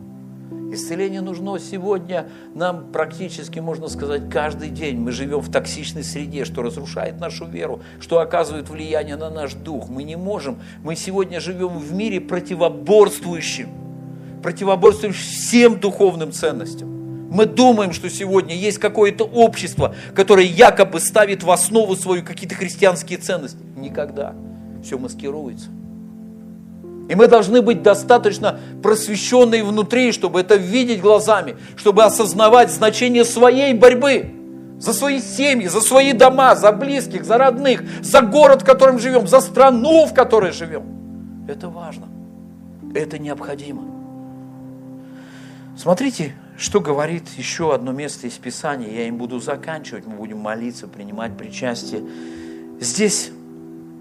Исцеление 0.75 1.21
нужно 1.21 1.57
сегодня 1.57 2.27
нам 2.53 2.91
практически, 2.91 3.59
можно 3.59 3.87
сказать, 3.87 4.29
каждый 4.29 4.69
день. 4.69 4.97
Мы 4.97 5.13
живем 5.13 5.39
в 5.39 5.49
токсичной 5.49 6.03
среде, 6.03 6.43
что 6.43 6.61
разрушает 6.61 7.19
нашу 7.19 7.45
веру, 7.45 7.81
что 8.01 8.19
оказывает 8.19 8.69
влияние 8.69 9.15
на 9.15 9.29
наш 9.29 9.53
дух. 9.53 9.87
Мы 9.87 10.03
не 10.03 10.17
можем. 10.17 10.59
Мы 10.83 10.97
сегодня 10.97 11.39
живем 11.39 11.79
в 11.79 11.93
мире 11.93 12.19
противоборствующим, 12.19 13.69
противоборствующим 14.43 15.17
всем 15.17 15.79
духовным 15.79 16.33
ценностям. 16.33 16.89
Мы 17.31 17.45
думаем, 17.45 17.93
что 17.93 18.09
сегодня 18.09 18.53
есть 18.53 18.77
какое-то 18.77 19.23
общество, 19.23 19.95
которое 20.13 20.45
якобы 20.45 20.99
ставит 20.99 21.41
в 21.43 21.51
основу 21.51 21.95
свою 21.95 22.23
какие-то 22.23 22.55
христианские 22.55 23.17
ценности. 23.17 23.59
Никогда. 23.77 24.35
Все 24.83 24.97
маскируется. 24.97 25.69
И 27.07 27.13
мы 27.13 27.27
должны 27.27 27.61
быть 27.61 27.83
достаточно 27.83 28.59
просвещенные 28.81 29.63
внутри, 29.63 30.11
чтобы 30.11 30.39
это 30.39 30.55
видеть 30.55 31.01
глазами, 31.01 31.55
чтобы 31.75 32.03
осознавать 32.03 32.71
значение 32.71 33.25
своей 33.25 33.73
борьбы 33.73 34.31
за 34.79 34.91
свои 34.91 35.21
семьи, 35.21 35.67
за 35.67 35.81
свои 35.81 36.13
дома, 36.13 36.55
за 36.55 36.71
близких, 36.71 37.23
за 37.23 37.37
родных, 37.37 37.83
за 38.01 38.21
город, 38.21 38.63
в 38.63 38.65
котором 38.65 38.97
живем, 38.97 39.27
за 39.27 39.39
страну, 39.39 40.07
в 40.07 40.13
которой 40.13 40.51
живем. 40.51 41.45
Это 41.47 41.69
важно. 41.69 42.07
Это 42.95 43.19
необходимо. 43.19 43.83
Смотрите, 45.77 46.33
что 46.57 46.79
говорит 46.79 47.23
еще 47.37 47.75
одно 47.75 47.91
место 47.91 48.25
из 48.25 48.33
Писания. 48.33 48.89
Я 48.89 49.07
им 49.07 49.17
буду 49.17 49.39
заканчивать, 49.39 50.07
мы 50.07 50.15
будем 50.15 50.39
молиться, 50.39 50.87
принимать 50.87 51.37
причастие. 51.37 52.01
Здесь 52.79 53.29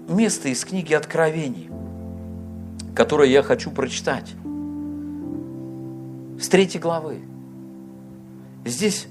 место 0.07 0.49
из 0.49 0.65
книги 0.65 0.93
Откровений– 0.93 1.69
которое 2.95 3.29
я 3.29 3.43
хочу 3.43 3.69
прочитать. 3.71 4.33
С 6.39 6.49
третьей 6.49 6.79
главы. 6.79 7.19
Здесь 8.65 9.07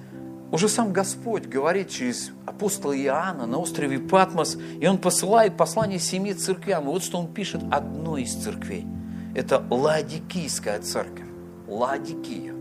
уже 0.50 0.68
сам 0.68 0.92
Господь 0.92 1.46
говорит 1.46 1.90
через 1.90 2.30
апостола 2.46 2.96
Иоанна 2.96 3.46
на 3.46 3.58
острове 3.58 3.98
Патмос, 3.98 4.56
и 4.80 4.86
он 4.86 4.98
посылает 4.98 5.56
послание 5.56 5.98
семи 5.98 6.32
церквям. 6.32 6.84
И 6.84 6.86
вот 6.86 7.02
что 7.02 7.18
он 7.18 7.32
пишет 7.32 7.62
одной 7.70 8.22
из 8.22 8.34
церквей. 8.34 8.86
Это 9.34 9.62
Ладикийская 9.68 10.80
церковь. 10.80 11.26
Ладикия. 11.66 12.54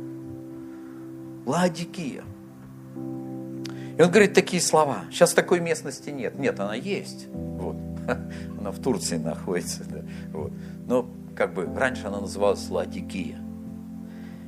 Ладикия. 1.45 2.23
И 3.97 4.01
он 4.01 4.09
говорит 4.09 4.33
такие 4.33 4.61
слова. 4.61 5.03
Сейчас 5.11 5.33
такой 5.33 5.59
местности 5.59 6.09
нет. 6.09 6.39
Нет, 6.39 6.59
она 6.59 6.73
есть. 6.73 7.27
Вот. 7.31 7.75
Она 8.59 8.71
в 8.71 8.79
Турции 8.79 9.17
находится. 9.17 9.83
Да. 9.85 9.99
Вот. 10.31 10.51
Но 10.87 11.07
как 11.35 11.53
бы 11.53 11.65
раньше 11.65 12.07
она 12.07 12.21
называлась 12.21 12.69
Ладикия. 12.69 13.39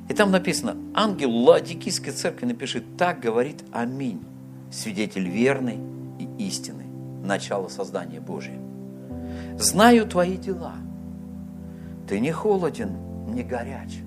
И 0.07 0.13
там 0.13 0.31
написано, 0.31 0.75
ангел 0.93 1.31
Ладикийской 1.31 2.13
церкви 2.13 2.45
напишет, 2.45 2.97
так 2.97 3.19
говорит 3.19 3.63
Аминь, 3.71 4.23
свидетель 4.71 5.27
верный 5.27 5.79
и 6.19 6.45
истинный, 6.45 6.86
начало 7.23 7.69
создания 7.69 8.19
Божия. 8.19 8.59
Знаю 9.57 10.05
твои 10.05 10.38
дела. 10.38 10.75
Ты 12.07 12.19
не 12.19 12.31
холоден, 12.31 12.91
не 13.33 13.43
горяч. 13.43 13.99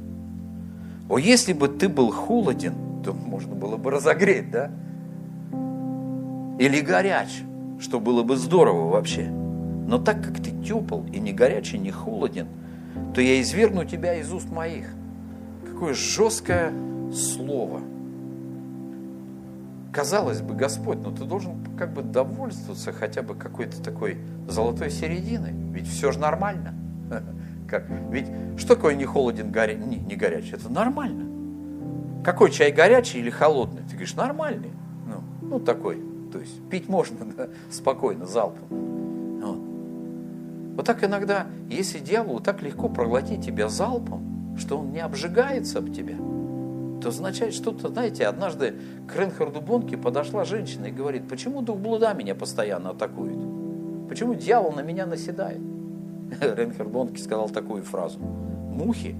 О, 1.08 1.18
если 1.18 1.52
бы 1.52 1.68
ты 1.68 1.88
был 1.88 2.10
холоден, 2.10 3.02
то 3.02 3.12
можно 3.12 3.54
было 3.54 3.76
бы 3.76 3.90
разогреть, 3.90 4.50
да? 4.50 4.70
Или 6.58 6.80
горяч, 6.80 7.42
что 7.80 7.98
было 7.98 8.22
бы 8.22 8.36
здорово 8.36 8.90
вообще. 8.90 9.32
Но 9.88 9.98
так 9.98 10.22
как 10.22 10.34
ты 10.34 10.50
тепл 10.50 11.00
и 11.12 11.18
не 11.18 11.32
горячий, 11.32 11.78
не 11.78 11.90
холоден, 11.90 12.46
то 13.14 13.22
я 13.22 13.40
извергну 13.40 13.86
тебя 13.86 14.14
из 14.14 14.30
уст 14.30 14.50
моих 14.50 14.86
какое 15.64 15.94
жесткое 15.94 16.72
слово. 17.10 17.80
Казалось 19.90 20.42
бы, 20.42 20.54
Господь, 20.54 20.98
но 20.98 21.10
ты 21.10 21.24
должен 21.24 21.52
как 21.78 21.94
бы 21.94 22.02
довольствоваться 22.02 22.92
хотя 22.92 23.22
бы 23.22 23.34
какой-то 23.34 23.82
такой 23.82 24.18
золотой 24.46 24.90
серединой. 24.90 25.52
Ведь 25.72 25.88
все 25.88 26.12
же 26.12 26.18
нормально. 26.18 26.74
Как? 27.66 27.86
Ведь 28.10 28.26
что 28.58 28.74
такое 28.74 28.94
не 28.94 29.06
холоден, 29.06 29.50
горя... 29.50 29.74
не, 29.74 29.96
не 29.96 30.16
горячий? 30.16 30.54
Это 30.56 30.68
нормально. 30.68 32.22
Какой 32.24 32.50
чай 32.50 32.72
горячий 32.72 33.20
или 33.20 33.30
холодный? 33.30 33.82
Ты 33.84 33.92
говоришь, 33.92 34.16
нормальный. 34.16 34.72
Ну, 35.06 35.22
ну 35.40 35.60
такой. 35.60 36.02
То 36.30 36.40
есть 36.40 36.60
пить 36.68 36.88
можно 36.90 37.24
да, 37.36 37.48
спокойно, 37.70 38.26
залпом. 38.26 38.97
Вот. 40.78 40.86
так 40.86 41.02
иногда, 41.02 41.48
если 41.68 41.98
дьяволу 41.98 42.38
так 42.38 42.62
легко 42.62 42.88
проглотить 42.88 43.44
тебя 43.44 43.68
залпом, 43.68 44.56
что 44.56 44.78
он 44.78 44.92
не 44.92 45.00
обжигается 45.00 45.80
об 45.80 45.92
тебя, 45.92 46.14
то 47.02 47.08
означает 47.08 47.52
что-то, 47.52 47.88
знаете, 47.88 48.26
однажды 48.26 48.76
к 49.08 49.16
Ренхарду 49.16 49.60
Бонке 49.60 49.96
подошла 49.96 50.44
женщина 50.44 50.86
и 50.86 50.92
говорит, 50.92 51.28
почему 51.28 51.62
дух 51.62 51.78
блуда 51.78 52.14
меня 52.14 52.36
постоянно 52.36 52.90
атакует? 52.90 53.36
Почему 54.08 54.34
дьявол 54.34 54.70
на 54.70 54.82
меня 54.82 55.04
наседает? 55.04 55.58
Ренхард 56.40 56.90
Бонке 56.90 57.20
сказал 57.20 57.48
такую 57.48 57.82
фразу. 57.82 58.20
Мухи 58.20 59.16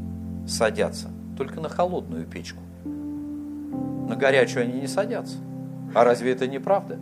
садятся 0.47 1.09
только 1.37 1.61
на 1.61 1.69
холодную 1.69 2.25
печку. 2.25 2.63
На 2.85 4.15
горячую 4.15 4.63
они 4.63 4.81
не 4.81 4.87
садятся. 4.87 5.39
А 5.93 6.05
разве 6.05 6.31
это 6.31 6.47
не 6.47 6.61
правда? 6.61 7.01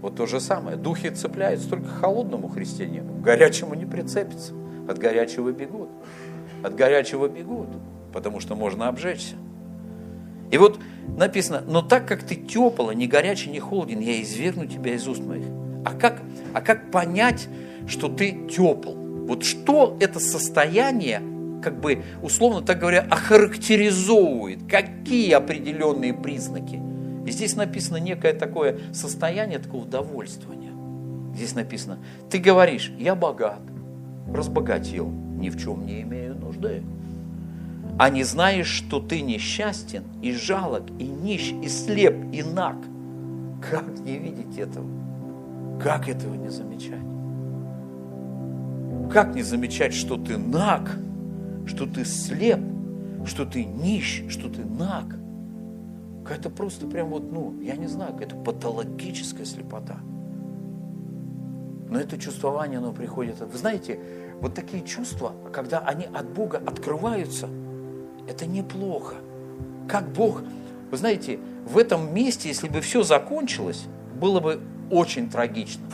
Вот 0.00 0.16
то 0.16 0.26
же 0.26 0.40
самое. 0.40 0.76
Духи 0.76 1.10
цепляются 1.10 1.68
только 1.68 1.88
холодному 1.88 2.48
христианину. 2.48 3.14
К 3.14 3.22
горячему 3.22 3.74
не 3.74 3.86
прицепятся. 3.86 4.52
От 4.88 4.98
горячего 4.98 5.50
бегут 5.50 5.88
от 6.62 6.74
горячего 6.74 7.28
бегут, 7.28 7.68
потому 8.12 8.40
что 8.40 8.54
можно 8.54 8.88
обжечься. 8.88 9.36
И 10.50 10.58
вот 10.58 10.78
написано, 11.16 11.62
но 11.66 11.82
так 11.82 12.06
как 12.06 12.22
ты 12.22 12.36
тепла, 12.36 12.92
не 12.92 13.06
горячий, 13.06 13.50
не 13.50 13.60
холоден, 13.60 14.00
я 14.00 14.20
извергну 14.22 14.66
тебя 14.66 14.94
из 14.94 15.06
уст 15.08 15.22
моих. 15.22 15.46
А 15.84 15.92
как, 15.92 16.22
а 16.52 16.60
как 16.60 16.90
понять, 16.90 17.48
что 17.86 18.08
ты 18.08 18.46
тепл? 18.48 18.94
Вот 18.94 19.44
что 19.44 19.96
это 20.00 20.20
состояние, 20.20 21.20
как 21.62 21.80
бы, 21.80 22.02
условно 22.22 22.62
так 22.62 22.78
говоря, 22.78 23.06
охарактеризовывает? 23.10 24.60
Какие 24.68 25.32
определенные 25.32 26.14
признаки? 26.14 26.80
И 27.26 27.32
здесь 27.32 27.56
написано 27.56 27.96
некое 27.98 28.32
такое 28.32 28.78
состояние 28.92 29.58
такого 29.58 29.82
удовольствия. 29.82 30.56
Здесь 31.34 31.54
написано, 31.54 31.98
ты 32.30 32.38
говоришь, 32.38 32.90
я 32.98 33.14
богат, 33.14 33.60
разбогател, 34.32 35.08
ни 35.08 35.50
в 35.50 35.60
чем 35.60 35.84
не 35.84 36.00
имею 36.00 36.34
нужды. 36.34 36.82
А 37.98 38.08
не 38.08 38.24
знаешь, 38.24 38.68
что 38.68 39.00
ты 39.00 39.20
несчастен 39.20 40.04
и 40.22 40.32
жалок, 40.32 40.84
и 40.98 41.04
нищ, 41.04 41.52
и 41.62 41.68
слеп, 41.68 42.14
и 42.32 42.42
наг. 42.42 42.76
Как 43.70 43.86
не 44.00 44.16
видеть 44.16 44.56
этого? 44.58 44.86
Как 45.82 46.08
этого 46.08 46.34
не 46.34 46.48
замечать? 46.48 47.00
Как 49.12 49.34
не 49.34 49.42
замечать, 49.42 49.92
что 49.92 50.16
ты 50.16 50.38
наг, 50.38 50.96
что 51.66 51.86
ты 51.86 52.04
слеп, 52.04 52.60
что 53.26 53.44
ты 53.44 53.64
нищ, 53.64 54.24
что 54.30 54.48
ты 54.48 54.64
наг? 54.64 55.16
Какая-то 56.26 56.50
просто 56.50 56.88
прям 56.88 57.10
вот, 57.10 57.30
ну, 57.30 57.54
я 57.60 57.76
не 57.76 57.86
знаю, 57.86 58.12
какая-то 58.12 58.34
патологическая 58.34 59.44
слепота. 59.44 59.98
Но 61.88 62.00
это 62.00 62.18
чувствование, 62.18 62.78
оно 62.78 62.92
приходит. 62.92 63.38
Вы 63.38 63.56
знаете, 63.56 64.00
вот 64.40 64.52
такие 64.52 64.82
чувства, 64.82 65.34
когда 65.52 65.78
они 65.78 66.06
от 66.12 66.28
Бога 66.28 66.60
открываются, 66.66 67.48
это 68.28 68.44
неплохо. 68.44 69.14
Как 69.88 70.08
Бог, 70.08 70.42
вы 70.90 70.96
знаете, 70.96 71.38
в 71.64 71.78
этом 71.78 72.12
месте, 72.12 72.48
если 72.48 72.68
бы 72.68 72.80
все 72.80 73.04
закончилось, 73.04 73.84
было 74.20 74.40
бы 74.40 74.60
очень 74.90 75.30
трагично, 75.30 75.84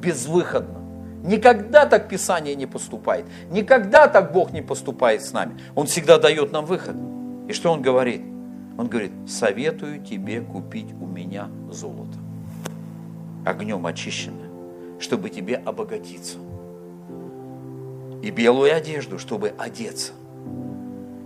безвыходно. 0.00 0.78
Никогда 1.22 1.84
так 1.84 2.08
Писание 2.08 2.54
не 2.54 2.64
поступает. 2.64 3.26
Никогда 3.50 4.08
так 4.08 4.32
Бог 4.32 4.52
не 4.52 4.62
поступает 4.62 5.22
с 5.22 5.34
нами. 5.34 5.60
Он 5.74 5.86
всегда 5.86 6.18
дает 6.18 6.50
нам 6.50 6.64
выход. 6.64 6.96
И 7.46 7.52
что 7.52 7.70
Он 7.70 7.82
говорит? 7.82 8.22
Он 8.78 8.88
говорит, 8.88 9.12
советую 9.26 10.02
тебе 10.02 10.40
купить 10.40 10.92
у 11.00 11.06
меня 11.06 11.48
золото, 11.70 12.18
огнем 13.44 13.86
очищенное, 13.86 14.48
чтобы 14.98 15.30
тебе 15.30 15.56
обогатиться 15.56 16.38
и 18.22 18.30
белую 18.30 18.74
одежду, 18.74 19.18
чтобы 19.18 19.54
одеться, 19.58 20.12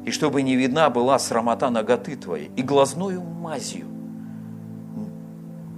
и 0.05 0.11
чтобы 0.11 0.42
не 0.42 0.57
видна 0.57 0.90
была 0.90 1.18
срамота 1.18 1.70
ноготы 1.70 2.16
твоей, 2.16 2.51
и 2.57 2.62
глазною 2.62 3.22
мазью 3.22 3.86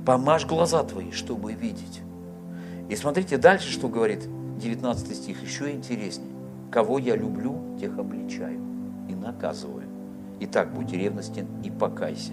помажь 0.06 0.46
глаза 0.46 0.84
твои, 0.84 1.10
чтобы 1.10 1.52
видеть. 1.52 2.00
И 2.88 2.94
смотрите 2.96 3.36
дальше, 3.36 3.70
что 3.70 3.88
говорит 3.88 4.20
19 4.58 5.14
стих, 5.14 5.42
еще 5.42 5.72
интереснее. 5.72 6.30
Кого 6.70 6.98
я 6.98 7.16
люблю, 7.16 7.76
тех 7.80 7.98
обличаю 7.98 8.60
и 9.08 9.14
наказываю. 9.14 9.75
Итак, 10.40 10.72
будь 10.74 10.92
ревностен 10.92 11.46
и 11.64 11.70
покайся. 11.70 12.32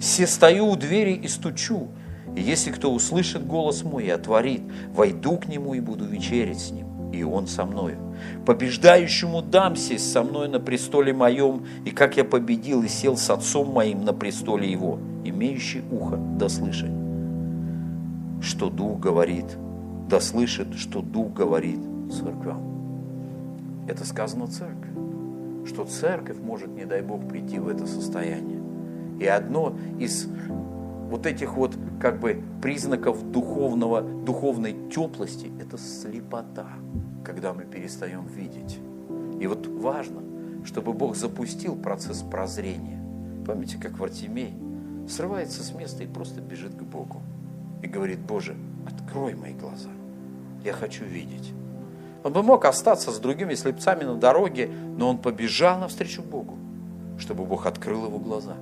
Все 0.00 0.26
стою 0.26 0.68
у 0.68 0.76
двери 0.76 1.12
и 1.12 1.28
стучу, 1.28 1.88
и 2.34 2.42
если 2.42 2.70
кто 2.70 2.92
услышит 2.92 3.46
голос 3.46 3.82
мой 3.82 4.06
и 4.06 4.10
отворит, 4.10 4.62
войду 4.92 5.38
к 5.38 5.46
нему 5.46 5.74
и 5.74 5.80
буду 5.80 6.04
вечерить 6.04 6.60
с 6.60 6.70
ним 6.70 6.86
и 7.12 7.22
Он 7.22 7.46
со 7.46 7.64
мною. 7.64 7.98
Побеждающему 8.44 9.42
дам 9.42 9.76
сесть 9.76 10.10
со 10.12 10.22
мной 10.22 10.48
на 10.48 10.60
престоле 10.60 11.12
моем, 11.12 11.64
и 11.84 11.90
как 11.90 12.16
я 12.16 12.24
победил 12.24 12.82
и 12.82 12.88
сел 12.88 13.16
с 13.16 13.30
отцом 13.30 13.72
моим 13.72 14.04
на 14.04 14.12
престоле 14.12 14.70
его, 14.70 14.98
имеющий 15.24 15.82
ухо 15.90 16.16
да 16.38 16.48
слышать, 16.48 16.92
что 18.40 18.70
Дух 18.70 19.00
говорит, 19.00 19.56
да 20.08 20.20
слышит, 20.20 20.74
что 20.76 21.02
Дух 21.02 21.32
говорит 21.32 21.80
церквям. 22.10 22.62
Это 23.88 24.04
сказано 24.04 24.46
церковь, 24.46 24.90
что 25.66 25.84
церковь 25.84 26.38
может, 26.38 26.68
не 26.68 26.84
дай 26.84 27.02
Бог, 27.02 27.28
прийти 27.28 27.58
в 27.58 27.68
это 27.68 27.86
состояние. 27.86 28.62
И 29.20 29.26
одно 29.26 29.76
из 29.98 30.28
вот 31.10 31.26
этих 31.26 31.56
вот 31.56 31.76
как 32.00 32.20
бы 32.20 32.42
признаков 32.62 33.30
духовного, 33.30 34.02
духовной 34.02 34.76
теплости– 34.90 35.50
это 35.60 35.78
слепота 35.78 36.66
когда 37.26 37.52
мы 37.52 37.64
перестаем 37.64 38.24
видеть. 38.28 38.78
И 39.40 39.46
вот 39.48 39.66
важно, 39.66 40.22
чтобы 40.64 40.92
Бог 40.92 41.16
запустил 41.16 41.74
процесс 41.74 42.22
прозрения. 42.22 43.02
Помните, 43.44 43.78
как 43.78 43.98
Вартимей 43.98 44.54
срывается 45.08 45.64
с 45.64 45.74
места 45.74 46.04
и 46.04 46.06
просто 46.06 46.40
бежит 46.40 46.74
к 46.76 46.82
Богу. 46.82 47.20
И 47.82 47.88
говорит, 47.88 48.20
Боже, 48.20 48.54
открой 48.86 49.34
мои 49.34 49.54
глаза. 49.54 49.90
Я 50.64 50.72
хочу 50.72 51.04
видеть. 51.04 51.52
Он 52.26 52.32
бы 52.32 52.42
мог 52.42 52.64
остаться 52.64 53.12
с 53.12 53.20
другими 53.20 53.54
слепцами 53.54 54.02
на 54.02 54.16
дороге, 54.16 54.68
но 54.98 55.10
он 55.10 55.18
побежал 55.18 55.78
навстречу 55.78 56.22
Богу, 56.22 56.58
чтобы 57.20 57.44
Бог 57.44 57.66
открыл 57.66 58.06
его 58.06 58.18
глаза. 58.18 58.54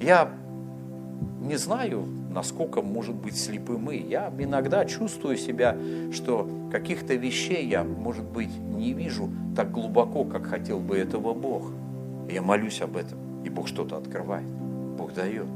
Я 0.00 0.28
не 1.40 1.54
знаю, 1.54 2.04
насколько 2.32 2.82
может 2.82 3.14
быть 3.14 3.36
слепым 3.36 3.92
и. 3.92 3.98
Я 3.98 4.32
иногда 4.36 4.84
чувствую 4.86 5.36
себя, 5.36 5.76
что 6.12 6.50
каких-то 6.72 7.14
вещей 7.14 7.64
я, 7.64 7.84
может 7.84 8.24
быть, 8.24 8.50
не 8.50 8.92
вижу 8.92 9.30
так 9.54 9.70
глубоко, 9.70 10.24
как 10.24 10.44
хотел 10.46 10.80
бы 10.80 10.98
этого 10.98 11.32
Бог. 11.32 11.70
Я 12.28 12.42
молюсь 12.42 12.80
об 12.80 12.96
этом, 12.96 13.44
и 13.44 13.50
Бог 13.50 13.68
что-то 13.68 13.98
открывает, 13.98 14.48
Бог 14.98 15.14
дает. 15.14 15.46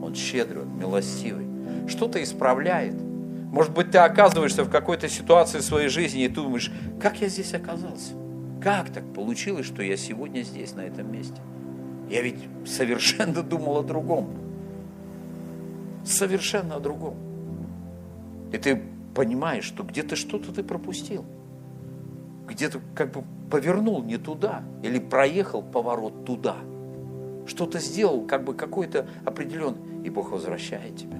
Он 0.00 0.14
щедрый, 0.14 0.62
он 0.62 0.78
милостивый. 0.78 1.46
Что-то 1.88 2.22
исправляет. 2.22 2.94
Может 3.52 3.74
быть, 3.74 3.90
ты 3.90 3.98
оказываешься 3.98 4.64
в 4.64 4.70
какой-то 4.70 5.10
ситуации 5.10 5.58
в 5.58 5.62
своей 5.62 5.88
жизни 5.88 6.24
и 6.24 6.28
думаешь, 6.28 6.72
как 6.98 7.20
я 7.20 7.28
здесь 7.28 7.52
оказался? 7.52 8.14
Как 8.62 8.88
так 8.88 9.04
получилось, 9.12 9.66
что 9.66 9.82
я 9.82 9.98
сегодня 9.98 10.40
здесь, 10.40 10.74
на 10.74 10.80
этом 10.80 11.12
месте? 11.12 11.36
Я 12.08 12.22
ведь 12.22 12.38
совершенно 12.64 13.42
думал 13.42 13.76
о 13.76 13.82
другом. 13.82 14.30
Совершенно 16.02 16.76
о 16.76 16.80
другом. 16.80 17.14
И 18.52 18.56
ты 18.56 18.82
понимаешь, 19.14 19.64
что 19.64 19.82
где-то 19.82 20.16
что-то 20.16 20.50
ты 20.50 20.62
пропустил. 20.62 21.26
Где-то 22.48 22.80
как 22.94 23.12
бы 23.12 23.22
повернул 23.50 24.02
не 24.02 24.16
туда 24.16 24.62
или 24.82 24.98
проехал 24.98 25.62
поворот 25.62 26.24
туда. 26.24 26.56
Что-то 27.46 27.80
сделал, 27.80 28.26
как 28.26 28.44
бы 28.44 28.54
какой-то 28.54 29.06
определенный, 29.26 30.06
и 30.06 30.08
Бог 30.08 30.30
возвращает 30.30 30.96
тебя. 30.96 31.18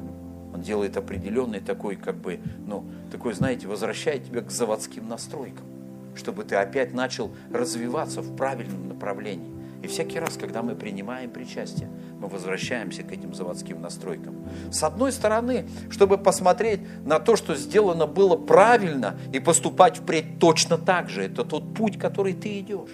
Делает 0.62 0.96
определенный 0.96 1.60
такой, 1.60 1.96
как 1.96 2.16
бы, 2.16 2.40
ну, 2.66 2.84
такой, 3.10 3.34
знаете, 3.34 3.66
возвращает 3.66 4.26
тебя 4.26 4.42
к 4.42 4.50
заводским 4.50 5.08
настройкам, 5.08 5.66
чтобы 6.14 6.44
ты 6.44 6.56
опять 6.56 6.94
начал 6.94 7.32
развиваться 7.52 8.20
в 8.20 8.36
правильном 8.36 8.88
направлении. 8.88 9.50
И 9.82 9.88
всякий 9.88 10.20
раз, 10.20 10.36
когда 10.36 10.62
мы 10.62 10.76
принимаем 10.76 11.30
причастие, 11.30 11.88
мы 12.20 12.28
возвращаемся 12.28 13.02
к 13.02 13.10
этим 13.10 13.34
заводским 13.34 13.80
настройкам. 13.80 14.36
С 14.70 14.84
одной 14.84 15.10
стороны, 15.10 15.66
чтобы 15.90 16.18
посмотреть 16.18 16.80
на 17.04 17.18
то, 17.18 17.34
что 17.34 17.56
сделано 17.56 18.06
было 18.06 18.36
правильно, 18.36 19.16
и 19.32 19.40
поступать 19.40 19.96
впредь 19.96 20.38
точно 20.38 20.78
так 20.78 21.10
же. 21.10 21.24
Это 21.24 21.44
тот 21.44 21.74
путь, 21.74 21.98
который 21.98 22.34
ты 22.34 22.60
идешь. 22.60 22.92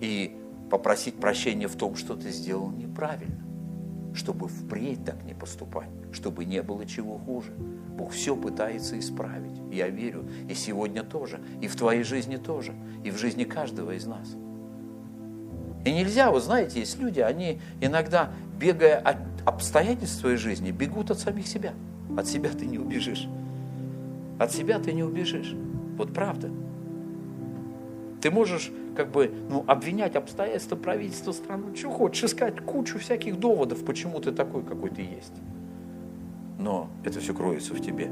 И 0.00 0.36
попросить 0.70 1.16
прощения 1.16 1.66
в 1.66 1.74
том, 1.74 1.96
что 1.96 2.14
ты 2.14 2.30
сделал 2.30 2.70
неправильно 2.70 3.44
чтобы 4.14 4.48
впредь 4.48 5.04
так 5.04 5.22
не 5.24 5.34
поступать, 5.34 5.88
чтобы 6.14 6.44
не 6.44 6.62
было 6.62 6.86
чего 6.86 7.18
хуже. 7.18 7.52
Бог 7.96 8.12
все 8.12 8.34
пытается 8.34 8.98
исправить. 8.98 9.60
Я 9.70 9.88
верю, 9.88 10.24
и 10.48 10.54
сегодня 10.54 11.02
тоже, 11.02 11.40
и 11.60 11.68
в 11.68 11.76
твоей 11.76 12.02
жизни 12.02 12.36
тоже, 12.36 12.72
и 13.04 13.10
в 13.10 13.18
жизни 13.18 13.44
каждого 13.44 13.92
из 13.92 14.06
нас. 14.06 14.36
И 15.84 15.92
нельзя, 15.92 16.30
вы 16.30 16.40
знаете, 16.40 16.80
есть 16.80 16.98
люди, 16.98 17.20
они 17.20 17.60
иногда, 17.80 18.30
бегая 18.58 18.98
от 18.98 19.18
обстоятельств 19.44 20.18
своей 20.18 20.38
жизни, 20.38 20.70
бегут 20.70 21.10
от 21.10 21.18
самих 21.18 21.46
себя. 21.46 21.74
От 22.16 22.26
себя 22.26 22.50
ты 22.50 22.66
не 22.66 22.78
убежишь. 22.78 23.28
От 24.38 24.52
себя 24.52 24.78
ты 24.78 24.92
не 24.92 25.02
убежишь. 25.02 25.54
Вот 25.96 26.12
правда. 26.12 26.50
Ты 28.20 28.30
можешь 28.30 28.72
как 28.96 29.10
бы 29.10 29.30
ну, 29.50 29.64
обвинять 29.66 30.16
обстоятельства 30.16 30.76
правительства 30.76 31.32
страны, 31.32 31.76
что 31.76 31.90
хочешь, 31.90 32.24
искать 32.24 32.60
кучу 32.60 32.98
всяких 32.98 33.38
доводов, 33.38 33.84
почему 33.84 34.20
ты 34.20 34.32
такой, 34.32 34.64
какой 34.64 34.90
ты 34.90 35.02
есть. 35.02 35.34
Но 36.58 36.88
это 37.04 37.20
все 37.20 37.34
кроется 37.34 37.74
в 37.74 37.80
тебе. 37.80 38.10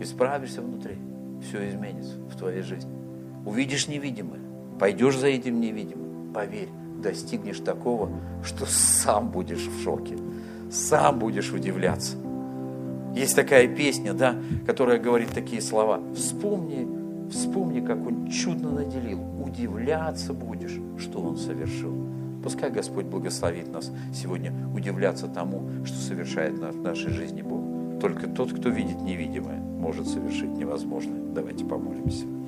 Исправишься 0.00 0.62
внутри, 0.62 0.96
все 1.42 1.68
изменится 1.68 2.16
в 2.30 2.36
твоей 2.36 2.62
жизни. 2.62 2.90
Увидишь 3.44 3.88
невидимое, 3.88 4.40
пойдешь 4.78 5.18
за 5.18 5.28
этим 5.28 5.60
невидимым, 5.60 6.32
поверь, 6.32 6.68
достигнешь 7.02 7.60
такого, 7.60 8.10
что 8.44 8.66
сам 8.66 9.30
будешь 9.30 9.66
в 9.66 9.82
шоке, 9.82 10.16
сам 10.70 11.18
будешь 11.18 11.52
удивляться. 11.52 12.16
Есть 13.14 13.36
такая 13.36 13.66
песня, 13.68 14.14
да, 14.14 14.36
которая 14.66 14.98
говорит 14.98 15.30
такие 15.30 15.60
слова. 15.60 16.00
Вспомни 16.14 17.00
Вспомни, 17.30 17.80
как 17.80 18.04
Он 18.04 18.28
чудно 18.28 18.70
наделил. 18.70 19.20
Удивляться 19.40 20.32
будешь, 20.32 20.78
что 20.98 21.20
Он 21.20 21.36
совершил. 21.36 21.99
Пускай 22.42 22.70
Господь 22.70 23.06
благословит 23.06 23.70
нас 23.72 23.92
сегодня 24.14 24.52
удивляться 24.74 25.28
тому, 25.28 25.84
что 25.84 25.96
совершает 25.96 26.58
в 26.58 26.82
нашей 26.82 27.12
жизни 27.12 27.42
Бог. 27.42 28.00
Только 28.00 28.28
тот, 28.28 28.52
кто 28.52 28.70
видит 28.70 29.00
невидимое, 29.02 29.60
может 29.60 30.08
совершить 30.08 30.50
невозможное. 30.50 31.20
Давайте 31.34 31.64
помолимся. 31.64 32.39